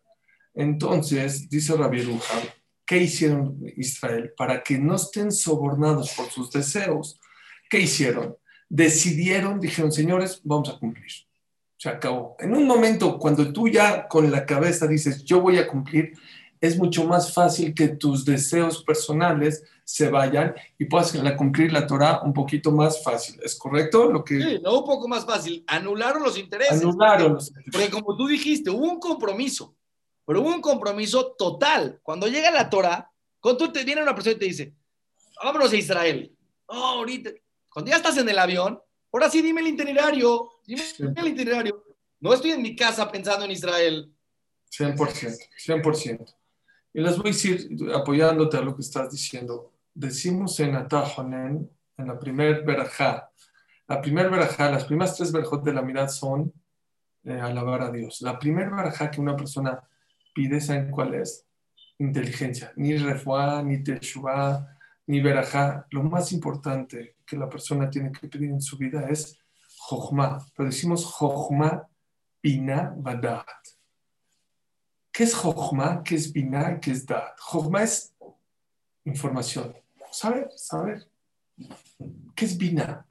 Entonces, 0.55 1.47
dice 1.47 1.77
Rabbi 1.77 2.01
Ruja, 2.01 2.39
¿qué 2.87 2.97
hicieron 2.97 3.59
Israel 3.75 4.33
para 4.35 4.63
que 4.63 4.79
no 4.79 4.95
estén 4.95 5.31
sobornados 5.31 6.11
por 6.15 6.31
sus 6.31 6.49
deseos? 6.49 7.19
¿qué 7.69 7.79
hicieron? 7.79 8.37
Decidieron, 8.69 9.59
dijeron, 9.59 9.91
señores, 9.91 10.41
vamos 10.43 10.69
a 10.69 10.79
cumplir. 10.79 11.11
Se 11.77 11.89
acabó. 11.89 12.35
En 12.39 12.55
un 12.55 12.65
momento, 12.65 13.19
cuando 13.19 13.51
tú 13.53 13.67
ya 13.67 14.07
con 14.07 14.31
la 14.31 14.45
cabeza 14.45 14.87
dices, 14.87 15.23
yo 15.23 15.41
voy 15.41 15.57
a 15.57 15.67
cumplir, 15.67 16.13
es 16.59 16.77
mucho 16.77 17.05
más 17.05 17.33
fácil 17.33 17.73
que 17.73 17.89
tus 17.89 18.25
deseos 18.25 18.83
personales 18.83 19.63
se 19.83 20.09
vayan 20.09 20.55
y 20.77 20.85
puedas 20.85 21.13
cumplir 21.37 21.71
la 21.71 21.85
Torah 21.85 22.21
un 22.23 22.33
poquito 22.33 22.71
más 22.71 23.03
fácil. 23.03 23.39
¿Es 23.43 23.55
correcto? 23.55 24.11
Lo 24.11 24.23
que... 24.23 24.41
Sí, 24.41 24.59
no 24.61 24.79
un 24.79 24.85
poco 24.85 25.07
más 25.07 25.23
fácil. 25.23 25.63
Anularon 25.67 26.23
los 26.23 26.37
intereses. 26.37 26.81
Anularon 26.81 27.35
los 27.35 27.49
intereses. 27.49 27.71
Porque 27.71 27.91
como 27.91 28.17
tú 28.17 28.27
dijiste, 28.27 28.71
hubo 28.71 28.91
un 28.91 28.99
compromiso, 28.99 29.76
pero 30.27 30.41
hubo 30.41 30.53
un 30.53 30.61
compromiso 30.61 31.35
total. 31.37 32.01
Cuando 32.03 32.27
llega 32.27 32.51
la 32.51 32.69
Torah, 32.69 33.09
cuando 33.39 33.65
tú 33.65 33.71
te 33.71 33.85
viene 33.85 34.03
una 34.03 34.13
persona 34.13 34.35
y 34.35 34.39
te 34.39 34.45
dice, 34.45 34.73
vámonos 35.41 35.71
a 35.71 35.75
Israel. 35.77 36.35
Oh, 36.65 36.75
ahorita, 36.75 37.29
cuando 37.69 37.91
ya 37.91 37.95
estás 37.95 38.17
en 38.17 38.27
el 38.27 38.37
avión, 38.37 38.77
ahora 39.13 39.29
sí 39.29 39.41
dime 39.41 39.61
el 39.61 39.67
itinerario, 39.67 40.49
dime 40.65 40.83
el 41.15 41.27
itinerario. 41.29 41.81
No 42.19 42.33
estoy 42.33 42.51
en 42.51 42.61
mi 42.61 42.75
casa 42.75 43.09
pensando 43.09 43.45
en 43.45 43.51
Israel. 43.51 44.11
100%, 44.69 45.37
100%. 45.65 46.35
Y 46.93 46.99
les 46.99 47.17
voy 47.17 47.29
a 47.29 47.31
decir, 47.31 47.69
apoyándote 47.95 48.57
a 48.57 48.61
lo 48.61 48.75
que 48.75 48.81
estás 48.81 49.09
diciendo, 49.09 49.71
decimos 49.93 50.59
en 50.59 50.75
Atajonen, 50.75 51.71
en 51.95 52.07
la 52.07 52.19
primer 52.19 52.65
verajá, 52.65 53.31
la 53.87 54.01
primer 54.01 54.29
verajá, 54.29 54.69
las 54.71 54.83
primeras 54.83 55.15
tres 55.15 55.31
verajot 55.31 55.63
de 55.63 55.73
la 55.73 55.81
mirada 55.83 56.09
son 56.09 56.51
eh, 57.23 57.39
alabar 57.39 57.81
a 57.83 57.91
Dios. 57.91 58.21
La 58.21 58.37
primer 58.37 58.69
verajá 58.69 59.09
que 59.09 59.21
una 59.21 59.37
persona 59.37 59.81
pide, 60.37 60.61
¿saben 60.61 60.91
cuál 60.91 61.15
es? 61.15 61.47
Inteligencia. 61.97 62.71
Ni 62.75 62.95
refuá, 62.95 63.63
ni 63.63 63.83
teshuvá, 63.83 64.77
ni 65.07 65.19
verajá. 65.19 65.87
Lo 65.89 66.03
más 66.03 66.31
importante 66.31 67.15
que 67.25 67.35
la 67.35 67.49
persona 67.49 67.89
tiene 67.89 68.11
que 68.11 68.27
pedir 68.27 68.51
en 68.51 68.61
su 68.61 68.77
vida 68.77 69.09
es 69.09 69.39
Jochma, 69.79 70.45
pero 70.55 70.69
decimos 70.69 71.05
Jochma 71.05 71.87
Bina. 72.43 72.95
¿Qué 75.11 75.23
es 75.23 75.33
Jochma? 75.33 76.03
¿Qué 76.03 76.13
es 76.13 76.31
Bina? 76.31 76.79
¿Qué 76.79 76.91
es 76.91 77.03
Dat? 77.03 77.35
Jochma 77.39 77.81
es 77.81 78.13
información. 79.05 79.75
Saber, 80.11 80.51
saber. 80.55 81.09
¿Qué 82.35 82.45
es 82.45 82.55
Bina? 82.55 83.07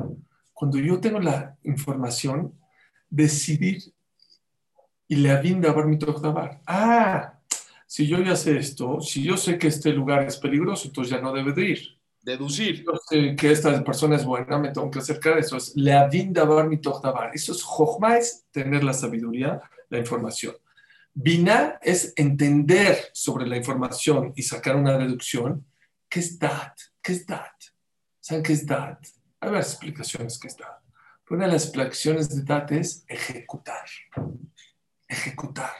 Cuando 0.54 0.78
yo 0.78 1.00
tengo 1.00 1.18
la 1.18 1.58
información, 1.64 2.56
decidir 3.10 3.95
y 5.08 5.16
le 5.16 5.30
avinda 5.30 5.70
a 5.70 5.84
mi 5.84 5.96
dabar. 5.96 6.60
Ah, 6.66 7.38
si 7.86 8.06
yo 8.06 8.20
ya 8.20 8.36
sé 8.36 8.58
esto, 8.58 9.00
si 9.00 9.22
yo 9.22 9.36
sé 9.36 9.58
que 9.58 9.68
este 9.68 9.92
lugar 9.92 10.22
es 10.22 10.36
peligroso, 10.36 10.88
entonces 10.88 11.12
ya 11.12 11.20
no 11.20 11.32
debe 11.32 11.52
de 11.52 11.64
ir 11.64 11.96
deducir. 12.26 12.84
que 13.38 13.50
esta 13.52 13.82
persona 13.84 14.16
es 14.16 14.24
buena, 14.24 14.58
me 14.58 14.72
tengo 14.72 14.90
que 14.90 14.98
acercar 14.98 15.36
a 15.36 15.40
eso. 15.40 15.56
Es 15.56 15.74
leavin 15.76 16.32
davar 16.32 16.68
mi 16.68 16.76
davar. 16.76 17.30
Eso 17.32 17.52
es 17.52 17.62
jochma, 17.62 18.18
es 18.18 18.44
tener 18.50 18.82
la 18.82 18.92
sabiduría, 18.92 19.60
la 19.88 19.98
información. 19.98 20.56
Bina 21.14 21.78
es 21.80 22.12
entender 22.16 23.10
sobre 23.12 23.46
la 23.46 23.56
información 23.56 24.32
y 24.34 24.42
sacar 24.42 24.76
una 24.76 24.98
deducción. 24.98 25.64
¿Qué 26.08 26.20
es 26.20 26.38
dat? 26.38 26.74
¿Qué 27.00 27.12
es 27.12 27.26
dat? 27.26 27.56
¿Saben 28.20 28.42
qué 28.42 28.52
es 28.52 28.66
dat? 28.66 28.98
Hay 29.40 29.50
varias 29.50 29.72
explicaciones 29.72 30.38
que 30.38 30.48
es 30.48 30.56
dat. 30.56 30.82
Una 31.30 31.46
de 31.46 31.52
las 31.52 31.64
explicaciones 31.64 32.28
de 32.28 32.42
dat 32.42 32.72
es 32.72 33.04
ejecutar. 33.08 33.86
Ejecutar. 35.08 35.72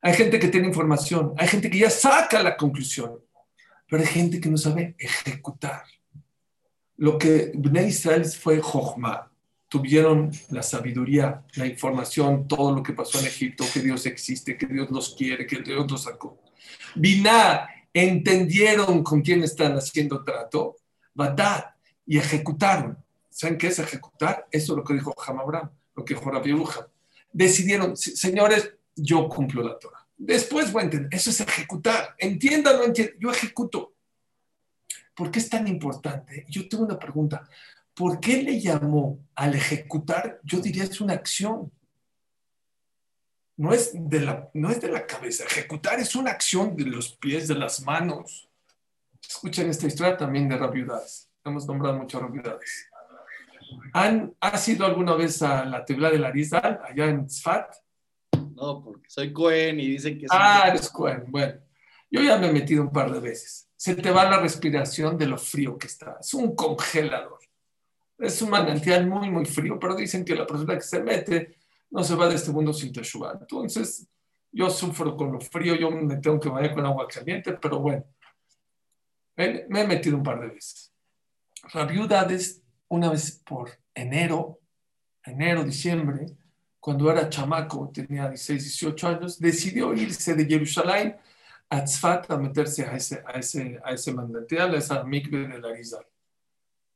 Hay 0.00 0.14
gente 0.14 0.38
que 0.38 0.48
tiene 0.48 0.68
información, 0.68 1.34
hay 1.36 1.48
gente 1.48 1.70
que 1.70 1.78
ya 1.78 1.90
saca 1.90 2.42
la 2.42 2.56
conclusión 2.56 3.20
pero 3.88 4.02
hay 4.02 4.08
gente 4.08 4.40
que 4.40 4.50
no 4.50 4.56
sabe 4.56 4.94
ejecutar. 4.98 5.82
Lo 6.96 7.18
que 7.18 7.52
Bnei 7.54 7.88
Israel 7.88 8.24
fue 8.24 8.60
Jochma. 8.60 9.30
tuvieron 9.70 10.30
la 10.48 10.62
sabiduría, 10.62 11.44
la 11.56 11.66
información, 11.66 12.48
todo 12.48 12.74
lo 12.74 12.82
que 12.82 12.94
pasó 12.94 13.20
en 13.20 13.26
Egipto, 13.26 13.64
que 13.72 13.80
Dios 13.80 14.06
existe, 14.06 14.56
que 14.56 14.66
Dios 14.66 14.90
los 14.90 15.14
quiere, 15.14 15.46
que 15.46 15.60
Dios 15.60 15.90
los 15.90 16.04
sacó. 16.04 16.38
Biná, 16.94 17.68
entendieron 17.92 19.04
con 19.04 19.20
quién 19.20 19.44
están 19.44 19.76
haciendo 19.76 20.24
trato, 20.24 20.76
Badad, 21.12 21.64
y 22.06 22.16
ejecutaron. 22.16 22.96
¿Saben 23.28 23.58
qué 23.58 23.66
es 23.66 23.78
ejecutar? 23.78 24.46
Eso 24.50 24.72
es 24.72 24.76
lo 24.78 24.84
que 24.84 24.94
dijo 24.94 25.14
Hamabram, 25.26 25.68
lo 25.94 26.02
que 26.02 26.14
dijo 26.14 26.30
Rabbi 26.30 26.54
Decidieron, 27.32 27.96
señores, 27.96 28.72
yo 28.94 29.28
cumplo 29.28 29.62
la 29.62 29.78
Torah. 29.78 30.06
Después 30.16 30.74
entender, 30.74 31.08
eso 31.12 31.30
es 31.30 31.40
ejecutar. 31.40 32.14
Entiendan, 32.18 32.92
yo 33.18 33.30
ejecuto. 33.30 33.94
¿Por 35.14 35.30
qué 35.30 35.38
es 35.38 35.48
tan 35.48 35.66
importante? 35.68 36.44
Yo 36.48 36.68
tengo 36.68 36.84
una 36.84 36.98
pregunta. 36.98 37.48
¿Por 37.94 38.20
qué 38.20 38.42
le 38.42 38.60
llamó 38.60 39.18
al 39.34 39.54
ejecutar? 39.54 40.40
Yo 40.44 40.60
diría 40.60 40.84
es 40.84 41.00
una 41.00 41.14
acción. 41.14 41.72
No 43.56 43.72
es, 43.72 43.90
de 43.92 44.20
la, 44.20 44.48
no 44.54 44.70
es 44.70 44.80
de 44.80 44.88
la 44.88 45.06
cabeza. 45.06 45.44
Ejecutar 45.44 45.98
es 45.98 46.14
una 46.14 46.30
acción 46.30 46.76
de 46.76 46.84
los 46.84 47.16
pies, 47.16 47.48
de 47.48 47.56
las 47.56 47.82
manos. 47.82 48.48
Escuchen 49.28 49.68
esta 49.68 49.88
historia 49.88 50.16
también 50.16 50.48
de 50.48 50.56
rabiudades. 50.56 51.28
Hemos 51.44 51.66
nombrado 51.66 51.98
muchas 51.98 52.22
rabiudades. 52.22 52.88
¿Han, 53.92 54.34
¿Has 54.40 54.68
ido 54.68 54.86
alguna 54.86 55.14
vez 55.14 55.42
a 55.42 55.64
la 55.64 55.84
Tebla 55.84 56.10
de 56.10 56.18
la 56.18 56.28
allá 56.28 57.06
en 57.06 57.26
Tzfat? 57.26 57.74
No, 58.54 58.82
porque 58.82 59.08
soy 59.08 59.32
Cohen 59.32 59.78
y 59.80 59.88
dicen 59.88 60.18
que... 60.18 60.26
Ah, 60.30 60.64
eres 60.68 60.88
Cohen. 60.90 61.24
Bueno, 61.28 61.60
yo 62.10 62.22
ya 62.22 62.38
me 62.38 62.48
he 62.48 62.52
metido 62.52 62.82
un 62.82 62.90
par 62.90 63.12
de 63.12 63.20
veces. 63.20 63.68
Se 63.76 63.94
te 63.94 64.10
va 64.10 64.28
la 64.28 64.40
respiración 64.40 65.16
de 65.16 65.26
lo 65.26 65.38
frío 65.38 65.78
que 65.78 65.86
está. 65.86 66.16
Es 66.20 66.34
un 66.34 66.54
congelador. 66.54 67.38
Es 68.18 68.42
un 68.42 68.50
manantial 68.50 69.06
muy, 69.06 69.30
muy 69.30 69.44
frío, 69.44 69.78
pero 69.78 69.94
dicen 69.94 70.24
que 70.24 70.34
la 70.34 70.46
persona 70.46 70.74
que 70.74 70.82
se 70.82 71.02
mete 71.02 71.56
no 71.90 72.02
se 72.02 72.16
va 72.16 72.28
de 72.28 72.34
este 72.34 72.50
mundo 72.50 72.72
sin 72.72 72.92
teshuva. 72.92 73.38
Entonces, 73.40 74.08
yo 74.50 74.68
sufro 74.70 75.16
con 75.16 75.32
lo 75.32 75.40
frío, 75.40 75.76
yo 75.76 75.90
me 75.90 76.16
tengo 76.16 76.40
que 76.40 76.48
bañar 76.48 76.74
con 76.74 76.84
agua 76.84 77.06
caliente, 77.06 77.52
pero 77.52 77.78
bueno, 77.78 78.04
me 79.36 79.82
he 79.82 79.86
metido 79.86 80.16
un 80.16 80.22
par 80.22 80.40
de 80.40 80.48
veces. 80.48 80.92
Rabiudades, 81.72 82.62
una 82.88 83.10
vez 83.10 83.42
por 83.44 83.70
enero, 83.94 84.60
enero, 85.24 85.64
diciembre, 85.64 86.26
cuando 86.80 87.10
era 87.10 87.28
chamaco, 87.28 87.90
tenía 87.92 88.28
16, 88.28 88.62
18 88.62 89.08
años, 89.08 89.38
decidió 89.38 89.92
irse 89.94 90.34
de 90.34 90.46
Jerusalén 90.46 91.16
a 91.70 91.84
Tzfat 91.84 92.30
a 92.30 92.38
meterse 92.38 92.84
a 92.84 92.96
ese, 92.96 93.22
a 93.26 93.38
ese, 93.38 93.78
a 93.84 93.92
ese 93.92 94.12
manantial, 94.12 94.74
a 94.74 94.78
esa 94.78 95.04
mikve 95.04 95.48
de 95.48 95.60
la 95.60 95.72
Rizal. 95.72 96.06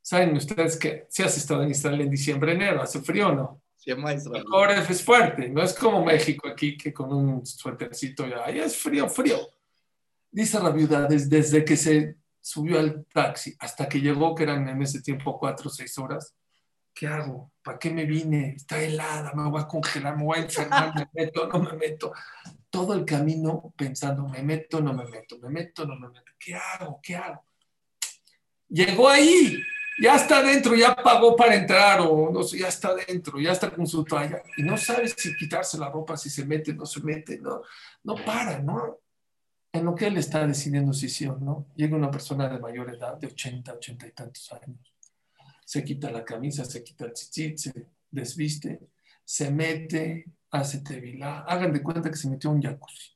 Saben 0.00 0.36
ustedes 0.36 0.76
que 0.76 1.06
si 1.08 1.22
has 1.22 1.36
estado 1.36 1.62
en 1.62 1.70
Israel 1.70 2.00
en 2.00 2.10
diciembre, 2.10 2.52
enero, 2.52 2.82
hace 2.82 3.00
frío 3.00 3.32
no. 3.32 3.60
Sí, 3.76 3.94
maestro. 3.94 4.34
El 4.34 4.44
Coref 4.44 4.88
es 4.90 5.02
fuerte, 5.02 5.48
no 5.48 5.62
es 5.62 5.74
como 5.74 6.04
México 6.04 6.48
aquí 6.48 6.76
que 6.76 6.92
con 6.92 7.12
un 7.12 7.44
suétercito 7.44 8.26
ya, 8.26 8.44
ahí 8.44 8.60
es 8.60 8.76
frío, 8.76 9.08
frío. 9.08 9.38
Dice 10.30 10.60
la 10.60 10.70
viuda, 10.70 11.06
desde, 11.06 11.64
que 11.64 11.76
se 11.76 12.16
subió 12.42 12.80
al 12.80 13.06
taxi 13.06 13.54
hasta 13.60 13.88
que 13.88 14.00
llegó, 14.00 14.34
que 14.34 14.42
eran 14.42 14.68
en 14.68 14.82
ese 14.82 15.00
tiempo 15.00 15.38
cuatro 15.38 15.68
o 15.68 15.72
seis 15.72 15.96
horas, 15.96 16.34
¿qué 16.92 17.06
hago? 17.06 17.52
¿Para 17.62 17.78
qué 17.78 17.90
me 17.90 18.04
vine? 18.04 18.54
Está 18.56 18.82
helada, 18.82 19.32
me 19.34 19.48
voy 19.48 19.62
a 19.62 19.66
congelar, 19.66 20.16
me 20.16 20.24
voy 20.24 20.38
a 20.38 20.42
enfermar, 20.42 20.92
me 20.94 21.08
meto, 21.14 21.46
no 21.46 21.60
me 21.60 21.72
meto. 21.74 22.12
Todo 22.68 22.94
el 22.94 23.04
camino 23.04 23.72
pensando, 23.76 24.28
me 24.28 24.42
meto, 24.42 24.80
no 24.80 24.92
me 24.92 25.06
meto, 25.06 25.38
me 25.38 25.48
meto, 25.48 25.86
no 25.86 25.96
me 25.96 26.08
meto. 26.08 26.32
¿Qué 26.38 26.54
hago? 26.54 27.00
¿Qué 27.02 27.16
hago? 27.16 27.44
Llegó 28.68 29.08
ahí, 29.08 29.62
ya 30.00 30.16
está 30.16 30.42
dentro, 30.42 30.74
ya 30.74 30.96
pagó 30.96 31.36
para 31.36 31.54
entrar 31.54 32.00
o 32.00 32.30
no 32.32 32.42
sé, 32.42 32.58
ya 32.58 32.68
está 32.68 32.94
dentro, 32.94 33.38
ya 33.38 33.52
está 33.52 33.70
con 33.70 33.86
su 33.86 34.02
toalla 34.02 34.42
y 34.56 34.62
no 34.62 34.76
sabe 34.76 35.08
si 35.08 35.36
quitarse 35.36 35.78
la 35.78 35.90
ropa, 35.90 36.16
si 36.16 36.30
se 36.30 36.44
mete, 36.46 36.72
no 36.72 36.86
se 36.86 37.00
mete, 37.02 37.38
no, 37.38 37.62
no 38.02 38.14
para, 38.24 38.58
¿no? 38.60 39.01
En 39.72 39.86
lo 39.86 39.94
que 39.94 40.06
él 40.06 40.18
está 40.18 40.46
decidiendo 40.46 40.92
si 40.92 41.08
sí 41.08 41.26
o 41.26 41.36
no, 41.38 41.66
llega 41.74 41.96
una 41.96 42.10
persona 42.10 42.48
de 42.48 42.58
mayor 42.58 42.94
edad, 42.94 43.16
de 43.16 43.26
80, 43.26 43.72
80 43.72 44.06
y 44.06 44.10
tantos 44.12 44.52
años, 44.52 44.92
se 45.64 45.82
quita 45.82 46.10
la 46.10 46.24
camisa, 46.24 46.64
se 46.64 46.84
quita 46.84 47.06
el 47.06 47.14
chichit, 47.14 47.56
se 47.56 47.86
desviste, 48.10 48.80
se 49.24 49.50
mete, 49.50 50.26
hace 50.50 50.80
tevilá, 50.80 51.40
hagan 51.40 51.72
de 51.72 51.82
cuenta 51.82 52.10
que 52.10 52.16
se 52.16 52.28
metió 52.28 52.50
un 52.50 52.60
jacuzzi. 52.60 53.12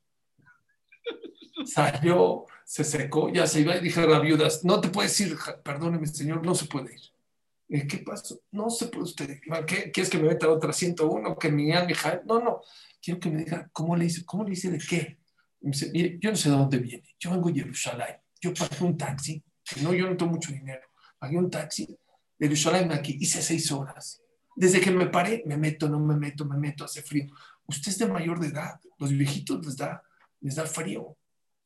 Salió, 1.67 2.47
se 2.65 2.85
secó, 2.85 3.31
ya 3.31 3.47
se 3.47 3.61
iba 3.61 3.77
y 3.77 3.81
dije 3.81 4.01
a 4.01 4.07
la 4.07 4.21
viuda, 4.21 4.49
no 4.63 4.81
te 4.81 4.89
puedes 4.89 5.21
ir, 5.21 5.37
perdóneme 5.63 6.07
señor, 6.07 6.45
no 6.45 6.55
se 6.55 6.65
puede 6.65 6.95
ir. 6.95 7.01
Eh, 7.69 7.87
¿Qué 7.87 7.99
pasó? 7.99 8.41
No 8.53 8.71
se 8.71 8.87
puede 8.87 9.05
usted 9.05 9.29
ir. 9.29 9.41
¿Qué, 9.67 9.91
¿Quieres 9.91 10.09
que 10.09 10.19
me 10.19 10.29
meta 10.29 10.49
otra 10.49 10.73
101? 10.73 11.37
¿Que 11.37 11.51
mi 11.51 11.69
hija? 11.69 12.23
No, 12.25 12.41
no. 12.41 12.63
Quiero 13.03 13.21
que 13.21 13.31
me 13.31 13.45
diga, 13.45 13.69
¿cómo 13.73 13.97
le 13.97 14.05
hice? 14.05 14.25
¿Cómo 14.25 14.45
le 14.45 14.53
hice 14.53 14.71
de 14.71 14.79
qué? 14.79 15.19
Yo 15.73 16.31
no 16.31 16.37
sé 16.37 16.51
de 16.51 16.57
dónde 16.57 16.79
viene. 16.79 17.17
Yo 17.19 17.31
vengo 17.31 17.51
de 17.51 17.61
Jerusalén. 17.61 18.17
Yo 18.41 18.55
pagué 18.55 18.85
un 18.85 18.97
taxi. 18.97 19.43
No, 19.83 19.93
yo 19.93 20.09
no 20.09 20.17
tengo 20.17 20.33
mucho 20.33 20.53
dinero. 20.53 20.87
Pagué 21.19 21.37
un 21.37 21.51
taxi 21.51 21.87
de 21.87 22.47
Jerusalén 22.47 22.93
aquí. 22.93 23.17
Hice 23.21 23.43
seis 23.43 23.71
horas. 23.73 24.23
Desde 24.55 24.81
que 24.81 24.91
me 24.91 25.07
paré, 25.07 25.43
me 25.47 25.57
meto, 25.57 25.89
no 25.89 25.99
me 25.99 26.17
meto, 26.17 26.45
me 26.45 26.57
meto, 26.57 26.85
hace 26.85 27.03
frío. 27.03 27.27
Usted 27.67 27.91
es 27.91 27.99
de 27.99 28.07
mayor 28.07 28.39
de 28.39 28.49
edad. 28.49 28.81
Los 28.99 29.11
viejitos 29.11 29.65
les 29.67 29.77
da, 29.77 30.03
les 30.41 30.55
da 30.55 30.67
frío. 30.67 31.17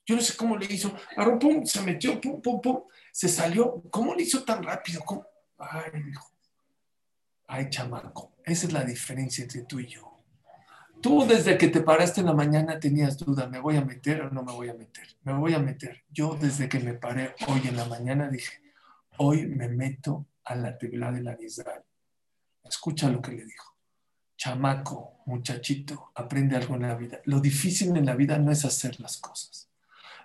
Yo 0.06 0.16
no 0.16 0.22
sé 0.22 0.36
cómo 0.36 0.56
le 0.56 0.66
hizo. 0.66 0.92
Pum, 1.38 1.64
se 1.64 1.82
metió, 1.82 2.20
pum, 2.20 2.40
pum, 2.40 2.60
pum, 2.60 2.82
se 3.12 3.28
salió. 3.28 3.82
¿Cómo 3.90 4.14
le 4.14 4.22
hizo 4.22 4.42
tan 4.42 4.62
rápido? 4.62 5.04
Ay, 5.58 6.02
dijo. 6.04 6.30
Ay, 7.46 7.68
chamaco, 7.68 8.36
esa 8.44 8.66
es 8.66 8.72
la 8.72 8.84
diferencia 8.84 9.42
entre 9.42 9.62
tú 9.62 9.80
y 9.80 9.86
yo. 9.86 10.09
Tú 11.00 11.26
desde 11.26 11.56
que 11.56 11.68
te 11.68 11.80
paraste 11.80 12.20
en 12.20 12.26
la 12.26 12.34
mañana 12.34 12.78
tenías 12.78 13.16
duda, 13.16 13.48
¿me 13.48 13.58
voy 13.58 13.76
a 13.76 13.84
meter 13.84 14.22
o 14.22 14.30
no 14.30 14.42
me 14.42 14.52
voy 14.52 14.68
a 14.68 14.74
meter? 14.74 15.06
Me 15.22 15.32
voy 15.32 15.54
a 15.54 15.58
meter. 15.58 16.04
Yo 16.10 16.36
desde 16.40 16.68
que 16.68 16.80
me 16.80 16.94
paré 16.94 17.34
hoy 17.48 17.62
en 17.66 17.76
la 17.76 17.86
mañana 17.86 18.28
dije, 18.28 18.60
hoy 19.16 19.46
me 19.46 19.68
meto 19.68 20.26
a 20.44 20.54
la 20.54 20.76
tebla 20.76 21.10
de 21.10 21.22
la 21.22 21.36
Nizal. 21.36 21.84
Escucha 22.64 23.08
lo 23.08 23.22
que 23.22 23.32
le 23.32 23.44
dijo. 23.44 23.76
Chamaco, 24.36 25.22
muchachito, 25.26 26.12
aprende 26.14 26.56
algo 26.56 26.74
en 26.74 26.82
la 26.82 26.94
vida. 26.94 27.20
Lo 27.24 27.40
difícil 27.40 27.96
en 27.96 28.06
la 28.06 28.14
vida 28.14 28.38
no 28.38 28.52
es 28.52 28.64
hacer 28.64 29.00
las 29.00 29.16
cosas. 29.18 29.68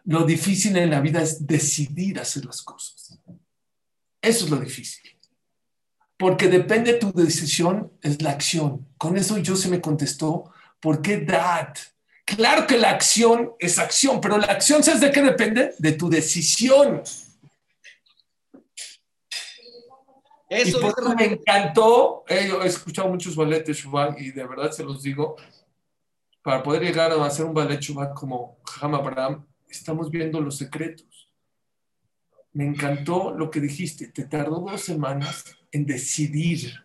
Lo 0.03 0.23
difícil 0.23 0.77
en 0.77 0.89
la 0.89 1.01
vida 1.01 1.21
es 1.21 1.45
decidir 1.47 2.19
hacer 2.19 2.45
las 2.45 2.61
cosas. 2.61 3.19
Eso 4.21 4.45
es 4.45 4.51
lo 4.51 4.57
difícil. 4.57 5.17
Porque 6.17 6.47
depende 6.47 6.93
de 6.93 6.99
tu 6.99 7.11
decisión, 7.11 7.91
es 8.01 8.21
la 8.21 8.31
acción. 8.31 8.87
Con 8.97 9.17
eso 9.17 9.37
yo 9.37 9.55
se 9.55 9.69
me 9.69 9.81
contestó, 9.81 10.51
¿por 10.85 11.01
qué 11.01 11.17
dad? 11.17 11.69
Claro 12.23 12.67
que 12.67 12.77
la 12.77 12.91
acción 12.91 13.53
es 13.57 13.79
acción, 13.79 14.21
pero 14.21 14.37
la 14.37 14.45
acción, 14.45 14.83
¿sabes 14.83 15.01
de 15.01 15.11
qué 15.11 15.23
depende? 15.23 15.73
De 15.79 15.93
tu 15.93 16.07
decisión. 16.11 17.01
Eso 20.47 20.77
y 20.77 20.81
por 20.83 20.93
eso 20.95 21.15
me 21.15 21.25
encantó, 21.25 22.23
he 22.27 22.67
escuchado 22.67 23.09
muchos 23.09 23.35
ballets 23.35 23.65
de 23.65 24.15
y 24.19 24.29
de 24.29 24.45
verdad 24.45 24.69
se 24.69 24.83
los 24.83 25.01
digo, 25.01 25.37
para 26.43 26.61
poder 26.61 26.83
llegar 26.83 27.11
a 27.11 27.25
hacer 27.25 27.45
un 27.45 27.55
ballet 27.55 27.79
Shubat 27.79 28.13
como 28.13 28.59
Ham 28.79 28.93
Abraham, 28.93 29.43
estamos 29.67 30.11
viendo 30.11 30.39
los 30.39 30.55
secretos. 30.55 31.31
Me 32.53 32.63
encantó 32.63 33.33
lo 33.33 33.49
que 33.49 33.59
dijiste, 33.59 34.09
te 34.09 34.25
tardó 34.25 34.59
dos 34.59 34.81
semanas 34.81 35.45
en 35.71 35.83
decidir. 35.87 36.84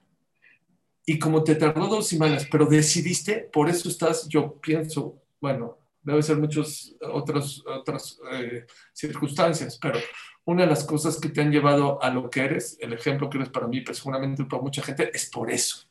Y 1.10 1.18
como 1.18 1.42
te 1.42 1.56
tardó 1.56 1.88
dos 1.88 2.06
semanas, 2.06 2.46
pero 2.48 2.66
decidiste, 2.66 3.48
por 3.52 3.68
eso 3.68 3.88
estás, 3.88 4.28
yo 4.28 4.60
pienso, 4.60 5.20
bueno, 5.40 5.76
debe 6.02 6.22
ser 6.22 6.36
muchas 6.36 6.94
otras, 7.00 7.64
otras 7.66 8.20
eh, 8.30 8.64
circunstancias, 8.92 9.76
pero 9.82 9.98
una 10.44 10.62
de 10.62 10.68
las 10.68 10.84
cosas 10.84 11.18
que 11.18 11.30
te 11.30 11.40
han 11.40 11.50
llevado 11.50 12.00
a 12.00 12.10
lo 12.10 12.30
que 12.30 12.42
eres, 12.42 12.78
el 12.78 12.92
ejemplo 12.92 13.28
que 13.28 13.38
eres 13.38 13.50
para 13.50 13.66
mí, 13.66 13.80
pero 13.80 13.96
seguramente 13.96 14.44
para 14.44 14.62
mucha 14.62 14.82
gente, 14.82 15.10
es 15.12 15.28
por 15.28 15.50
eso. 15.50 15.88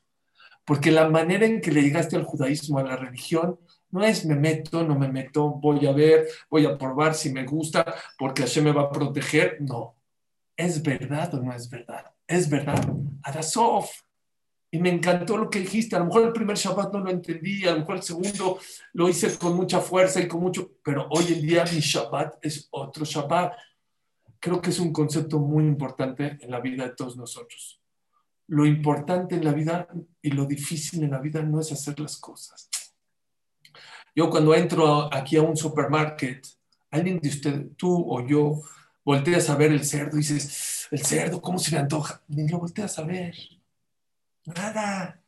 Porque 0.63 0.89
la 0.89 1.09
manera 1.09 1.45
en 1.45 1.59
que 1.59 1.73
le 1.73 1.81
llegaste 1.81 2.15
al 2.15 2.23
judaísmo, 2.23 2.79
a 2.79 2.83
la 2.83 2.95
religión, 2.95 3.59
no 3.91 4.05
es 4.05 4.25
me 4.25 4.35
meto, 4.35 4.85
no 4.85 4.97
me 4.97 5.09
meto, 5.09 5.49
voy 5.49 5.85
a 5.85 5.91
ver, 5.91 6.29
voy 6.49 6.65
a 6.65 6.77
probar 6.77 7.13
si 7.13 7.33
me 7.33 7.43
gusta, 7.43 7.93
porque 8.17 8.43
Hashem 8.43 8.63
me 8.63 8.71
va 8.71 8.83
a 8.83 8.89
proteger. 8.89 9.57
No. 9.59 9.97
¿Es 10.55 10.81
verdad 10.81 11.35
o 11.35 11.41
no 11.41 11.51
es 11.51 11.69
verdad? 11.69 12.05
Es 12.25 12.49
verdad. 12.49 12.87
Adasov. 13.21 13.89
Y 14.71 14.79
me 14.79 14.89
encantó 14.89 15.37
lo 15.37 15.49
que 15.49 15.59
dijiste. 15.59 15.95
A 15.95 15.99
lo 15.99 16.05
mejor 16.05 16.23
el 16.25 16.33
primer 16.33 16.57
Shabbat 16.57 16.93
no 16.93 16.99
lo 16.99 17.09
entendí, 17.09 17.65
a 17.65 17.71
lo 17.71 17.79
mejor 17.79 17.95
el 17.97 18.03
segundo 18.03 18.59
lo 18.93 19.09
hice 19.09 19.37
con 19.37 19.55
mucha 19.55 19.79
fuerza 19.79 20.21
y 20.21 20.27
con 20.27 20.41
mucho. 20.41 20.73
Pero 20.83 21.07
hoy 21.09 21.25
en 21.33 21.41
día 21.41 21.63
mi 21.63 21.79
Shabbat 21.79 22.45
es 22.45 22.67
otro 22.71 23.05
Shabbat. 23.05 23.53
Creo 24.39 24.61
que 24.61 24.69
es 24.69 24.79
un 24.79 24.93
concepto 24.93 25.39
muy 25.39 25.65
importante 25.65 26.37
en 26.39 26.51
la 26.51 26.59
vida 26.59 26.83
de 26.83 26.95
todos 26.95 27.17
nosotros. 27.17 27.81
Lo 28.47 28.65
importante 28.65 29.35
en 29.35 29.43
la 29.43 29.53
vida 29.53 29.87
y 30.21 30.31
lo 30.31 30.45
difícil 30.45 31.03
en 31.03 31.11
la 31.11 31.19
vida 31.19 31.41
no 31.41 31.59
es 31.59 31.71
hacer 31.71 31.99
las 31.99 32.17
cosas 32.17 32.69
yo 34.19 34.29
cuando 34.29 34.53
entro 34.53 35.13
aquí 35.13 35.37
a 35.37 35.41
un 35.41 35.55
supermarket, 35.55 36.45
alguien 36.91 37.19
de 37.19 37.29
usted, 37.29 37.67
tú 37.77 38.05
o 38.09 38.25
yo, 38.27 38.61
volteas 39.05 39.49
a 39.49 39.55
ver 39.55 39.71
el 39.71 39.85
cerdo 39.85 40.17
y 40.17 40.19
dices, 40.19 40.87
el 40.91 41.05
cerdo, 41.05 41.41
¿cómo 41.41 41.57
se 41.57 41.71
me 41.71 41.77
antoja? 41.77 42.21
Ni 42.27 42.47
lo 42.47 42.59
volteas 42.59 42.99
a 42.99 43.03
ver. 43.03 43.33
Nada. 44.55 45.21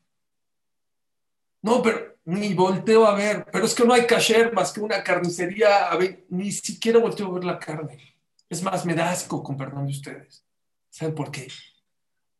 No, 1.61 1.81
pero 1.81 2.17
ni 2.25 2.53
volteo 2.53 3.05
a 3.05 3.15
ver. 3.15 3.45
Pero 3.51 3.65
es 3.65 3.73
que 3.73 3.85
no 3.85 3.93
hay 3.93 4.07
kasher 4.07 4.53
más 4.53 4.71
que 4.71 4.81
una 4.81 5.03
carnicería. 5.03 5.89
A 5.89 5.95
ver, 5.95 6.25
ni 6.29 6.51
siquiera 6.51 6.99
volteo 6.99 7.27
a 7.27 7.33
ver 7.33 7.43
la 7.43 7.59
carne. 7.59 8.15
Es 8.49 8.61
más, 8.61 8.85
me 8.85 8.95
da 8.95 9.11
asco, 9.11 9.43
con 9.43 9.57
perdón 9.57 9.85
de 9.85 9.93
ustedes. 9.93 10.43
¿Saben 10.89 11.15
por 11.15 11.31
qué? 11.31 11.47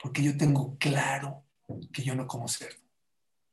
Porque 0.02 0.24
yo 0.24 0.36
tengo 0.36 0.76
claro 0.78 1.44
que 1.94 2.02
yo 2.02 2.16
no 2.16 2.28
como 2.28 2.48
cerdo. 2.48 2.82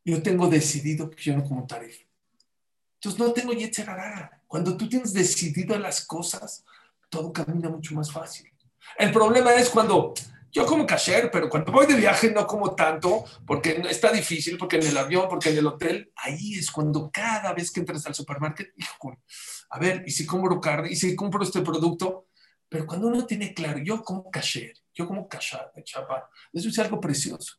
Yo 0.04 0.22
tengo 0.22 0.48
decidido 0.48 1.10
que 1.10 1.22
yo 1.22 1.36
no 1.36 1.44
como 1.44 1.66
tarif. 1.66 2.00
Entonces 2.94 3.20
no 3.20 3.32
tengo 3.32 3.52
yetzerara. 3.52 4.42
Cuando 4.46 4.76
tú 4.76 4.88
tienes 4.88 5.12
decidido 5.12 5.78
las 5.78 6.04
cosas, 6.04 6.64
todo 7.10 7.32
camina 7.32 7.68
mucho 7.68 7.94
más 7.94 8.10
fácil. 8.10 8.50
El 8.98 9.12
problema 9.12 9.54
es 9.54 9.68
cuando 9.68 10.14
yo 10.58 10.66
como 10.66 10.84
kasher, 10.84 11.30
pero 11.30 11.48
cuando 11.48 11.70
voy 11.70 11.86
de 11.86 11.94
viaje 11.94 12.32
no 12.32 12.44
como 12.44 12.74
tanto, 12.74 13.24
porque 13.46 13.80
está 13.88 14.10
difícil, 14.10 14.58
porque 14.58 14.76
en 14.76 14.86
el 14.88 14.96
avión, 14.96 15.28
porque 15.28 15.50
en 15.50 15.58
el 15.58 15.66
hotel, 15.66 16.10
ahí 16.16 16.54
es 16.54 16.68
cuando 16.72 17.10
cada 17.12 17.52
vez 17.52 17.70
que 17.70 17.78
entras 17.78 18.04
al 18.06 18.14
supermercado, 18.14 18.68
hijo, 18.76 19.16
a 19.70 19.78
ver, 19.78 20.02
¿y 20.04 20.10
si 20.10 20.26
compro 20.26 20.60
carne? 20.60 20.90
¿Y 20.90 20.96
si 20.96 21.14
compro 21.14 21.44
este 21.44 21.60
producto? 21.60 22.26
Pero 22.68 22.86
cuando 22.86 23.06
uno 23.06 23.24
tiene 23.24 23.54
claro, 23.54 23.78
yo 23.78 24.02
como 24.02 24.28
kasher, 24.32 24.74
yo 24.92 25.06
como 25.06 25.28
kasher, 25.28 25.70
chapa, 25.84 26.28
eso 26.52 26.68
es 26.68 26.78
algo 26.80 27.00
precioso. 27.00 27.54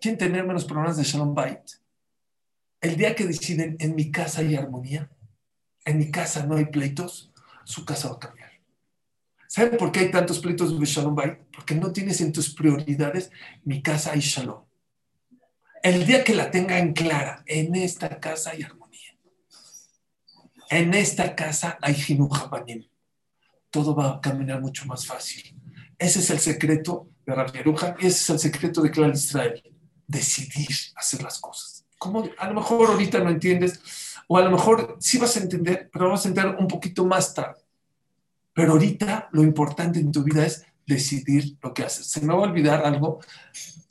¿Quieren 0.00 0.18
tener 0.18 0.44
menos 0.44 0.64
problemas 0.64 0.96
de 0.96 1.04
Shalom 1.04 1.34
Bait? 1.34 1.62
El 2.80 2.96
día 2.96 3.14
que 3.14 3.24
deciden, 3.24 3.76
en 3.78 3.94
mi 3.94 4.10
casa 4.10 4.40
hay 4.40 4.56
armonía, 4.56 5.08
en 5.84 5.98
mi 5.98 6.10
casa 6.10 6.44
no 6.44 6.56
hay 6.56 6.64
pleitos, 6.64 7.32
su 7.64 7.84
casa 7.84 8.08
va 8.08 8.16
a 8.16 8.18
cambiar. 8.18 8.51
¿Saben 9.52 9.76
por 9.76 9.92
qué 9.92 10.00
hay 10.00 10.10
tantos 10.10 10.38
pleitos 10.38 10.80
de 10.80 10.86
Shalom 10.86 11.14
Bay? 11.14 11.36
Porque 11.54 11.74
no 11.74 11.92
tienes 11.92 12.22
en 12.22 12.32
tus 12.32 12.54
prioridades 12.54 13.30
mi 13.64 13.82
casa 13.82 14.12
hay 14.12 14.20
Shalom. 14.20 14.64
El 15.82 16.06
día 16.06 16.24
que 16.24 16.34
la 16.34 16.50
tengan 16.50 16.94
clara, 16.94 17.42
en 17.44 17.74
esta 17.74 18.18
casa 18.18 18.52
hay 18.52 18.62
armonía. 18.62 19.14
En 20.70 20.94
esta 20.94 21.36
casa 21.36 21.76
hay 21.82 21.92
Jinuja 21.92 22.50
Todo 23.68 23.94
va 23.94 24.14
a 24.14 24.20
caminar 24.22 24.58
mucho 24.62 24.86
más 24.86 25.04
fácil. 25.04 25.54
Ese 25.98 26.20
es 26.20 26.30
el 26.30 26.38
secreto 26.38 27.10
de 27.26 27.34
Rabbi 27.34 27.58
y 28.00 28.06
ese 28.06 28.22
es 28.22 28.30
el 28.30 28.38
secreto 28.38 28.80
de 28.80 28.90
Clan 28.90 29.12
Israel. 29.12 29.62
Decidir 30.06 30.74
hacer 30.96 31.22
las 31.22 31.38
cosas. 31.38 31.84
Como 31.98 32.26
a 32.38 32.48
lo 32.48 32.54
mejor 32.54 32.88
ahorita 32.88 33.18
no 33.18 33.28
entiendes, 33.28 33.82
o 34.28 34.38
a 34.38 34.42
lo 34.44 34.50
mejor 34.50 34.96
sí 34.98 35.18
vas 35.18 35.36
a 35.36 35.40
entender, 35.40 35.90
pero 35.92 36.08
vas 36.08 36.24
a 36.24 36.28
entender 36.28 36.56
un 36.58 36.68
poquito 36.68 37.04
más 37.04 37.34
tarde. 37.34 37.61
Pero 38.52 38.72
ahorita 38.72 39.28
lo 39.32 39.42
importante 39.42 39.98
en 39.98 40.12
tu 40.12 40.22
vida 40.22 40.44
es 40.44 40.66
decidir 40.86 41.56
lo 41.62 41.72
que 41.72 41.84
haces. 41.84 42.06
Se 42.06 42.20
me 42.20 42.34
va 42.34 42.40
a 42.40 42.48
olvidar 42.48 42.84
algo. 42.84 43.20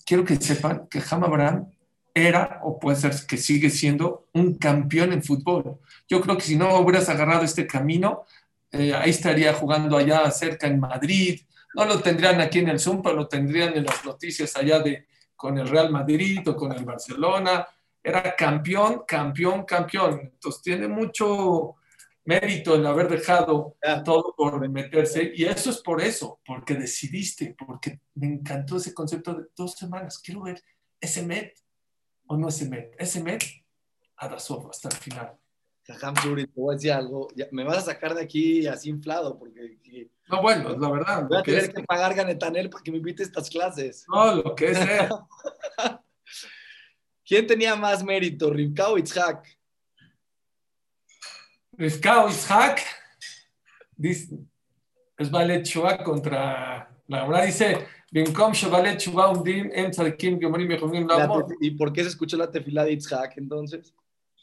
Quiero 0.05 0.24
que 0.24 0.36
sepan 0.36 0.88
que 0.88 1.01
Ham 1.09 1.24
Abraham 1.24 1.68
era, 2.14 2.59
o 2.64 2.80
puede 2.80 2.97
ser 2.97 3.14
que 3.28 3.38
sigue 3.38 3.70
siendo, 3.70 4.28
un 4.34 4.55
campeón 4.55 5.14
en 5.14 5.24
fútbol. 5.24 5.80
Yo 6.07 6.22
creo 6.22 6.38
que 6.38 6.43
si 6.43 6.55
no 6.55 6.78
hubieras 6.80 7.09
agarrado 7.09 7.43
este 7.43 7.66
camino, 7.66 8.24
eh, 8.72 8.93
ahí 8.93 9.09
estaría 9.09 9.53
jugando 9.53 9.97
allá 9.97 10.30
cerca 10.32 10.68
en 10.68 10.80
Madrid. 10.80 11.41
No 11.74 11.86
lo 11.86 12.01
tendrían 12.01 12.41
aquí 12.41 12.59
en 12.59 12.70
el 12.70 12.80
Zoom, 12.80 13.01
pero 13.01 13.16
lo 13.16 13.28
tendrían 13.28 13.76
en 13.76 13.86
las 13.86 14.03
noticias 14.03 14.55
allá 14.55 14.80
de 14.80 15.07
con 15.36 15.57
el 15.57 15.68
Real 15.68 15.91
Madrid 15.91 16.47
o 16.47 16.55
con 16.55 16.72
el 16.72 16.86
Barcelona. 16.86 17.68
Era 18.03 18.36
campeón, 18.36 19.03
campeón, 19.07 19.64
campeón. 19.64 20.20
Entonces 20.22 20.62
tiene 20.62 20.88
mucho, 20.88 21.76
mérito 22.26 22.76
el 22.76 22.86
haber 22.86 23.10
dejado 23.10 23.78
todo 24.06 24.34
por 24.36 24.68
meterse. 24.70 25.32
Y 25.36 25.46
eso 25.46 25.70
es 25.70 25.78
por 25.80 26.02
eso, 26.02 26.40
porque 26.46 26.76
decidiste, 26.76 27.56
porque 27.58 28.00
me 28.16 28.28
encantó 28.28 28.78
ese 28.78 28.94
concepto 28.94 29.34
de 29.34 29.46
dos 29.56 29.74
semanas. 29.74 30.20
Quiero 30.20 30.44
ver 30.44 30.62
ese 31.00 31.24
Met 31.24 31.58
o 32.28 32.38
no 32.38 32.50
ese 32.50 32.70
Met. 32.70 32.96
Ese 32.98 33.24
Met 33.24 33.44
a 34.18 34.28
hasta 34.36 34.90
el 34.90 34.96
final. 34.96 35.38
Te 35.84 35.94
voy 36.54 36.74
a 36.74 36.76
decir 36.76 36.92
algo. 36.92 37.28
me 37.52 37.64
vas 37.64 37.80
a 37.80 37.82
sacar 37.82 38.14
de 38.14 38.22
aquí 38.22 38.68
así 38.68 38.90
inflado, 38.90 39.38
porque. 39.38 39.80
No, 40.30 40.42
bueno, 40.42 40.72
es 40.72 40.80
la 40.80 40.92
verdad. 40.92 41.28
Voy 41.28 41.40
a 41.40 41.44
tener 41.44 41.74
que, 41.74 41.84
pagar 41.84 42.14
Ganetanel 42.14 42.70
para 42.70 42.84
que 42.84 42.92
me 42.92 42.98
invite 42.98 43.24
a 43.24 43.26
estas 43.26 43.50
clases. 43.50 44.06
No, 44.08 44.36
lo 44.36 44.56
que 44.56 44.72
es. 44.72 44.80
¿Quién 47.26 47.48
tenía 47.48 47.76
más 47.76 48.04
mérito, 48.04 48.52
Rivka 48.52 48.90
o 48.90 48.98
Itzhak? 48.98 49.48
Rivka 51.82 52.30
Ishak 52.30 52.80
dice, 53.98 54.38
es 55.18 55.32
Valet 55.32 55.66
Shua 55.66 56.04
contra 56.04 56.88
la 57.08 57.28
verdad 57.28 57.46
dice 57.46 57.88
¿Y 58.14 58.24
por 61.72 61.92
qué 61.92 62.04
se 62.04 62.10
escuchó 62.10 62.38
la 62.38 62.52
tefila 62.52 62.84
de 62.84 62.92
Itzhak 62.92 63.36
entonces? 63.38 63.96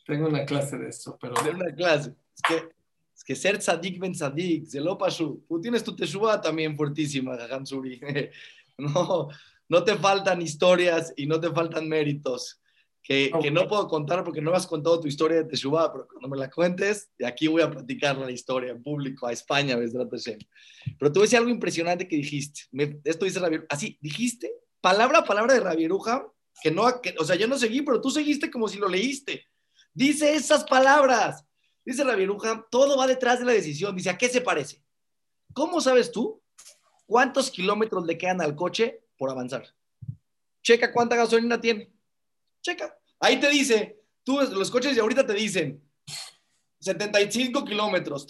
Tengo 0.04 0.26
una 0.26 0.44
clase 0.44 0.78
de 0.78 0.88
eso, 0.88 1.16
pero... 1.20 1.34
Tengo 1.34 1.58
una 1.58 1.72
clase. 1.74 2.16
Es 2.34 2.42
que, 2.48 2.68
es 3.14 3.22
que 3.22 3.36
ser 3.36 3.58
tzadik 3.58 4.00
ben 4.00 4.12
tzadik, 4.12 4.64
se 4.64 4.80
lo 4.80 4.96
pasó. 4.96 5.38
Tú 5.46 5.60
tienes 5.60 5.84
tu 5.84 5.94
teshuva 5.94 6.40
también 6.40 6.76
fuertísima, 6.76 7.36
Suri. 7.64 8.00
No, 8.78 9.28
no 9.68 9.84
te 9.84 9.96
faltan 9.96 10.40
historias 10.40 11.12
y 11.16 11.26
no 11.26 11.40
te 11.40 11.50
faltan 11.50 11.88
méritos 11.88 12.60
que, 13.08 13.50
no 13.50 13.66
puedo 13.66 13.88
contar 13.88 14.22
porque 14.22 14.42
no 14.42 14.50
me 14.50 14.58
has 14.58 14.66
contado 14.66 15.00
tu 15.00 15.08
historia 15.08 15.38
de 15.38 15.44
Teshuvah, 15.44 15.90
pero 15.90 16.06
cuando 16.06 16.28
me 16.28 16.36
la 16.36 16.50
cuentes, 16.50 17.10
de 17.18 17.26
aquí 17.26 17.46
voy 17.46 17.62
a 17.62 17.70
platicar 17.70 18.18
la 18.18 18.30
historia 18.30 18.70
en 18.70 18.82
público 18.82 19.26
a 19.26 19.32
España, 19.32 19.78
Pero 19.78 21.10
a 21.10 21.22
decir 21.22 21.38
algo 21.38 21.48
impresionante 21.48 22.06
que 22.06 22.16
dijiste. 22.16 22.64
esto 23.04 23.24
dice 23.24 23.40
Rabier, 23.40 23.66
así, 23.70 23.96
dijiste, 24.02 24.52
palabra 24.82 25.20
a 25.20 25.24
palabra 25.24 25.54
de 25.54 25.60
Rabieruja, 25.60 26.30
que 26.62 26.70
no, 26.70 26.84
o 27.18 27.24
sea, 27.24 27.36
yo 27.36 27.48
no 27.48 27.56
seguí, 27.56 27.80
pero 27.80 27.98
tú 27.98 28.10
seguiste 28.10 28.50
como 28.50 28.68
si 28.68 28.76
lo 28.76 28.88
leíste. 28.88 29.46
Dice 29.94 30.34
esas 30.34 30.64
palabras. 30.64 31.46
Dice 31.86 32.04
Rabieruja, 32.04 32.66
todo 32.70 32.98
va 32.98 33.06
detrás 33.06 33.38
de 33.38 33.46
la 33.46 33.52
decisión. 33.52 33.96
Dice, 33.96 34.10
¿a 34.10 34.18
qué 34.18 34.28
se 34.28 34.42
parece? 34.42 34.84
¿Cómo 35.54 35.80
sabes 35.80 36.12
tú 36.12 36.42
cuántos 37.06 37.50
kilómetros 37.50 38.04
le 38.04 38.18
quedan 38.18 38.42
al 38.42 38.54
coche 38.54 39.00
por 39.16 39.30
avanzar? 39.30 39.66
Checa 40.62 40.92
cuánta 40.92 41.16
gasolina 41.16 41.58
tiene. 41.58 41.90
Checa. 42.60 42.97
Ahí 43.20 43.40
te 43.40 43.50
dice, 43.50 44.00
tú, 44.22 44.40
los 44.40 44.70
coches 44.70 44.94
de 44.94 45.00
ahorita 45.00 45.26
te 45.26 45.34
dicen 45.34 45.82
75 46.80 47.64
kilómetros, 47.64 48.26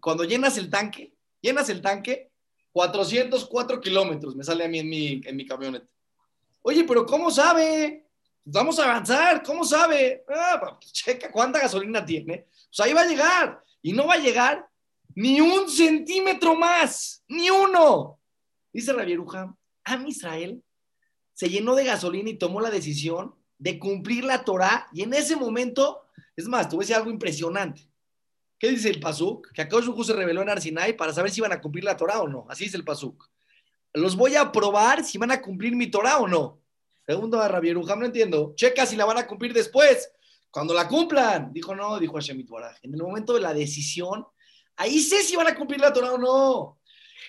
cuando 0.00 0.24
llenas 0.24 0.58
el 0.58 0.68
tanque, 0.68 1.14
llenas 1.40 1.68
el 1.68 1.80
tanque, 1.80 2.30
404 2.72 3.80
kilómetros 3.80 4.34
me 4.34 4.42
sale 4.42 4.64
a 4.64 4.68
mí 4.68 4.80
en 4.80 4.88
mi, 4.88 5.20
en 5.24 5.36
mi 5.36 5.46
camioneta. 5.46 5.86
Oye, 6.62 6.82
pero 6.84 7.06
¿cómo 7.06 7.30
sabe? 7.30 8.08
Vamos 8.44 8.78
a 8.78 8.84
avanzar, 8.84 9.42
¿cómo 9.42 9.64
sabe? 9.64 10.24
Ah, 10.28 10.58
pues 10.60 10.92
checa 10.92 11.30
cuánta 11.30 11.60
gasolina 11.60 12.04
tiene. 12.04 12.46
Pues 12.68 12.80
ahí 12.80 12.92
va 12.92 13.02
a 13.02 13.06
llegar. 13.06 13.62
Y 13.80 13.92
no 13.92 14.06
va 14.06 14.14
a 14.14 14.18
llegar 14.18 14.68
ni 15.14 15.40
un 15.40 15.68
centímetro 15.68 16.56
más, 16.56 17.22
ni 17.28 17.48
uno. 17.48 18.18
Dice 18.72 18.92
Rabieruja, 18.92 19.54
a 19.84 19.96
Israel 20.06 20.62
se 21.32 21.48
llenó 21.48 21.74
de 21.74 21.84
gasolina 21.84 22.30
y 22.30 22.38
tomó 22.38 22.60
la 22.60 22.70
decisión 22.70 23.34
de 23.58 23.78
cumplir 23.78 24.24
la 24.24 24.44
Torah 24.44 24.88
y 24.92 25.02
en 25.02 25.14
ese 25.14 25.36
momento, 25.36 26.02
es 26.36 26.46
más, 26.48 26.68
te 26.68 26.76
voy 26.76 26.82
a 26.82 26.84
decir 26.84 26.96
algo 26.96 27.10
impresionante. 27.10 27.88
¿Qué 28.58 28.70
dice 28.70 28.88
el 28.88 29.00
Pasuk? 29.00 29.52
Que 29.52 29.62
acá 29.62 29.76
se 29.82 30.12
reveló 30.12 30.42
en 30.42 30.48
Arsinai 30.48 30.96
para 30.96 31.12
saber 31.12 31.30
si 31.30 31.40
iban 31.40 31.52
a 31.52 31.60
cumplir 31.60 31.84
la 31.84 31.96
Torah 31.96 32.20
o 32.20 32.28
no. 32.28 32.46
Así 32.48 32.64
dice 32.64 32.76
el 32.76 32.84
Pasuk. 32.84 33.28
Los 33.92 34.16
voy 34.16 34.36
a 34.36 34.50
probar 34.50 35.04
si 35.04 35.18
van 35.18 35.30
a 35.30 35.40
cumplir 35.40 35.76
mi 35.76 35.88
Torah 35.88 36.18
o 36.18 36.28
no. 36.28 36.60
Segundo 37.06 37.40
a 37.40 37.48
Rabbi 37.48 37.74
no 37.74 38.04
entiendo. 38.04 38.54
Checa 38.56 38.86
si 38.86 38.96
la 38.96 39.04
van 39.04 39.18
a 39.18 39.26
cumplir 39.26 39.52
después. 39.52 40.10
Cuando 40.50 40.72
la 40.72 40.88
cumplan. 40.88 41.52
Dijo 41.52 41.74
no, 41.74 41.98
dijo 41.98 42.14
Hashem 42.14 42.44
En 42.82 42.94
el 42.94 43.02
momento 43.02 43.34
de 43.34 43.40
la 43.40 43.52
decisión, 43.52 44.26
ahí 44.76 45.00
sé 45.00 45.22
si 45.22 45.36
van 45.36 45.48
a 45.48 45.54
cumplir 45.54 45.80
la 45.80 45.92
Torah 45.92 46.14
o 46.14 46.18
no. 46.18 46.78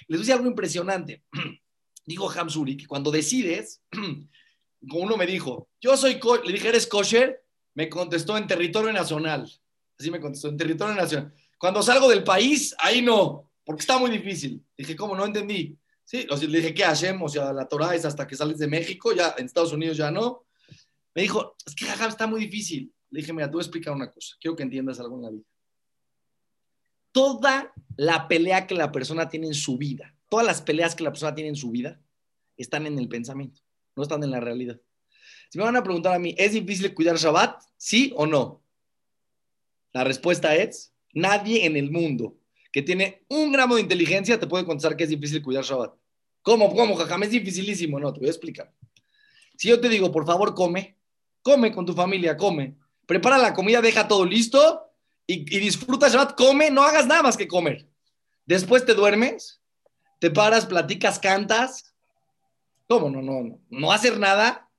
Les 0.08 0.20
decir 0.20 0.34
algo 0.34 0.48
impresionante. 0.48 1.24
Dijo 2.06 2.30
Hamsuri 2.30 2.78
que 2.78 2.86
cuando 2.86 3.10
decides, 3.10 3.82
uno 4.94 5.18
me 5.18 5.26
dijo, 5.26 5.70
yo 5.82 5.98
soy, 5.98 6.20
le 6.46 6.54
dije, 6.54 6.70
¿eres 6.70 6.88
kosher? 6.88 7.44
Me 7.74 7.90
contestó 7.90 8.38
en 8.38 8.48
territorio 8.48 8.92
nacional. 8.94 9.50
Así 9.98 10.12
me 10.12 10.20
contestó, 10.20 10.50
en 10.50 10.58
territorio 10.58 10.96
nacional. 10.96 11.34
Cuando 11.58 11.82
salgo 11.82 12.10
del 12.10 12.24
país, 12.24 12.76
ahí 12.80 13.02
no, 13.02 13.52
porque 13.64 13.82
está 13.82 13.98
muy 13.98 14.12
difícil. 14.12 14.64
Dije, 14.78 14.96
¿cómo? 14.96 15.16
No 15.16 15.26
entendí. 15.26 15.78
Sí, 16.04 16.28
o 16.30 16.36
le 16.36 16.60
dije, 16.60 16.74
¿qué 16.74 16.86
hacemos? 16.86 17.32
O 17.32 17.34
sea, 17.34 17.54
la 17.54 17.68
Torah 17.68 17.96
es 17.96 18.06
hasta 18.06 18.28
que 18.28 18.36
sales 18.36 18.60
de 18.60 18.68
México, 18.68 19.14
ya 19.14 19.34
en 19.38 19.46
Estados 19.46 19.74
Unidos 19.74 19.98
ya 19.98 20.12
no. 20.12 20.46
Me 21.16 21.24
dijo, 21.24 21.56
es 21.66 21.74
que 21.74 21.86
jajam, 21.86 22.10
está 22.10 22.28
muy 22.28 22.42
difícil. 22.42 22.94
Le 23.10 23.22
dije, 23.22 23.34
mira, 23.34 23.48
te 23.48 23.54
voy 23.54 23.62
a 23.62 23.66
explicar 23.66 23.94
una 23.94 24.12
cosa. 24.12 24.36
Quiero 24.40 24.56
que 24.56 24.64
entiendas 24.64 25.00
algo 25.00 25.16
en 25.16 25.22
la 25.24 25.30
vida. 25.32 25.46
Toda 27.12 27.74
la 27.96 28.28
pelea 28.28 28.68
que 28.68 28.76
la 28.76 28.92
persona 28.92 29.30
tiene 29.30 29.48
en 29.48 29.54
su 29.54 29.78
vida, 29.78 30.14
todas 30.30 30.46
las 30.46 30.62
peleas 30.62 30.96
que 30.96 31.04
la 31.04 31.12
persona 31.12 31.34
tiene 31.34 31.50
en 31.50 31.56
su 31.56 31.72
vida, 31.72 32.00
están 32.58 32.86
en 32.86 33.00
el 33.00 33.08
pensamiento 33.08 33.65
no 33.96 34.04
están 34.04 34.24
en 34.24 34.32
la 34.32 34.40
realidad. 34.40 34.80
Si 35.50 35.58
me 35.58 35.64
van 35.64 35.76
a 35.76 35.84
preguntar 35.84 36.14
a 36.14 36.20
mí, 36.20 36.36
¿es 36.38 36.54
difícil 36.54 36.94
cuidar 36.94 37.18
Shabbat? 37.18 37.62
¿Sí 37.78 38.14
o 38.16 38.26
no? 38.26 38.64
La 39.94 40.04
respuesta 40.04 40.56
es, 40.56 40.94
nadie 41.14 41.66
en 41.66 41.78
el 41.78 41.92
mundo 41.92 42.38
que 42.72 42.82
tiene 42.82 43.24
un 43.30 43.54
gramo 43.54 43.76
de 43.76 43.82
inteligencia 43.82 44.38
te 44.38 44.48
puede 44.48 44.66
contestar 44.66 44.98
que 44.98 45.06
es 45.06 45.10
difícil 45.10 45.42
cuidar 45.42 45.64
Shabbat. 45.64 45.94
¿Cómo? 46.42 46.76
¿Cómo, 46.76 46.96
jajam? 46.98 47.24
Es 47.24 47.32
dificilísimo. 47.32 48.00
No, 48.00 48.12
te 48.12 48.20
voy 48.20 48.28
a 48.28 48.32
explicar. 48.32 48.72
Si 49.56 49.70
yo 49.70 49.80
te 49.80 49.88
digo, 49.88 50.12
por 50.12 50.26
favor, 50.26 50.54
come, 50.54 50.98
come 51.42 51.72
con 51.74 51.86
tu 51.86 51.94
familia, 51.94 52.36
come. 52.36 52.76
Prepara 53.06 53.38
la 53.38 53.54
comida, 53.54 53.82
deja 53.82 54.08
todo 54.08 54.26
listo 54.26 54.92
y, 55.26 55.56
y 55.56 55.60
disfruta 55.60 56.10
Shabbat, 56.10 56.36
come, 56.36 56.70
no 56.70 56.84
hagas 56.84 57.08
nada 57.08 57.24
más 57.24 57.38
que 57.38 57.48
comer. 57.48 57.88
Después 58.46 58.86
te 58.86 58.94
duermes, 58.94 59.62
te 60.20 60.30
paras, 60.30 60.66
platicas, 60.66 61.18
cantas. 61.18 61.95
¿Cómo? 62.88 63.10
No, 63.10 63.22
no, 63.22 63.42
no, 63.42 63.60
no 63.70 63.92
hacer 63.92 64.20
nada. 64.20 64.70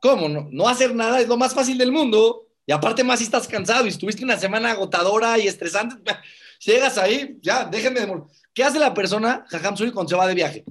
¿Cómo? 0.00 0.28
No, 0.28 0.48
no 0.50 0.68
hacer 0.68 0.94
nada 0.94 1.20
es 1.20 1.28
lo 1.28 1.36
más 1.36 1.54
fácil 1.54 1.78
del 1.78 1.92
mundo. 1.92 2.48
Y 2.66 2.72
aparte 2.72 3.04
más 3.04 3.18
si 3.18 3.24
estás 3.24 3.48
cansado 3.48 3.86
y 3.86 3.88
estuviste 3.88 4.24
una 4.24 4.38
semana 4.38 4.70
agotadora 4.70 5.38
y 5.38 5.46
estresante, 5.46 5.96
llegas 6.60 6.98
ahí, 6.98 7.38
ya, 7.40 7.64
déjenme 7.64 8.00
de 8.00 8.22
¿Qué 8.54 8.62
hace 8.62 8.78
la 8.78 8.94
persona, 8.94 9.44
Jajam 9.48 9.76
Suri, 9.76 9.90
cuando 9.90 10.10
se 10.10 10.16
va 10.16 10.26
de 10.26 10.34
viaje? 10.34 10.64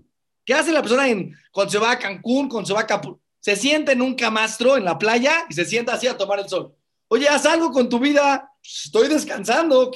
¿Qué 0.45 0.53
hace 0.53 0.71
la 0.71 0.81
persona 0.81 1.05
cuando 1.51 1.71
se 1.71 1.79
va 1.79 1.91
a 1.91 1.99
Cancún, 1.99 2.47
cuando 2.47 2.67
se 2.67 2.73
va 2.73 2.81
a 2.81 2.87
Capul? 2.87 3.19
Se 3.39 3.55
sienta 3.55 3.91
en 3.91 4.01
un 4.01 4.13
camastro 4.13 4.77
en 4.77 4.85
la 4.85 4.97
playa 4.97 5.45
y 5.49 5.53
se 5.53 5.65
sienta 5.65 5.93
así 5.93 6.07
a 6.07 6.17
tomar 6.17 6.39
el 6.39 6.47
sol. 6.47 6.75
Oye, 7.07 7.27
haz 7.27 7.45
algo 7.45 7.71
con 7.71 7.89
tu 7.89 7.99
vida. 7.99 8.51
Estoy 8.63 9.07
descansando. 9.07 9.91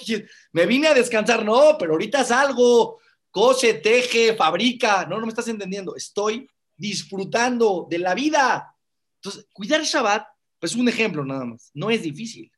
Me 0.52 0.66
vine 0.66 0.88
a 0.88 0.94
descansar. 0.94 1.46
No, 1.46 1.78
pero 1.78 1.94
ahorita 1.94 2.22
haz 2.22 2.32
algo. 2.32 3.00
Cose, 3.30 3.76
teje, 3.76 4.36
fabrica. 4.36 5.06
No, 5.06 5.20
no 5.20 5.26
me 5.26 5.30
estás 5.30 5.48
entendiendo. 5.48 5.96
Estoy 5.96 6.50
disfrutando 6.78 7.88
de 7.90 8.00
la 8.00 8.14
vida. 8.14 8.76
Entonces, 9.18 9.48
cuidar 9.52 9.80
el 9.80 9.86
Shabbat, 9.86 10.26
pues 10.60 10.76
un 10.76 10.88
ejemplo 10.90 11.26
nada 11.26 11.46
más. 11.46 11.72
No 11.74 11.90
es 11.90 12.04
difícil. 12.04 12.52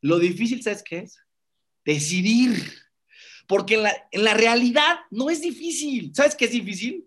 Lo 0.00 0.18
difícil, 0.18 0.62
¿sabes 0.62 0.82
qué 0.82 0.98
es? 0.98 1.18
Decidir. 1.84 2.72
Porque 3.46 3.74
en 3.74 3.82
la, 3.84 4.08
en 4.10 4.24
la 4.24 4.34
realidad 4.34 4.98
no 5.10 5.30
es 5.30 5.40
difícil. 5.40 6.12
¿Sabes 6.14 6.34
qué 6.34 6.44
es 6.44 6.52
difícil? 6.52 7.06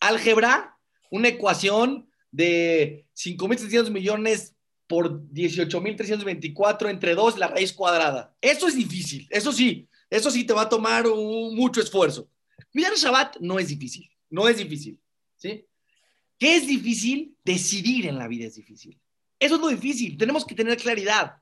Álgebra, 0.00 0.78
una 1.10 1.28
ecuación 1.28 2.08
de 2.30 3.06
5.700 3.14 3.90
millones 3.90 4.54
por 4.86 5.22
18.324 5.30 6.90
entre 6.90 7.14
2, 7.14 7.38
la 7.38 7.48
raíz 7.48 7.72
cuadrada. 7.72 8.34
Eso 8.40 8.68
es 8.68 8.74
difícil, 8.74 9.26
eso 9.30 9.52
sí, 9.52 9.88
eso 10.10 10.30
sí 10.30 10.44
te 10.44 10.52
va 10.52 10.62
a 10.62 10.68
tomar 10.68 11.06
mucho 11.06 11.80
esfuerzo. 11.80 12.28
Cuidar 12.72 12.92
el 12.92 12.98
Shabbat 12.98 13.36
no 13.40 13.58
es 13.58 13.68
difícil, 13.68 14.10
no 14.30 14.48
es 14.48 14.58
difícil, 14.58 14.98
¿sí? 15.36 15.64
¿Qué 16.38 16.56
es 16.56 16.66
difícil? 16.66 17.36
Decidir 17.44 18.06
en 18.06 18.18
la 18.18 18.28
vida 18.28 18.46
es 18.46 18.54
difícil. 18.54 19.00
Eso 19.38 19.56
es 19.56 19.60
lo 19.60 19.68
difícil, 19.68 20.16
tenemos 20.16 20.44
que 20.44 20.54
tener 20.54 20.78
claridad. 20.78 21.36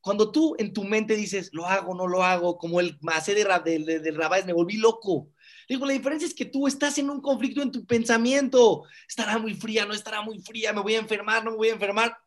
Cuando 0.00 0.30
tú 0.30 0.54
en 0.58 0.72
tu 0.72 0.84
mente 0.84 1.16
dices, 1.16 1.48
lo 1.52 1.66
hago, 1.66 1.94
no 1.94 2.06
lo 2.06 2.22
hago, 2.22 2.58
como 2.58 2.78
el 2.78 2.98
macé 3.00 3.34
de, 3.34 3.44
de, 3.44 4.00
de, 4.00 4.44
me 4.44 4.52
volví 4.52 4.76
loco. 4.76 5.30
Digo, 5.66 5.86
la 5.86 5.94
diferencia 5.94 6.28
es 6.28 6.34
que 6.34 6.44
tú 6.44 6.66
estás 6.66 6.98
en 6.98 7.08
un 7.08 7.22
conflicto 7.22 7.62
en 7.62 7.72
tu 7.72 7.86
pensamiento. 7.86 8.82
Estará 9.08 9.38
muy 9.38 9.54
fría, 9.54 9.86
no 9.86 9.94
estará 9.94 10.20
muy 10.20 10.40
fría, 10.40 10.74
me 10.74 10.82
voy 10.82 10.96
a 10.96 10.98
enfermar, 10.98 11.42
no 11.42 11.52
me 11.52 11.56
voy 11.56 11.68
a 11.68 11.72
enfermar. 11.72 12.18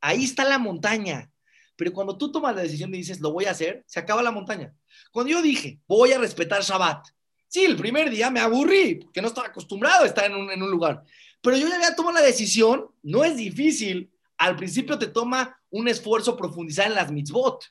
Ahí 0.00 0.24
está 0.24 0.44
la 0.44 0.58
montaña. 0.58 1.30
Pero 1.76 1.92
cuando 1.92 2.18
tú 2.18 2.32
tomas 2.32 2.56
la 2.56 2.62
decisión 2.62 2.92
y 2.94 2.98
dices, 2.98 3.20
lo 3.20 3.32
voy 3.32 3.44
a 3.44 3.52
hacer, 3.52 3.84
se 3.86 4.00
acaba 4.00 4.22
la 4.22 4.32
montaña. 4.32 4.74
Cuando 5.12 5.30
yo 5.30 5.40
dije, 5.40 5.80
voy 5.86 6.12
a 6.12 6.18
respetar 6.18 6.62
Shabbat, 6.62 7.06
sí, 7.50 7.64
el 7.64 7.76
primer 7.76 8.08
día 8.08 8.30
me 8.30 8.40
aburrí, 8.40 8.94
porque 8.94 9.20
no 9.20 9.28
estaba 9.28 9.48
acostumbrado 9.48 10.04
a 10.04 10.06
estar 10.06 10.24
en 10.24 10.34
un, 10.34 10.70
lugar. 10.70 11.02
Pero 11.42 11.56
yo 11.56 11.68
ya 11.68 11.76
había 11.76 11.94
tomado 11.94 12.14
la 12.14 12.22
decisión, 12.22 12.86
no 13.02 13.24
es 13.24 13.36
difícil. 13.36 14.10
Al 14.38 14.56
principio 14.56 14.98
te 14.98 15.08
toma 15.08 15.60
un 15.68 15.88
esfuerzo 15.88 16.36
profundizar 16.36 16.86
en 16.86 16.94
las 16.94 17.10
mitzvot. 17.10 17.64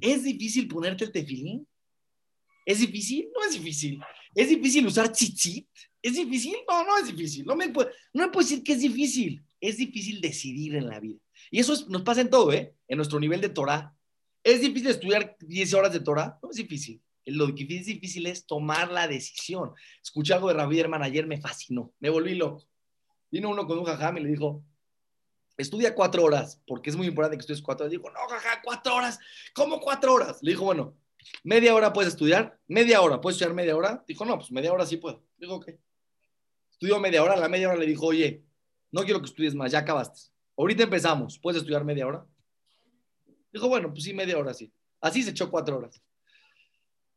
¿Es 0.00 0.24
difícil 0.24 0.68
ponerte 0.68 1.04
el 1.04 1.12
tefilín? 1.12 1.66
¿Es 2.66 2.80
difícil? 2.80 3.28
No 3.34 3.44
es 3.44 3.52
difícil. 3.52 4.00
¿Es 4.34 4.48
difícil 4.48 4.86
usar 4.86 5.10
tzitzit? 5.10 5.68
¿Es 6.02 6.14
difícil? 6.14 6.56
No, 6.68 6.84
no 6.84 6.98
es 6.98 7.06
difícil. 7.06 7.44
No 7.44 7.54
me, 7.54 7.68
puedo, 7.68 7.90
no 8.12 8.30
puedo 8.30 8.46
decir 8.46 8.62
que 8.62 8.72
es 8.72 8.80
difícil. 8.80 9.42
Es 9.60 9.76
difícil 9.76 10.20
decidir 10.20 10.74
en 10.74 10.88
la 10.88 10.98
vida. 10.98 11.20
Y 11.50 11.60
eso 11.60 11.74
nos 11.88 12.02
pasa 12.02 12.22
en 12.22 12.30
todo, 12.30 12.52
¿eh? 12.52 12.74
En 12.88 12.96
nuestro 12.96 13.20
nivel 13.20 13.40
de 13.40 13.50
Torah. 13.50 13.94
¿Es 14.42 14.60
difícil 14.60 14.88
estudiar 14.88 15.36
10 15.40 15.74
horas 15.74 15.92
de 15.92 16.00
Torah? 16.00 16.38
No 16.42 16.50
es 16.50 16.56
difícil. 16.56 17.00
Lo 17.26 17.48
es 17.48 17.54
difícil 17.54 18.26
es 18.26 18.46
tomar 18.46 18.90
la 18.90 19.06
decisión. 19.06 19.72
Escuché 20.02 20.34
algo 20.34 20.48
de 20.48 20.54
Rabbi 20.54 20.80
Herman 20.80 21.02
ayer, 21.02 21.26
me 21.26 21.40
fascinó, 21.40 21.92
me 22.00 22.10
volví 22.10 22.34
loco. 22.34 22.64
Vino 23.30 23.48
uno 23.48 23.66
con 23.66 23.78
un 23.78 23.84
jajam 23.84 24.18
y 24.18 24.20
le 24.20 24.28
dijo, 24.28 24.64
estudia 25.56 25.94
cuatro 25.94 26.24
horas, 26.24 26.60
porque 26.66 26.90
es 26.90 26.96
muy 26.96 27.06
importante 27.06 27.36
que 27.36 27.40
estudies 27.40 27.62
cuatro 27.62 27.84
horas. 27.84 27.92
Dijo, 27.92 28.10
no, 28.10 28.18
jajá, 28.28 28.60
cuatro 28.62 28.94
horas. 28.96 29.18
¿Cómo 29.54 29.80
cuatro 29.80 30.14
horas? 30.14 30.38
Le 30.42 30.50
dijo, 30.50 30.64
bueno, 30.64 30.96
media 31.44 31.74
hora 31.74 31.92
puedes 31.92 32.12
estudiar, 32.12 32.58
media 32.66 33.00
hora, 33.00 33.20
¿puedes 33.20 33.36
estudiar 33.36 33.54
media 33.54 33.76
hora? 33.76 34.04
Dijo, 34.06 34.24
no, 34.24 34.36
pues 34.36 34.50
media 34.50 34.72
hora 34.72 34.84
sí 34.84 34.96
puedo. 34.96 35.24
Dijo, 35.36 35.54
ok. 35.54 35.70
Estudió 36.72 36.98
media 36.98 37.22
hora, 37.22 37.36
la 37.36 37.48
media 37.48 37.68
hora 37.68 37.78
le 37.78 37.86
dijo, 37.86 38.06
oye, 38.06 38.42
no 38.90 39.04
quiero 39.04 39.20
que 39.20 39.26
estudies 39.26 39.54
más, 39.54 39.70
ya 39.70 39.78
acabaste. 39.78 40.32
Ahorita 40.56 40.82
empezamos, 40.82 41.38
¿puedes 41.38 41.60
estudiar 41.60 41.84
media 41.84 42.06
hora? 42.06 42.26
Dijo, 43.52 43.68
bueno, 43.68 43.90
pues 43.90 44.04
sí, 44.04 44.12
media 44.12 44.36
hora 44.38 44.52
sí. 44.52 44.72
Así 45.00 45.22
se 45.22 45.30
echó 45.30 45.50
cuatro 45.50 45.78
horas. 45.78 46.02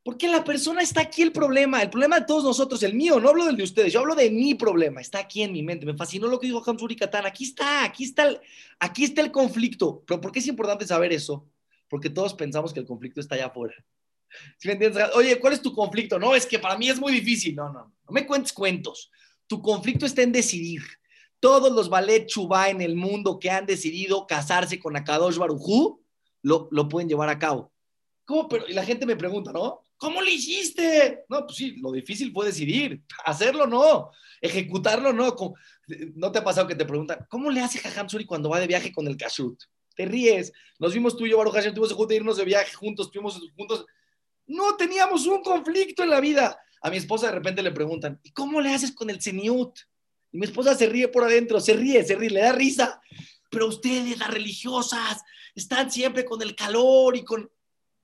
Porque 0.06 0.28
la 0.28 0.43
persona 0.43 0.84
está 0.84 1.01
aquí 1.01 1.24
el 1.24 1.32
problema, 1.32 1.82
el 1.82 1.89
problema 1.89 2.20
de 2.20 2.28
todos 2.28 2.43
nosotros, 2.43 2.84
el 2.84 2.93
mío, 2.93 3.20
no 3.20 3.30
hablo 3.30 3.43
del 3.45 3.58
de 3.58 3.64
ustedes, 3.64 3.91
yo 3.91 4.01
hablo 4.01 4.14
de 4.14 4.30
mi 4.30 4.53
problema, 4.53 5.01
está 5.01 5.18
aquí 5.18 5.41
en 5.41 5.51
mi 5.51 5.64
mente. 5.64 5.84
Me 5.84 5.97
fascinó 5.97 6.28
lo 6.28 6.39
que 6.39 6.45
dijo 6.45 6.62
Hamsuri 6.64 6.95
Katan, 6.95 7.26
aquí 7.26 7.45
está, 7.45 7.84
aquí 7.84 8.03
está, 8.03 8.28
el, 8.28 8.39
aquí 8.78 9.03
está 9.03 9.22
el 9.22 9.32
conflicto. 9.32 10.03
Pero 10.06 10.22
¿por 10.22 10.32
qué 10.32 10.38
es 10.38 10.47
importante 10.47 10.86
saber 10.86 11.12
eso? 11.12 11.49
Porque 11.89 12.12
todos 12.12 12.36
pensamos 12.36 12.72
que 12.72 12.82
el 12.82 12.86
conflicto 12.86 13.20
está 13.20 13.34
allá 13.34 13.47
afuera. 13.47 13.74
¿Sí 14.60 14.68
me 14.68 14.74
entiendes? 14.76 15.10
Oye, 15.16 15.39
¿cuál 15.39 15.53
es 15.53 15.62
tu 15.64 15.74
conflicto? 15.74 16.20
No, 16.20 16.36
es 16.36 16.45
que 16.45 16.60
para 16.60 16.78
mí 16.78 16.88
es 16.88 16.99
muy 16.99 17.12
difícil. 17.12 17.56
No, 17.56 17.74
no, 17.74 17.91
no 18.06 18.12
me 18.12 18.28
cuentes 18.28 18.53
cuentos. 18.53 19.10
Tu 19.47 19.60
conflicto 19.60 20.06
está 20.06 20.22
en 20.22 20.32
decidir. 20.32 20.84
Todos 21.39 21.72
los 21.72 21.89
ballet 21.89 22.28
chubá 22.28 22.70
en 22.70 22.82
el 22.82 22.95
mundo 22.95 23.39
que 23.39 23.49
han 23.49 23.66
decidido 23.66 24.28
casarse 24.28 24.78
con 24.78 24.95
Akadosh 24.95 25.38
Barujú 25.38 25.99
lo, 26.43 26.68
lo 26.70 26.88
pueden 26.89 27.10
llevar 27.10 27.30
a 27.30 27.39
cabo. 27.39 27.72
¿Cómo? 28.24 28.47
Pero, 28.47 28.68
y 28.68 28.74
la 28.74 28.86
gente 28.86 29.08
me 29.08 29.16
pregunta, 29.16 29.51
¿no? 29.51 29.82
¿Cómo 29.98 30.22
lo 30.22 30.30
hiciste? 30.30 31.26
No, 31.30 31.46
pues 31.46 31.58
sí, 31.58 31.78
lo 31.78 31.91
difícil 31.91 32.32
fue 32.32 32.48
decidir. 32.48 33.02
Hacerlo 33.24 33.66
no. 33.66 34.12
Ejecutarlo 34.41 35.14
no. 35.14 35.36
¿No 36.16 36.32
te 36.32 36.39
ha 36.39 36.43
pasado 36.43 36.68
que 36.68 36.76
te 36.76 36.86
preguntan, 36.86 37.26
¿cómo 37.30 37.50
le 37.50 37.62
hace 37.62 37.80
Jajam 37.80 38.10
Suri 38.10 38.26
cuando 38.26 38.50
va 38.50 38.60
de 38.60 38.68
viaje 38.68 38.91
con 38.91 39.08
el 39.08 39.18
kashrut? 39.18 39.62
Te 39.96 40.06
ríes. 40.06 40.52
Nos 40.80 40.93
vimos 40.93 41.16
tú 41.16 41.26
y 41.26 41.30
yo, 41.30 41.38
Baruch 41.38 41.54
Hashem, 41.54 41.74
tuvimos 41.74 42.08
que 42.08 42.16
irnos 42.16 42.38
de 42.38 42.46
viaje 42.46 42.74
juntos, 42.74 43.08
estuvimos 43.08 43.39
juntos. 43.56 43.86
No 44.48 44.76
teníamos 44.76 45.26
un 45.28 45.41
conflicto 45.41 46.04
en 46.04 46.10
la 46.10 46.20
vida. 46.20 46.60
A 46.82 46.89
mi 46.89 46.98
esposa 46.98 47.28
de 47.28 47.34
repente 47.34 47.64
le 47.64 47.72
preguntan, 47.72 48.20
¿y 48.24 48.32
cómo 48.32 48.62
le 48.62 48.74
haces 48.74 48.91
con 48.91 49.10
el 49.10 49.22
seniut? 49.22 49.80
Y 50.32 50.38
mi 50.38 50.46
esposa 50.46 50.76
se 50.76 50.88
ríe 50.88 51.08
por 51.08 51.24
adentro, 51.24 51.60
se 51.60 51.74
ríe, 51.74 52.04
se 52.04 52.16
ríe, 52.16 52.30
le 52.30 52.41
da 52.41 52.52
risa. 52.52 53.00
Pero 53.50 53.68
ustedes, 53.68 54.20
las 54.20 54.30
religiosas, 54.30 55.24
están 55.56 55.89
siempre 55.89 56.26
con 56.26 56.41
el 56.41 56.56
calor 56.56 57.16
y 57.16 57.24
con... 57.24 57.50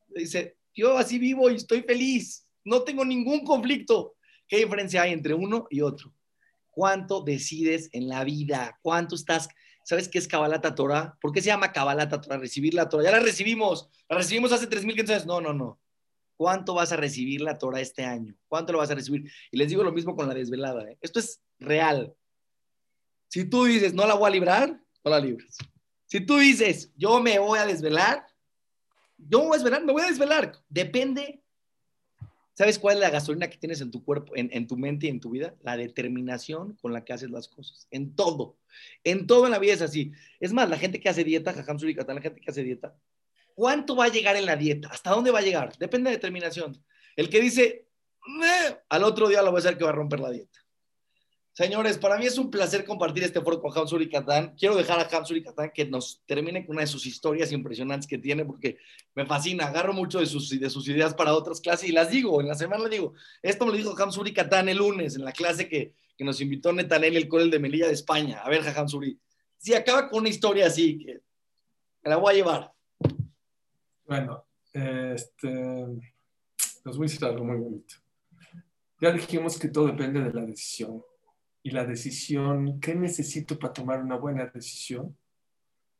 Dice, 0.08 0.58
yo 0.76 0.98
así 0.98 1.20
vivo 1.20 1.50
y 1.50 1.56
estoy 1.56 1.82
feliz. 1.82 2.48
No 2.64 2.84
tengo 2.84 3.04
ningún 3.06 3.44
conflicto. 3.44 4.16
¿Qué 4.48 4.58
diferencia 4.58 5.04
hay 5.04 5.14
entre 5.14 5.34
uno 5.34 5.68
y 5.70 5.82
otro? 5.82 6.14
¿Cuánto 6.70 7.22
decides 7.22 7.90
en 7.94 8.08
la 8.08 8.24
vida? 8.24 8.78
¿Cuánto 8.82 9.16
estás? 9.16 9.50
¿Sabes 9.84 10.08
qué 10.08 10.20
es 10.20 10.28
Kabbalat 10.28 10.76
Torah? 10.76 11.18
¿Por 11.22 11.32
qué 11.32 11.42
se 11.42 11.48
llama 11.48 11.72
Kabbalat 11.72 12.22
Torah? 12.22 12.38
Recibir 12.38 12.74
la 12.74 12.88
Torah. 12.88 13.04
Ya 13.04 13.12
la 13.12 13.20
recibimos. 13.20 13.90
La 14.10 14.18
recibimos 14.18 14.52
hace 14.52 14.70
3.500 14.70 15.10
años. 15.10 15.26
No, 15.26 15.42
no, 15.42 15.54
no. 15.54 15.80
¿Cuánto 16.38 16.74
vas 16.74 16.92
a 16.92 16.96
recibir 16.96 17.42
la 17.42 17.58
Torah 17.58 17.82
este 17.82 18.04
año? 18.04 18.36
¿Cuánto 18.48 18.74
lo 18.74 18.80
vas 18.80 18.90
a 18.90 18.96
recibir? 18.96 19.30
Y 19.52 19.58
les 19.58 19.70
digo 19.70 19.84
lo 19.84 19.92
mismo 19.92 20.16
con 20.16 20.28
la 20.28 20.34
desvelada. 20.34 20.90
¿eh? 20.90 20.98
Esto 21.02 21.20
es 21.20 21.42
real. 21.60 22.16
Si 23.28 23.46
tú 23.46 23.66
dices, 23.66 23.94
no 23.94 24.08
la 24.08 24.16
voy 24.16 24.28
a 24.28 24.34
librar, 24.34 24.70
no 25.04 25.12
la 25.12 25.20
libras. 25.20 25.58
Si 26.06 26.20
tú 26.20 26.38
dices, 26.38 26.92
yo 26.98 27.22
me 27.22 27.40
voy 27.40 27.60
a 27.60 27.66
desvelar, 27.66 28.26
yo 29.28 29.40
me 29.40 29.46
voy 29.46 29.56
a 29.56 29.58
desvelar, 29.58 29.86
me 29.86 29.94
voy 29.94 30.02
a 30.04 30.08
desvelar. 30.08 30.52
Depende. 30.70 31.42
¿Sabes 32.54 32.78
cuál 32.78 32.96
es 32.96 33.02
la 33.02 33.10
gasolina 33.10 33.50
que 33.50 33.58
tienes 33.58 33.82
en 33.82 33.92
tu 33.92 34.04
cuerpo, 34.04 34.34
en, 34.36 34.68
tu 34.68 34.78
mente 34.78 35.08
y 35.08 35.10
en 35.10 35.20
tu 35.20 35.32
vida? 35.32 35.56
La 35.62 35.78
determinación 35.78 36.76
con 36.82 36.94
la 36.94 37.04
que 37.04 37.14
haces 37.14 37.32
las 37.32 37.48
cosas. 37.48 37.88
En 37.92 38.16
todo. 38.16 38.58
En 39.04 39.26
todo 39.26 39.46
en 39.46 39.52
la 39.52 39.60
vida 39.60 39.74
es 39.74 39.82
así. 39.82 40.12
Es 40.40 40.54
más, 40.54 40.70
la 40.70 40.78
gente 40.78 41.00
que 41.00 41.10
hace 41.10 41.24
dieta, 41.24 41.54
Jajam 41.54 41.80
Surikata, 41.80 42.14
la 42.14 42.22
gente 42.22 42.42
que 42.42 42.52
hace 42.52 42.64
dieta, 42.64 42.96
¿cuánto 43.56 43.96
va 43.96 44.06
a 44.06 44.10
llegar 44.10 44.36
en 44.36 44.46
la 44.46 44.58
dieta? 44.58 44.90
¿Hasta 44.90 45.12
dónde 45.12 45.32
va 45.32 45.40
a 45.40 45.44
llegar? 45.44 45.76
Depende 45.78 46.10
de 46.10 46.18
determinación. 46.18 46.84
El 47.16 47.30
que 47.30 47.40
dice, 47.40 47.88
al 48.90 49.04
otro 49.04 49.30
día 49.30 49.42
lo 49.42 49.52
voy 49.52 49.60
a 49.60 49.60
hacer 49.60 49.78
que 49.78 49.84
va 49.84 49.92
a 49.92 49.94
romper 49.94 50.20
la 50.20 50.32
dieta. 50.32 50.60
Señores, 51.54 51.98
para 51.98 52.18
mí 52.18 52.26
es 52.26 52.38
un 52.38 52.50
placer 52.50 52.86
compartir 52.86 53.24
este 53.24 53.42
foro 53.42 53.62
con 53.62 53.78
Hamsuri 53.78 54.10
Catán. 54.10 54.56
Quiero 54.58 54.74
dejar 54.74 55.00
a 55.00 55.18
Hamsuri 55.18 55.44
Catán 55.44 55.72
que 55.74 55.86
nos 55.86 56.24
termine 56.26 56.66
con 56.66 56.76
una 56.76 56.84
de 56.84 56.88
sus 56.88 57.06
historias 57.06 57.52
impresionantes 57.52 58.08
que 58.08 58.18
tiene, 58.18 58.46
porque 58.46 58.78
me 59.16 59.26
fascina. 59.26 59.66
Agarro 59.66 59.92
mucho 59.92 60.20
de 60.20 60.28
sus, 60.28 60.58
de 60.58 60.70
sus 60.70 60.88
ideas 60.88 61.14
para 61.14 61.34
otras 61.36 61.60
clases 61.60 61.90
y 61.90 61.92
las 61.92 62.10
digo, 62.10 62.40
en 62.40 62.48
la 62.48 62.56
semana 62.56 62.86
le 62.86 62.90
digo. 62.90 63.14
Esto 63.42 63.66
me 63.66 63.72
lo 63.72 63.78
dijo 63.78 64.02
Hamsuri 64.02 64.34
Catán 64.34 64.70
el 64.70 64.78
lunes, 64.78 65.16
en 65.18 65.26
la 65.26 65.34
clase 65.34 65.68
que, 65.68 65.94
nos 66.20 66.40
invitó 66.40 66.72
Netanel, 66.72 67.18
el 67.18 67.28
Corel 67.28 67.50
de 67.50 67.58
Melilla 67.58 67.88
de 67.88 67.94
España. 67.94 68.42
A 68.44 68.50
ver, 68.50 68.62
Hamsuri. 68.62 69.20
Si 69.58 69.74
acaba 69.74 70.08
con 70.08 70.20
una 70.20 70.30
historia 70.30 70.68
así, 70.68 71.00
que 71.00 71.20
me 72.04 72.12
la 72.12 72.18
voy 72.18 72.32
a 72.32 72.36
llevar. 72.36 72.72
Bueno, 74.06 74.46
este, 74.72 75.50
algo 77.26 77.44
muy 77.44 77.58
bonito. 77.58 77.96
Ya 79.00 79.12
dijimos 79.12 79.58
que 79.58 79.70
todo 79.70 79.88
depende 79.88 80.22
de 80.22 80.32
la 80.32 80.46
decisión 80.46 81.02
y 81.64 81.72
la 81.72 81.86
decisión, 81.86 82.80
¿qué 82.80 82.96
necesito 82.96 83.58
para 83.60 83.74
tomar 83.74 84.02
una 84.02 84.16
buena 84.16 84.46
decisión? 84.48 85.16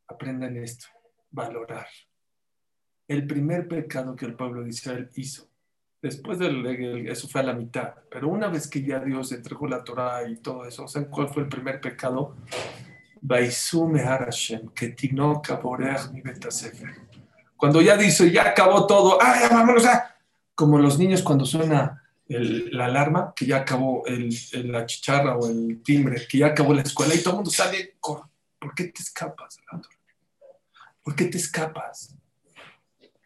Aprendan 0.08 0.58
esto, 0.58 0.88
valorar. 1.30 1.88
El 3.08 3.28
primer 3.28 3.68
pecado 3.68 4.16
que 4.16 4.26
el 4.26 4.36
pueblo 4.36 4.64
de 4.64 4.70
Israel 4.70 5.10
hizo, 5.16 5.48
después 6.02 6.40
de 6.40 7.06
eso 7.12 7.28
fue 7.28 7.42
a 7.42 7.46
la 7.46 7.54
mitad, 7.54 7.94
pero 8.10 8.30
una 8.30 8.48
vez 8.48 8.68
que 8.68 8.82
ya 8.82 9.00
Dios 9.00 9.32
entregó 9.32 9.68
la 9.68 9.84
Torah 9.84 10.28
y 10.28 10.38
todo 10.38 10.66
eso, 10.66 10.88
¿saben 10.88 11.10
cuál 11.10 11.30
fue 11.30 11.44
el 11.44 11.50
primer 11.50 11.80
pecado? 11.80 12.36
Cuando 17.56 17.82
ya 17.82 17.96
dice, 17.96 18.32
ya 18.32 18.50
acabó 18.50 18.88
todo, 18.88 19.20
¡ah, 19.22 19.38
ya 19.40 19.50
vámonos! 19.50 19.84
Como 20.56 20.80
los 20.80 20.98
niños 20.98 21.22
cuando 21.22 21.46
suena 21.46 22.02
la 22.40 22.86
alarma, 22.86 23.34
que 23.36 23.46
ya 23.46 23.58
acabó 23.58 24.04
la 24.08 24.86
chicharra 24.86 25.36
o 25.36 25.50
el 25.50 25.82
timbre, 25.84 26.26
que 26.28 26.40
ya 26.40 26.48
acabó 26.48 26.74
la 26.74 26.82
escuela 26.82 27.14
y 27.14 27.20
todo 27.20 27.32
el 27.32 27.36
mundo 27.38 27.52
sale, 27.52 27.98
¿por 28.02 28.76
qué 28.76 28.86
te 28.86 29.02
escapas? 29.02 29.60
¿Por 31.04 31.16
qué 31.16 31.26
te 31.26 31.38
escapas? 31.38 32.16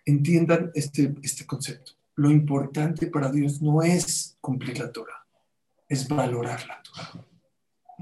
Entiendan 0.06 0.72
este, 0.74 1.14
este 1.22 1.46
concepto. 1.46 1.94
Lo 2.16 2.32
importante 2.32 3.08
para 3.08 3.32
Dios 3.32 3.62
no 3.62 3.82
es 3.82 4.38
cumplir 4.40 4.80
la 4.80 4.92
Torah, 4.92 5.26
es 5.88 6.08
valorar 6.08 6.66
la 6.68 6.82
Torah. 6.82 7.26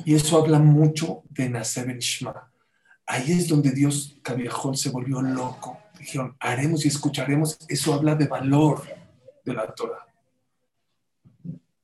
Y 0.05 0.15
eso 0.15 0.41
habla 0.41 0.59
mucho 0.59 1.23
de 1.29 1.49
Nacer 1.49 1.87
Ben 1.87 1.99
Shma. 1.99 2.51
Ahí 3.05 3.31
es 3.31 3.47
donde 3.47 3.71
Dios, 3.71 4.17
Cabiajón, 4.21 4.77
se 4.77 4.89
volvió 4.89 5.21
loco. 5.21 5.79
Dijeron, 5.99 6.35
haremos 6.39 6.85
y 6.85 6.87
escucharemos. 6.87 7.57
Eso 7.67 7.93
habla 7.93 8.15
de 8.15 8.27
valor 8.27 8.83
de 9.43 9.53
la 9.53 9.73
Torah. 9.73 10.07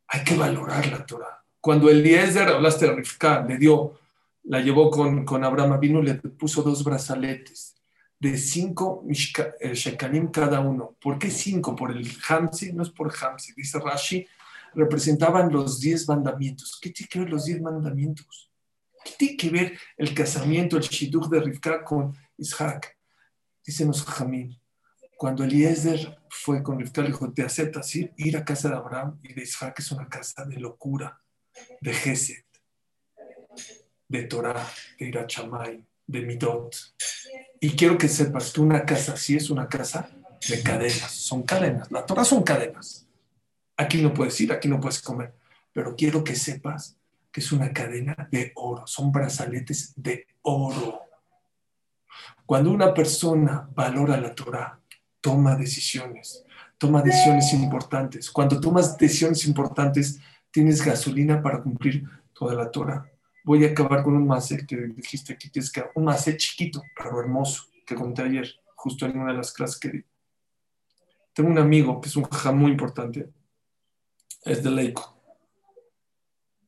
Hay 0.10 0.24
que 0.24 0.36
valorar 0.36 0.88
la 0.88 1.06
Torah. 1.06 1.44
Cuando 1.62 1.90
Eliezer, 1.90 2.48
hablaste 2.50 2.88
de 2.88 2.96
Rifka, 2.96 3.44
le 3.44 3.58
dio, 3.58 4.00
la 4.44 4.60
llevó 4.60 4.90
con, 4.90 5.26
con 5.26 5.44
Abraham 5.44 5.80
vino, 5.80 6.02
le 6.02 6.16
puso 6.16 6.62
dos 6.64 6.84
brazaletes 6.84 7.76
de 8.20 8.38
cinco 8.38 9.06
eh, 9.08 9.74
shekalim 9.74 10.30
cada 10.30 10.60
uno. 10.60 10.96
¿Por 11.02 11.18
qué 11.18 11.32
cinco? 11.32 11.76
Por 11.76 11.92
el 11.92 12.08
Hamsi, 12.28 12.74
no 12.74 12.84
es 12.84 12.90
por 12.90 13.14
Hamsi, 13.16 13.54
dice 13.54 13.80
Rashi, 13.80 14.28
representaban 14.76 15.52
los 15.52 15.80
diez 15.80 16.08
mandamientos. 16.08 16.78
¿Qué 16.82 16.90
tiene 16.90 17.08
que 17.08 17.20
ver 17.20 17.30
los 17.30 17.46
diez 17.46 17.62
mandamientos? 17.62 18.52
¿Qué 19.04 19.14
tiene 19.18 19.38
que 19.38 19.50
ver 19.50 19.80
el 19.98 20.14
casamiento, 20.14 20.76
el 20.76 20.84
shidduch 20.84 21.30
de 21.30 21.40
Rivka 21.40 21.84
con 21.84 22.14
Isaac? 22.38 22.98
Dicen 23.66 23.88
los 23.88 24.04
Jamín, 24.04 24.60
cuando 25.20 25.44
Eliezer 25.44 26.18
fue 26.30 26.64
con 26.64 26.78
le 26.78 26.86
dijo, 26.86 27.34
¿te 27.34 27.42
aceptas 27.42 27.94
ir? 27.94 28.14
Ir 28.16 28.38
a 28.38 28.46
casa 28.46 28.70
de 28.70 28.76
Abraham 28.78 29.20
y 29.22 29.34
de 29.34 29.44
Isaac 29.44 29.78
es 29.80 29.92
una 29.92 30.08
casa 30.08 30.46
de 30.46 30.58
locura, 30.58 31.22
de 31.82 31.94
Geset, 31.94 32.46
de 34.08 34.24
Torah, 34.24 34.66
de 34.98 35.08
Irachamay, 35.08 35.86
de 36.08 36.22
Midot. 36.22 36.74
Y 37.60 37.72
quiero 37.72 37.98
que 37.98 38.08
sepas 38.08 38.54
que 38.54 38.62
una 38.62 38.86
casa 38.86 39.18
sí 39.18 39.36
es 39.36 39.50
una 39.50 39.68
casa 39.68 40.10
de 40.48 40.64
cadenas, 40.64 41.12
son 41.12 41.44
cadenas. 41.44 41.92
La 41.92 42.06
Torah 42.06 42.24
son 42.24 42.42
cadenas. 42.42 43.06
Aquí 43.76 44.02
no 44.02 44.14
puedes 44.14 44.40
ir, 44.40 44.54
aquí 44.54 44.70
no 44.70 44.80
puedes 44.80 45.02
comer. 45.02 45.34
Pero 45.74 45.98
quiero 45.98 46.24
que 46.24 46.38
sepas 46.38 46.96
que 47.30 47.42
es 47.42 47.52
una 47.52 47.74
cadena 47.74 48.30
de 48.32 48.54
oro, 48.56 48.88
son 48.88 49.12
brazaletes 49.12 49.92
de 49.98 50.28
oro. 50.44 51.02
Cuando 52.46 52.72
una 52.72 52.94
persona 52.94 53.70
valora 53.76 54.16
la 54.16 54.34
Torah, 54.34 54.79
toma 55.22 55.56
decisiones, 55.56 56.46
toma 56.78 57.02
decisiones 57.02 57.54
importantes. 57.54 58.32
Cuando 58.32 58.60
tomas 58.60 58.98
decisiones 58.98 59.46
importantes, 59.46 60.20
tienes 60.52 60.84
gasolina 60.84 61.42
para 61.42 61.62
cumplir 61.62 62.08
toda 62.34 62.54
la 62.54 62.72
Torah. 62.72 63.06
Voy 63.44 63.66
a 63.66 63.70
acabar 63.70 64.04
con 64.04 64.16
un 64.16 64.28
macet 64.28 64.66
que 64.66 64.76
dijiste 64.76 65.34
aquí, 65.34 65.50
que 65.50 65.60
es 65.60 65.72
un 65.96 66.06
macet 66.06 66.38
chiquito, 66.38 66.82
pero 66.96 67.20
hermoso, 67.20 67.64
que 67.86 67.96
conté 67.96 68.24
ayer, 68.24 68.50
justo 68.76 69.06
en 69.06 69.18
una 69.18 69.32
de 69.32 69.38
las 69.38 69.52
clases 69.52 69.80
que 69.80 69.90
di. 69.90 70.04
Tengo 71.34 71.50
un 71.50 71.58
amigo 71.58 72.02
que 72.02 72.10
es 72.10 72.16
un 72.16 72.24
jajá 72.24 72.52
muy 72.52 72.72
importante, 72.72 73.30
es 74.44 74.64
de 74.64 74.72
Leico. 74.72 75.16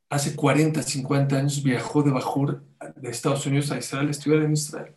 Hace 0.09 0.35
40, 0.35 0.81
50 0.81 1.37
años 1.37 1.63
viajó 1.63 2.03
de 2.03 2.11
Bajur 2.11 2.63
de 2.97 3.09
Estados 3.09 3.45
Unidos 3.45 3.71
a 3.71 3.77
Israel, 3.77 4.09
estudiar 4.09 4.43
en 4.43 4.53
Israel. 4.53 4.93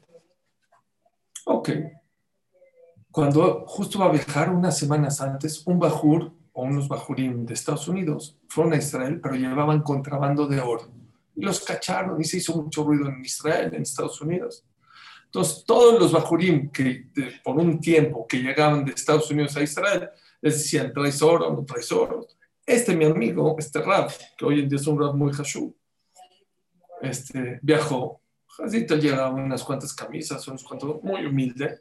Ok. 1.45 1.71
Cuando 3.15 3.65
justo 3.69 4.01
va 4.01 4.07
a 4.07 4.11
viajar 4.11 4.51
unas 4.51 4.77
semanas 4.77 5.21
antes, 5.21 5.65
un 5.69 5.79
Bajur 5.79 6.33
o 6.53 6.62
unos 6.65 6.89
Bajurim 6.89 7.47
de 7.47 7.55
Estados 7.55 7.87
Unidos 7.87 8.37
fueron 8.49 8.73
a 8.73 8.77
Israel, 8.77 9.21
pero 9.23 9.37
llevaban 9.37 9.83
contrabando 9.83 10.49
de 10.49 10.59
oro. 10.59 10.91
Y 11.37 11.43
los 11.43 11.61
cacharon 11.61 12.21
y 12.21 12.25
se 12.25 12.39
hizo 12.39 12.61
mucho 12.61 12.83
ruido 12.83 13.09
en 13.09 13.25
Israel, 13.25 13.73
en 13.73 13.83
Estados 13.83 14.21
Unidos. 14.21 14.65
Entonces, 15.27 15.62
todos 15.65 16.01
los 16.01 16.11
Bajurim 16.11 16.73
que 16.73 17.07
por 17.45 17.57
un 17.57 17.81
tiempo 17.81 18.27
que 18.27 18.39
llegaban 18.39 18.85
de 18.85 18.91
Estados 18.91 19.31
Unidos 19.31 19.57
a 19.57 19.62
Israel, 19.62 20.11
les 20.41 20.55
decían, 20.55 20.93
traes 20.93 21.23
oro, 21.23 21.53
no 21.53 21.65
traes 21.65 21.93
oro. 21.93 22.27
Este, 22.67 22.97
mi 22.97 23.05
amigo, 23.05 23.55
este 23.61 23.81
Rab, 23.81 24.11
que 24.37 24.45
hoy 24.45 24.59
en 24.59 24.69
día 24.69 24.81
es 24.81 24.89
un 24.89 24.99
Rab 24.99 25.15
muy 25.15 25.33
hashú, 25.33 25.73
este, 27.01 27.61
viajó, 27.62 28.21
te 28.69 28.97
llega 28.97 29.29
unas 29.29 29.62
cuantas 29.62 29.95
camisas, 29.95 30.49
unos 30.49 30.65
cuantos, 30.65 31.01
muy 31.05 31.25
humilde. 31.25 31.79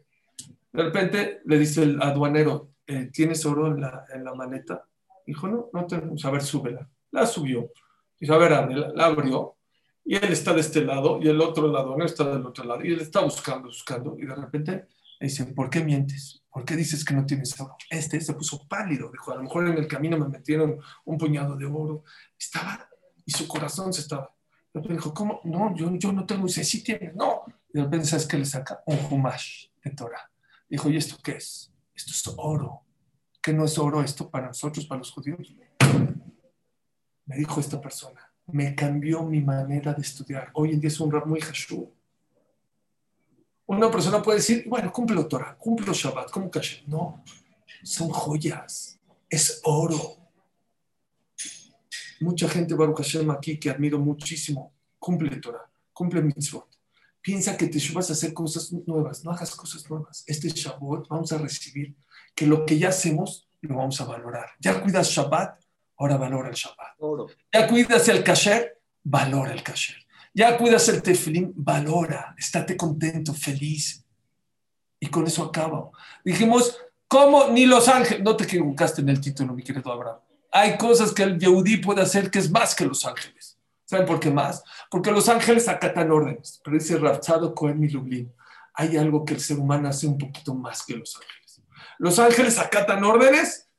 De 0.74 0.84
repente 0.84 1.42
le 1.46 1.60
dice 1.60 1.84
el 1.84 2.02
aduanero, 2.02 2.72
eh, 2.86 3.10
¿tienes 3.14 3.46
oro 3.46 3.68
en 3.68 3.80
la, 3.80 4.06
en 4.14 4.24
la 4.24 4.34
maleta? 4.34 4.86
Dijo, 5.26 5.48
no, 5.48 5.70
no 5.72 5.88
tenemos, 5.88 6.26
a 6.26 6.32
ver, 6.32 6.42
súbela. 6.42 6.90
La 7.12 7.26
subió. 7.26 7.72
Dijo, 8.20 8.34
a 8.34 8.38
ver, 8.38 8.52
la, 8.52 8.90
la 8.90 9.06
abrió. 9.06 9.58
Y 10.04 10.16
él 10.18 10.34
está 10.34 10.54
de 10.54 10.60
este 10.60 10.84
lado 10.84 11.20
y 11.22 11.30
el 11.30 11.40
otro 11.40 11.68
lado 11.68 11.96
no 11.98 12.04
está 12.04 12.26
del 12.26 12.46
otro 12.46 12.66
lado. 12.66 12.84
Y 12.84 12.92
él 12.92 13.00
está 13.00 13.22
buscando, 13.22 13.68
buscando. 13.68 14.18
Y 14.20 14.26
de 14.26 14.36
repente 14.36 14.88
le 15.20 15.28
dice, 15.28 15.46
¿por 15.46 15.70
qué 15.70 15.82
mientes? 15.84 16.44
¿por 16.54 16.64
qué 16.64 16.76
dices 16.76 17.04
que 17.04 17.16
no 17.16 17.26
tienes 17.26 17.60
oro? 17.60 17.76
Este 17.90 18.22
se 18.22 18.34
puso 18.34 18.68
pálido, 18.68 19.10
dijo, 19.12 19.32
a 19.32 19.36
lo 19.36 19.44
mejor 19.44 19.68
en 19.68 19.78
el 19.78 19.88
camino 19.88 20.18
me 20.18 20.30
metieron 20.30 20.80
un 21.06 21.18
puñado 21.18 21.58
de 21.58 21.66
oro. 21.66 22.04
Estaba, 22.38 22.88
y 23.26 23.32
su 23.32 23.48
corazón 23.48 23.92
se 23.92 24.02
estaba. 24.02 24.32
Dijo, 24.74 25.14
¿cómo? 25.14 25.42
No, 25.44 25.76
yo, 25.76 25.90
yo 25.96 26.12
no 26.12 26.26
tengo. 26.26 26.44
Y 26.44 26.48
dice, 26.48 26.64
sí 26.64 26.84
tienes, 26.84 27.16
no. 27.16 27.44
Y 27.70 27.78
de 27.80 27.84
repente, 27.84 28.06
¿sabes 28.06 28.28
qué 28.28 28.38
le 28.38 28.46
saca? 28.46 28.84
Un 28.86 29.00
humash 29.10 29.68
de 29.84 29.92
Torah. 29.92 30.30
Dijo, 30.74 30.90
¿y 30.90 30.98
esto 30.98 31.18
qué 31.24 31.34
es? 31.34 31.72
Esto 31.94 32.12
es 32.12 32.36
oro. 32.36 32.82
¿Qué 33.40 33.54
no 33.54 33.66
es 33.66 33.78
oro 33.78 34.02
esto 34.02 34.28
para 34.28 34.48
nosotros, 34.48 34.88
para 34.88 35.00
los 35.00 35.12
judíos? 35.12 35.56
Me 37.26 37.38
dijo 37.38 37.60
esta 37.60 37.80
persona, 37.80 38.34
me 38.48 38.74
cambió 38.74 39.22
mi 39.22 39.42
manera 39.42 39.94
de 39.94 40.02
estudiar. 40.02 40.50
Hoy 40.54 40.72
en 40.72 40.80
día 40.80 40.88
es 40.88 41.00
un 41.00 41.12
rap 41.12 41.28
muy 41.28 41.40
hashú 41.42 41.94
una 43.66 43.90
persona 43.90 44.22
puede 44.22 44.40
decir, 44.40 44.66
bueno, 44.68 44.92
cumplo 44.92 45.28
Torah, 45.28 45.56
cumplo 45.58 45.94
Shabbat, 45.94 46.30
como 46.32 46.50
Kasher. 46.50 46.84
No, 46.88 47.24
son 47.84 48.10
joyas, 48.10 49.00
es 49.30 49.62
oro. 49.64 50.18
Mucha 52.20 52.48
gente, 52.50 52.74
Baruch 52.74 52.98
Hashem, 52.98 53.30
aquí 53.32 53.60
que 53.60 53.70
admiro 53.70 54.00
muchísimo, 54.00 54.74
cumple 55.00 55.38
Torah, 55.38 55.70
cumple 55.94 56.22
mitzvot. 56.22 56.73
Piensa 57.24 57.56
que 57.56 57.68
te 57.68 57.80
vas 57.94 58.10
a 58.10 58.14
hacer 58.14 58.34
cosas 58.34 58.74
nuevas, 58.86 59.24
no 59.24 59.32
hagas 59.32 59.56
cosas 59.56 59.90
nuevas. 59.90 60.26
Este 60.28 60.50
Shabbat 60.50 61.08
vamos 61.08 61.32
a 61.32 61.38
recibir 61.38 61.96
que 62.36 62.46
lo 62.46 62.66
que 62.66 62.78
ya 62.78 62.90
hacemos 62.90 63.48
lo 63.62 63.78
vamos 63.78 64.00
a 64.02 64.06
valorar. 64.06 64.50
Ya 64.60 64.82
cuidas 64.82 65.08
Shabbat, 65.08 65.58
ahora 65.98 66.18
valora 66.18 66.50
el 66.50 66.56
Shabbat. 66.56 66.98
Ya 67.54 67.68
cuidas 67.68 68.10
el 68.10 68.26
Kasher, 68.26 68.82
valora 69.04 69.54
el 69.54 69.64
Kasher. 69.64 69.96
Ya 70.34 70.58
cuidas 70.58 70.90
el 70.90 71.02
tefilín, 71.02 71.54
valora, 71.56 72.36
estate 72.38 72.76
contento, 72.76 73.34
feliz. 73.34 74.06
Y 75.00 75.08
con 75.08 75.26
eso 75.26 75.44
acabo. 75.44 75.94
Dijimos, 76.26 76.78
¿cómo 77.08 77.48
ni 77.50 77.66
los 77.66 77.88
ángeles? 77.88 78.22
No 78.22 78.36
te 78.36 78.44
equivocaste 78.44 79.00
en 79.00 79.08
el 79.08 79.22
título, 79.22 79.54
mi 79.54 79.64
querido 79.64 79.94
Abraham. 79.94 80.20
Hay 80.52 80.78
cosas 80.78 81.14
que 81.14 81.24
el 81.24 81.40
Yehudi 81.40 81.78
puede 81.78 82.02
hacer 82.02 82.30
que 82.30 82.40
es 82.40 82.52
más 82.52 82.76
que 82.76 82.86
los 82.86 83.06
ángeles. 83.06 83.53
¿Saben 83.94 84.08
por 84.08 84.20
qué 84.20 84.32
más? 84.32 84.64
Porque 84.90 85.12
los 85.12 85.30
ángeles 85.30 85.68
acatan 85.68 86.10
órdenes. 86.10 86.60
Pero 86.64 86.76
dice 86.76 86.98
Rapsado 86.98 87.54
Cohen 87.54 87.84
y 87.84 87.90
Lublin, 87.90 88.34
hay 88.74 88.98
algo 88.98 89.24
que 89.24 89.36
el 89.36 89.40
ser 89.40 89.60
humano 89.60 89.88
hace 89.88 90.08
un 90.08 90.18
poquito 90.18 90.56
más 90.56 90.84
que 90.84 90.96
los 90.96 91.16
ángeles. 91.16 91.62
Los 92.00 92.18
ángeles 92.18 92.58
acatan 92.58 93.04
órdenes 93.04 93.70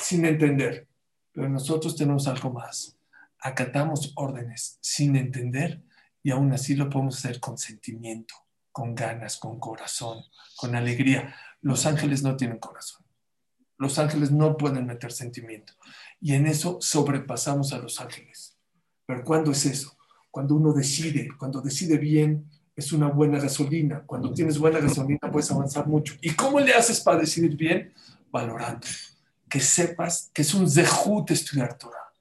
sin 0.00 0.24
entender, 0.24 0.88
pero 1.30 1.48
nosotros 1.48 1.94
tenemos 1.94 2.26
algo 2.26 2.50
más. 2.52 2.98
Acatamos 3.38 4.12
órdenes 4.16 4.76
sin 4.80 5.14
entender 5.14 5.80
y 6.20 6.32
aún 6.32 6.52
así 6.52 6.74
lo 6.74 6.90
podemos 6.90 7.18
hacer 7.18 7.38
con 7.38 7.56
sentimiento, 7.56 8.34
con 8.72 8.96
ganas, 8.96 9.36
con 9.36 9.60
corazón, 9.60 10.24
con 10.56 10.74
alegría. 10.74 11.32
Los 11.60 11.86
ángeles 11.86 12.24
no 12.24 12.36
tienen 12.36 12.58
corazón. 12.58 13.06
Los 13.78 14.00
ángeles 14.00 14.32
no 14.32 14.56
pueden 14.56 14.88
meter 14.88 15.12
sentimiento. 15.12 15.74
Y 16.20 16.34
en 16.34 16.48
eso 16.48 16.78
sobrepasamos 16.80 17.72
a 17.72 17.78
los 17.78 18.00
ángeles. 18.00 18.49
Pero 19.10 19.24
¿cuándo 19.24 19.50
es 19.50 19.66
eso? 19.66 19.96
Cuando 20.30 20.54
uno 20.54 20.72
decide, 20.72 21.30
cuando 21.36 21.60
decide 21.60 21.98
bien, 21.98 22.48
es 22.76 22.92
una 22.92 23.08
buena 23.08 23.40
gasolina. 23.40 24.04
Cuando 24.06 24.32
tienes 24.32 24.56
buena 24.56 24.78
gasolina 24.78 25.28
puedes 25.32 25.50
avanzar 25.50 25.88
mucho. 25.88 26.14
¿Y 26.20 26.30
cómo 26.34 26.60
le 26.60 26.72
haces 26.72 27.00
para 27.00 27.18
decidir 27.18 27.56
bien? 27.56 27.92
Valorando. 28.30 28.86
Que 29.48 29.58
sepas 29.58 30.30
que 30.32 30.42
es 30.42 30.54
un 30.54 30.70
zehut 30.70 31.28
estudiar 31.32 31.76
Torah. 31.76 32.12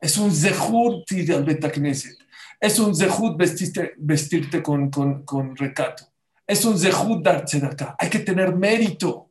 Es 0.00 0.16
un 0.16 0.34
zehut 0.34 1.12
ir 1.12 1.30
al 1.34 1.44
Betacneset. 1.44 2.16
Es 2.58 2.78
un 2.78 2.96
zehut 2.96 3.36
vestirte, 3.36 3.92
vestirte 3.98 4.62
con, 4.62 4.88
con, 4.88 5.22
con 5.26 5.54
recato. 5.54 6.04
Es 6.46 6.64
un 6.64 6.78
zehut 6.78 7.22
darse 7.22 7.60
de 7.60 7.66
acá. 7.66 7.96
Hay 7.98 8.08
que 8.08 8.20
tener 8.20 8.56
mérito. 8.56 9.30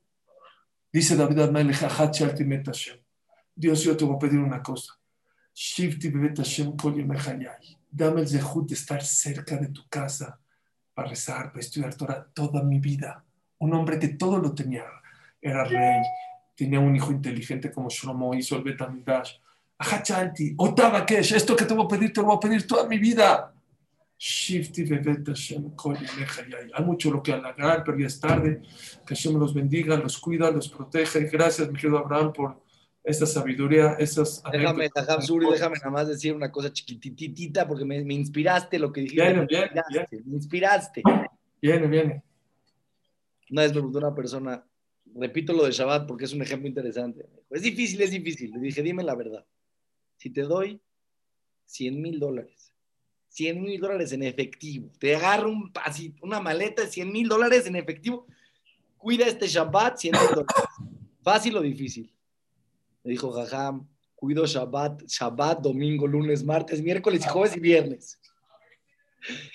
Dice 0.93 1.15
David 1.15 1.39
Amelech, 1.39 1.79
Dios, 3.55 3.81
yo 3.81 3.97
te 3.97 4.05
voy 4.05 4.15
a 4.15 4.19
pedir 4.19 4.37
una 4.37 4.61
cosa. 4.61 4.98
Shifti 5.61 6.09
Dame 7.91 8.21
el 8.21 8.27
zehut 8.29 8.69
de 8.69 8.75
estar 8.75 9.03
cerca 9.03 9.57
de 9.57 9.67
tu 9.67 9.89
casa 9.89 10.39
para 10.93 11.09
rezar, 11.09 11.51
para 11.51 11.59
estudiar 11.59 11.95
toda 12.33 12.63
mi 12.63 12.79
vida. 12.79 13.25
Un 13.57 13.73
hombre 13.73 13.99
que 13.99 14.07
todo 14.09 14.37
lo 14.37 14.55
tenía. 14.55 14.85
Era 15.41 15.65
rey, 15.65 16.01
tenía 16.55 16.79
un 16.79 16.95
hijo 16.95 17.11
inteligente 17.11 17.73
como 17.73 17.89
Shlomo 17.89 18.33
hizo 18.35 18.55
el 18.55 18.63
Betamidash. 18.63 19.33
Ajachanti, 19.77 20.53
Otava 20.55 21.05
Kesh, 21.05 21.33
esto 21.33 21.57
que 21.57 21.65
te 21.65 21.73
voy 21.73 21.85
a 21.85 21.87
pedir, 21.89 22.13
te 22.13 22.21
lo 22.21 22.27
voy 22.27 22.37
a 22.37 22.39
pedir 22.39 22.65
toda 22.65 22.87
mi 22.87 22.97
vida. 22.97 23.53
Shifti 24.17 24.85
Hay 26.73 26.85
mucho 26.85 27.11
lo 27.11 27.21
que 27.21 27.33
halagar, 27.33 27.83
pero 27.83 27.99
ya 27.99 28.07
es 28.07 28.17
tarde. 28.17 28.61
Que 29.05 29.13
Hashem 29.13 29.37
los 29.37 29.53
bendiga, 29.53 29.97
los 29.97 30.17
cuida, 30.19 30.51
los 30.51 30.69
protege. 30.69 31.25
Gracias, 31.25 31.69
mi 31.69 31.77
querido 31.77 31.97
Abraham, 31.97 32.31
por 32.31 32.68
esta 33.03 33.25
sabiduría, 33.25 33.93
esas 33.93 34.43
Déjame, 34.51 34.83
déjame 34.83 35.75
nada 35.77 35.89
más 35.89 36.07
decir 36.07 36.33
una 36.33 36.51
cosa 36.51 36.71
chiquititita 36.71 37.67
porque 37.67 37.85
me, 37.85 38.03
me 38.03 38.13
inspiraste 38.13 38.77
lo 38.77 38.91
que 38.91 39.01
dijiste. 39.01 39.23
Viene, 39.23 39.41
me, 39.41 39.47
viene, 39.47 39.65
inspiraste, 39.65 40.21
me 40.25 40.35
inspiraste. 40.35 41.03
Viene, 41.61 41.87
viene. 41.87 42.23
Una 43.49 43.63
vez 43.63 43.71
me 43.71 43.75
preguntó 43.75 43.99
una 43.99 44.13
persona, 44.13 44.65
repito 45.15 45.53
lo 45.53 45.65
de 45.65 45.71
Shabbat 45.71 46.07
porque 46.07 46.25
es 46.25 46.33
un 46.33 46.41
ejemplo 46.41 46.67
interesante. 46.67 47.25
Es 47.49 47.61
difícil, 47.61 48.01
es 48.01 48.11
difícil. 48.11 48.51
Le 48.51 48.59
dije, 48.59 48.83
dime 48.83 49.03
la 49.03 49.15
verdad. 49.15 49.45
Si 50.17 50.29
te 50.29 50.41
doy 50.41 50.79
100 51.65 52.01
mil 52.01 52.19
dólares, 52.19 52.73
100 53.29 53.61
mil 53.61 53.79
dólares 53.79 54.11
en 54.11 54.23
efectivo, 54.23 54.91
te 54.99 55.15
agarro 55.15 55.49
un, 55.49 55.71
así, 55.83 56.13
una 56.21 56.39
maleta 56.41 56.83
de 56.83 56.89
100 56.89 57.11
mil 57.11 57.27
dólares 57.27 57.65
en 57.65 57.75
efectivo, 57.77 58.27
cuida 58.97 59.25
este 59.25 59.47
Shabbat, 59.47 59.97
100 59.97 60.11
mil 60.11 60.29
dólares. 60.29 60.55
¿Fácil 61.23 61.55
o 61.57 61.61
difícil? 61.61 62.13
Me 63.03 63.11
dijo, 63.11 63.31
jajam, 63.31 63.87
cuido 64.15 64.45
Shabbat, 64.45 65.03
Shabbat, 65.03 65.61
domingo, 65.61 66.07
lunes, 66.07 66.43
martes, 66.43 66.81
miércoles, 66.81 67.25
jueves 67.25 67.55
y 67.55 67.59
viernes. 67.59 68.19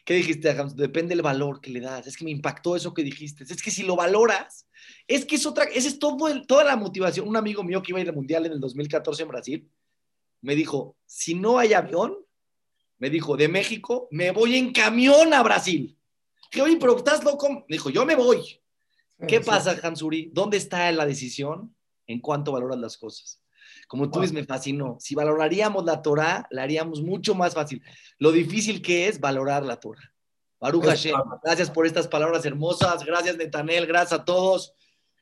¿Qué 0.05 0.15
dijiste, 0.15 0.49
jajam? 0.51 0.69
Depende 0.75 1.15
del 1.15 1.23
valor 1.23 1.61
que 1.61 1.71
le 1.71 1.81
das. 1.81 2.07
Es 2.07 2.17
que 2.17 2.25
me 2.25 2.31
impactó 2.31 2.77
eso 2.77 2.95
que 2.95 3.03
dijiste. 3.03 3.45
Es 3.45 3.63
que 3.63 3.71
si 3.71 3.83
lo 3.83 3.97
valoras, 3.97 4.67
es 5.07 5.25
que 5.25 5.37
es 5.37 5.47
otra, 5.47 5.65
esa 5.65 5.89
es 5.89 5.99
todo 5.99 6.29
el, 6.29 6.47
toda 6.47 6.65
la 6.65 6.77
motivación. 6.77 7.29
Un 7.29 7.37
amigo 7.37 7.63
mío 7.63 7.83
que 7.83 7.93
iba 7.93 7.99
a 7.99 8.03
ir 8.03 8.09
al 8.09 8.15
Mundial 8.15 8.47
en 8.47 8.53
el 8.53 8.61
2014 8.61 9.23
en 9.23 9.29
Brasil, 9.29 9.71
me 10.41 10.55
dijo, 10.55 10.97
si 11.07 11.35
no 11.35 11.59
hay 11.59 11.73
avión, 11.73 12.17
me 12.99 13.11
dijo, 13.11 13.37
de 13.37 13.49
México, 13.49 14.09
me 14.11 14.31
voy 14.31 14.57
en 14.57 14.73
camión 14.73 15.33
a 15.35 15.43
Brasil. 15.43 15.99
Dije, 16.51 16.63
oye, 16.63 16.77
pero 16.79 16.97
estás 16.97 17.25
loco. 17.25 17.49
Me 17.69 17.77
dijo, 17.77 17.91
yo 17.91 18.07
me 18.07 18.15
voy. 18.15 18.61
¿Qué 19.27 19.41
pasa, 19.41 19.79
Hansuri? 19.83 20.31
¿Dónde 20.33 20.57
está 20.57 20.91
la 20.93 21.07
decisión? 21.07 21.74
En 22.07 22.21
cuánto 22.21 22.53
valoras 22.53 22.79
las 22.79 22.97
cosas. 22.97 23.41
Como 23.89 24.11
tú 24.11 24.21
dices, 24.21 24.35
me 24.35 24.45
fascinó. 24.45 24.97
Si 25.01 25.15
valoraríamos 25.15 25.85
la 25.85 26.03
Torah, 26.03 26.47
la 26.51 26.63
haríamos 26.63 27.03
mucho 27.03 27.35
más 27.35 27.55
fácil. 27.55 27.83
Lo 28.19 28.33
difícil 28.33 28.83
que 28.83 29.09
es 29.09 29.21
valorar 29.21 29.65
la 29.65 29.77
Torah. 29.77 30.13
Baruch 30.61 30.85
Hashem, 30.85 31.17
gracias 31.43 31.71
por 31.71 31.87
estas 31.87 32.09
palabras 32.09 32.45
hermosas. 32.47 33.05
Gracias, 33.05 33.37
Netanel. 33.37 33.87
Gracias 33.87 34.21
a 34.21 34.25
todos. 34.25 34.75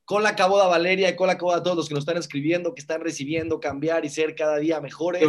Con 0.04 0.22
la 0.22 0.36
caboda 0.36 0.66
Valeria 0.66 1.10
y 1.10 1.16
con 1.16 1.26
la 1.26 1.36
caboda 1.36 1.58
a 1.58 1.62
todos 1.62 1.76
los 1.76 1.88
que 1.88 1.94
nos 1.94 2.02
están 2.02 2.16
escribiendo, 2.16 2.74
que 2.74 2.80
están 2.80 3.00
recibiendo, 3.00 3.60
cambiar 3.60 4.04
y 4.04 4.10
ser 4.10 4.34
cada 4.34 4.56
día 4.58 4.80
mejores. 4.80 5.24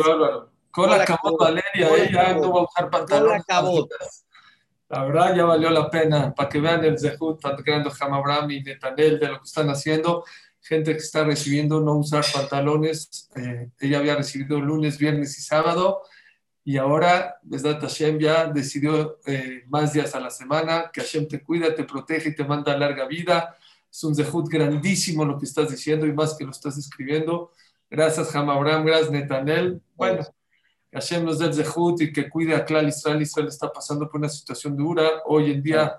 Con 0.71 0.89
la 0.89 1.05
caboda 1.05 1.51
Valeria, 1.51 1.95
ella 1.95 2.33
no 2.33 2.53
va 2.53 2.61
a 2.61 2.63
usar 2.63 2.89
pantalones. 2.89 3.45
La 4.89 5.05
verdad 5.05 5.35
ya 5.35 5.45
valió 5.45 5.69
la 5.71 5.89
pena 5.89 6.33
para 6.35 6.49
que 6.49 6.59
vean 6.59 6.83
el 6.85 6.99
Zehut, 6.99 7.41
tanto 7.41 7.63
creando 7.63 7.91
Hamabram 7.99 8.49
y 8.51 8.61
Netanel 8.61 9.19
de 9.19 9.27
lo 9.27 9.39
que 9.39 9.45
están 9.45 9.69
haciendo 9.69 10.23
gente 10.63 10.91
que 10.93 10.97
está 10.97 11.23
recibiendo 11.23 11.79
no 11.79 11.95
usar 11.95 12.25
pantalones. 12.33 13.29
Eh, 13.35 13.69
ella 13.79 13.99
había 13.99 14.15
recibido 14.15 14.59
lunes, 14.59 14.97
viernes 14.97 15.37
y 15.37 15.41
sábado 15.41 16.01
y 16.65 16.77
ahora, 16.77 17.39
desde 17.41 17.75
Hashem 17.75 18.19
ya 18.19 18.47
decidió 18.47 19.19
eh, 19.25 19.63
más 19.67 19.91
días 19.91 20.15
a 20.15 20.19
la 20.21 20.29
semana, 20.29 20.89
que 20.93 21.01
Hashem 21.01 21.27
te 21.27 21.43
cuida, 21.43 21.75
te 21.75 21.83
protege 21.83 22.29
y 22.29 22.35
te 22.35 22.45
manda 22.45 22.77
larga 22.77 23.05
vida. 23.05 23.57
Es 23.91 24.03
un 24.05 24.15
zehut 24.15 24.47
grandísimo 24.47 25.25
lo 25.25 25.37
que 25.37 25.45
estás 25.45 25.69
diciendo 25.69 26.05
y 26.05 26.13
más 26.13 26.35
que 26.35 26.45
lo 26.45 26.51
estás 26.51 26.77
escribiendo. 26.77 27.51
Gracias, 27.89 28.33
Ham 28.33 28.49
Abraham, 28.49 28.85
gracias, 28.85 29.11
Netanel. 29.11 29.81
Bueno, 29.95 30.23
que 30.89 30.97
Hashem 30.97 31.25
nos 31.25 31.39
dé 31.39 31.47
el 31.47 31.53
zehut 31.53 32.01
y 32.01 32.13
que 32.13 32.29
cuide 32.29 32.55
a 32.55 32.63
Klal 32.63 32.87
Israel. 32.87 33.21
Israel 33.21 33.49
está 33.49 33.69
pasando 33.71 34.09
por 34.09 34.19
una 34.19 34.29
situación 34.29 34.77
dura. 34.77 35.21
Hoy 35.25 35.51
en 35.51 35.61
día 35.61 35.97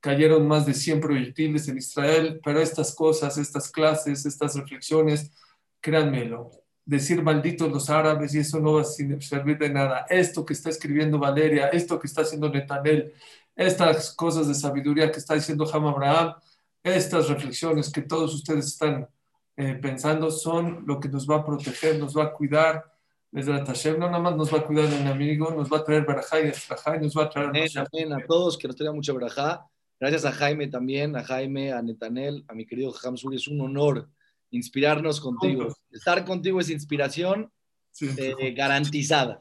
cayeron 0.00 0.46
más 0.46 0.66
de 0.66 0.74
100 0.74 1.00
proyectiles 1.00 1.68
en 1.68 1.78
Israel, 1.78 2.40
pero 2.44 2.60
estas 2.60 2.94
cosas, 2.94 3.36
estas 3.38 3.70
clases, 3.70 4.24
estas 4.26 4.54
reflexiones, 4.56 5.32
créanmelo, 5.80 6.50
decir 6.84 7.22
malditos 7.22 7.70
los 7.70 7.90
árabes 7.90 8.34
y 8.34 8.38
eso 8.38 8.60
no 8.60 8.74
va 8.74 8.82
a 8.82 8.84
servir 8.84 9.58
de 9.58 9.70
nada. 9.70 10.06
Esto 10.08 10.44
que 10.44 10.52
está 10.52 10.70
escribiendo 10.70 11.18
Valeria, 11.18 11.68
esto 11.68 11.98
que 11.98 12.06
está 12.06 12.22
haciendo 12.22 12.48
Netanel, 12.48 13.12
estas 13.56 14.12
cosas 14.14 14.46
de 14.48 14.54
sabiduría 14.54 15.10
que 15.10 15.18
está 15.18 15.34
diciendo 15.34 15.68
Ham 15.72 15.86
Abraham, 15.86 16.34
estas 16.82 17.28
reflexiones 17.28 17.90
que 17.90 18.02
todos 18.02 18.34
ustedes 18.34 18.66
están 18.66 19.08
eh, 19.56 19.74
pensando 19.74 20.30
son 20.30 20.84
lo 20.86 21.00
que 21.00 21.08
nos 21.08 21.28
va 21.28 21.36
a 21.36 21.44
proteger, 21.44 21.98
nos 21.98 22.16
va 22.16 22.24
a 22.24 22.32
cuidar. 22.32 22.84
Desde 23.30 23.52
Hashem 23.52 23.98
no 23.98 24.06
nada 24.06 24.20
más 24.20 24.36
nos 24.36 24.54
va 24.54 24.58
a 24.58 24.64
cuidar 24.64 24.86
un 24.86 25.06
amigo, 25.06 25.50
nos 25.50 25.70
va 25.70 25.78
a 25.78 25.84
traer 25.84 26.06
barajá 26.06 26.40
y 26.40 26.44
y 26.44 27.00
nos 27.00 27.14
va 27.14 27.24
a 27.24 27.28
traer... 27.28 27.48
Amén, 27.48 28.12
a 28.12 28.24
todos 28.24 28.56
que 28.56 28.68
nos 28.68 28.76
traigan 28.76 28.94
mucha 28.94 29.12
barajá 29.12 29.68
Gracias 30.00 30.24
a 30.24 30.32
Jaime 30.32 30.68
también, 30.68 31.16
a 31.16 31.24
Jaime, 31.24 31.72
a 31.72 31.82
Netanel, 31.82 32.44
a 32.48 32.54
mi 32.54 32.66
querido 32.66 32.94
Hamzuri. 33.02 33.36
Es 33.36 33.48
un 33.48 33.60
honor 33.60 34.08
inspirarnos 34.50 35.20
contigo. 35.20 35.74
Estar 35.90 36.24
contigo 36.24 36.60
es 36.60 36.70
inspiración 36.70 37.52
eh, 38.00 38.52
garantizada. 38.52 39.40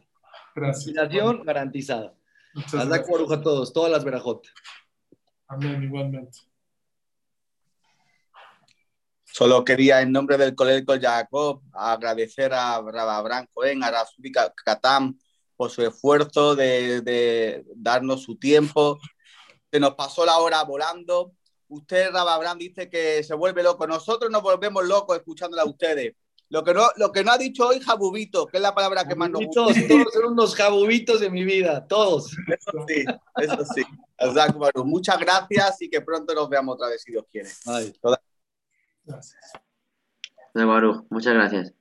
Gracias. 0.56 0.88
Inspiración 0.88 1.44
garantizada. 1.44 2.16
Hazla 2.56 2.96
a 2.96 3.42
todos, 3.42 3.72
todas 3.72 3.92
las 3.92 4.04
verajotas. 4.04 4.52
Amén, 5.48 5.84
igualmente. 5.84 6.40
Solo 9.24 9.64
quería, 9.64 10.02
en 10.02 10.12
nombre 10.12 10.36
del 10.38 10.56
Colegio 10.56 11.00
Jacob, 11.00 11.62
agradecer 11.72 12.52
a 12.54 12.76
Abraham 12.76 13.46
Cohen, 13.54 13.84
a 13.84 13.92
Rasuli 13.92 14.32
Katam, 14.32 15.16
por 15.56 15.70
su 15.70 15.84
esfuerzo 15.84 16.56
de, 16.56 17.02
de 17.02 17.64
darnos 17.76 18.24
su 18.24 18.38
tiempo, 18.38 19.00
se 19.78 19.82
nos 19.82 19.94
pasó 19.94 20.26
la 20.26 20.40
hora 20.40 20.64
volando. 20.64 21.34
Usted, 21.68 22.12
Rababrán, 22.12 22.58
dice 22.58 22.90
que 22.90 23.24
se 23.24 23.36
vuelve 23.36 23.62
loco. 23.62 23.86
Nosotros 23.86 24.32
nos 24.32 24.42
volvemos 24.42 24.84
locos 24.88 25.18
escuchándola 25.18 25.62
a 25.62 25.66
ustedes. 25.66 26.16
Lo 26.50 26.64
que, 26.64 26.74
no, 26.74 26.88
lo 26.96 27.12
que 27.12 27.24
no 27.24 27.32
ha 27.32 27.38
dicho 27.38 27.68
hoy, 27.68 27.80
jabubito, 27.80 28.48
que 28.48 28.58
es 28.58 28.64
la 28.64 28.74
palabra 28.74 29.08
que 29.08 29.16
más 29.16 29.30
nos 29.30 29.46
gusta. 29.46 29.66
Todos 29.88 30.14
son 30.14 30.32
unos 30.32 30.56
jabubitos 30.56 31.20
de 31.20 31.30
mi 31.30 31.44
vida, 31.44 31.86
todos. 31.86 32.32
Eso 32.48 32.72
sí, 32.88 33.06
eso 33.36 33.66
sí. 33.76 33.84
Muchas 34.84 35.20
gracias 35.20 35.82
y 35.84 35.90
que 35.90 36.02
pronto 36.02 36.34
nos 36.34 36.50
veamos 36.50 36.74
otra 36.76 36.90
vez, 36.90 37.04
si 37.04 37.12
Dios 37.12 37.26
quiere. 37.32 37.50
Gracias. 39.04 39.40
Muchas 41.10 41.34
gracias. 41.36 41.78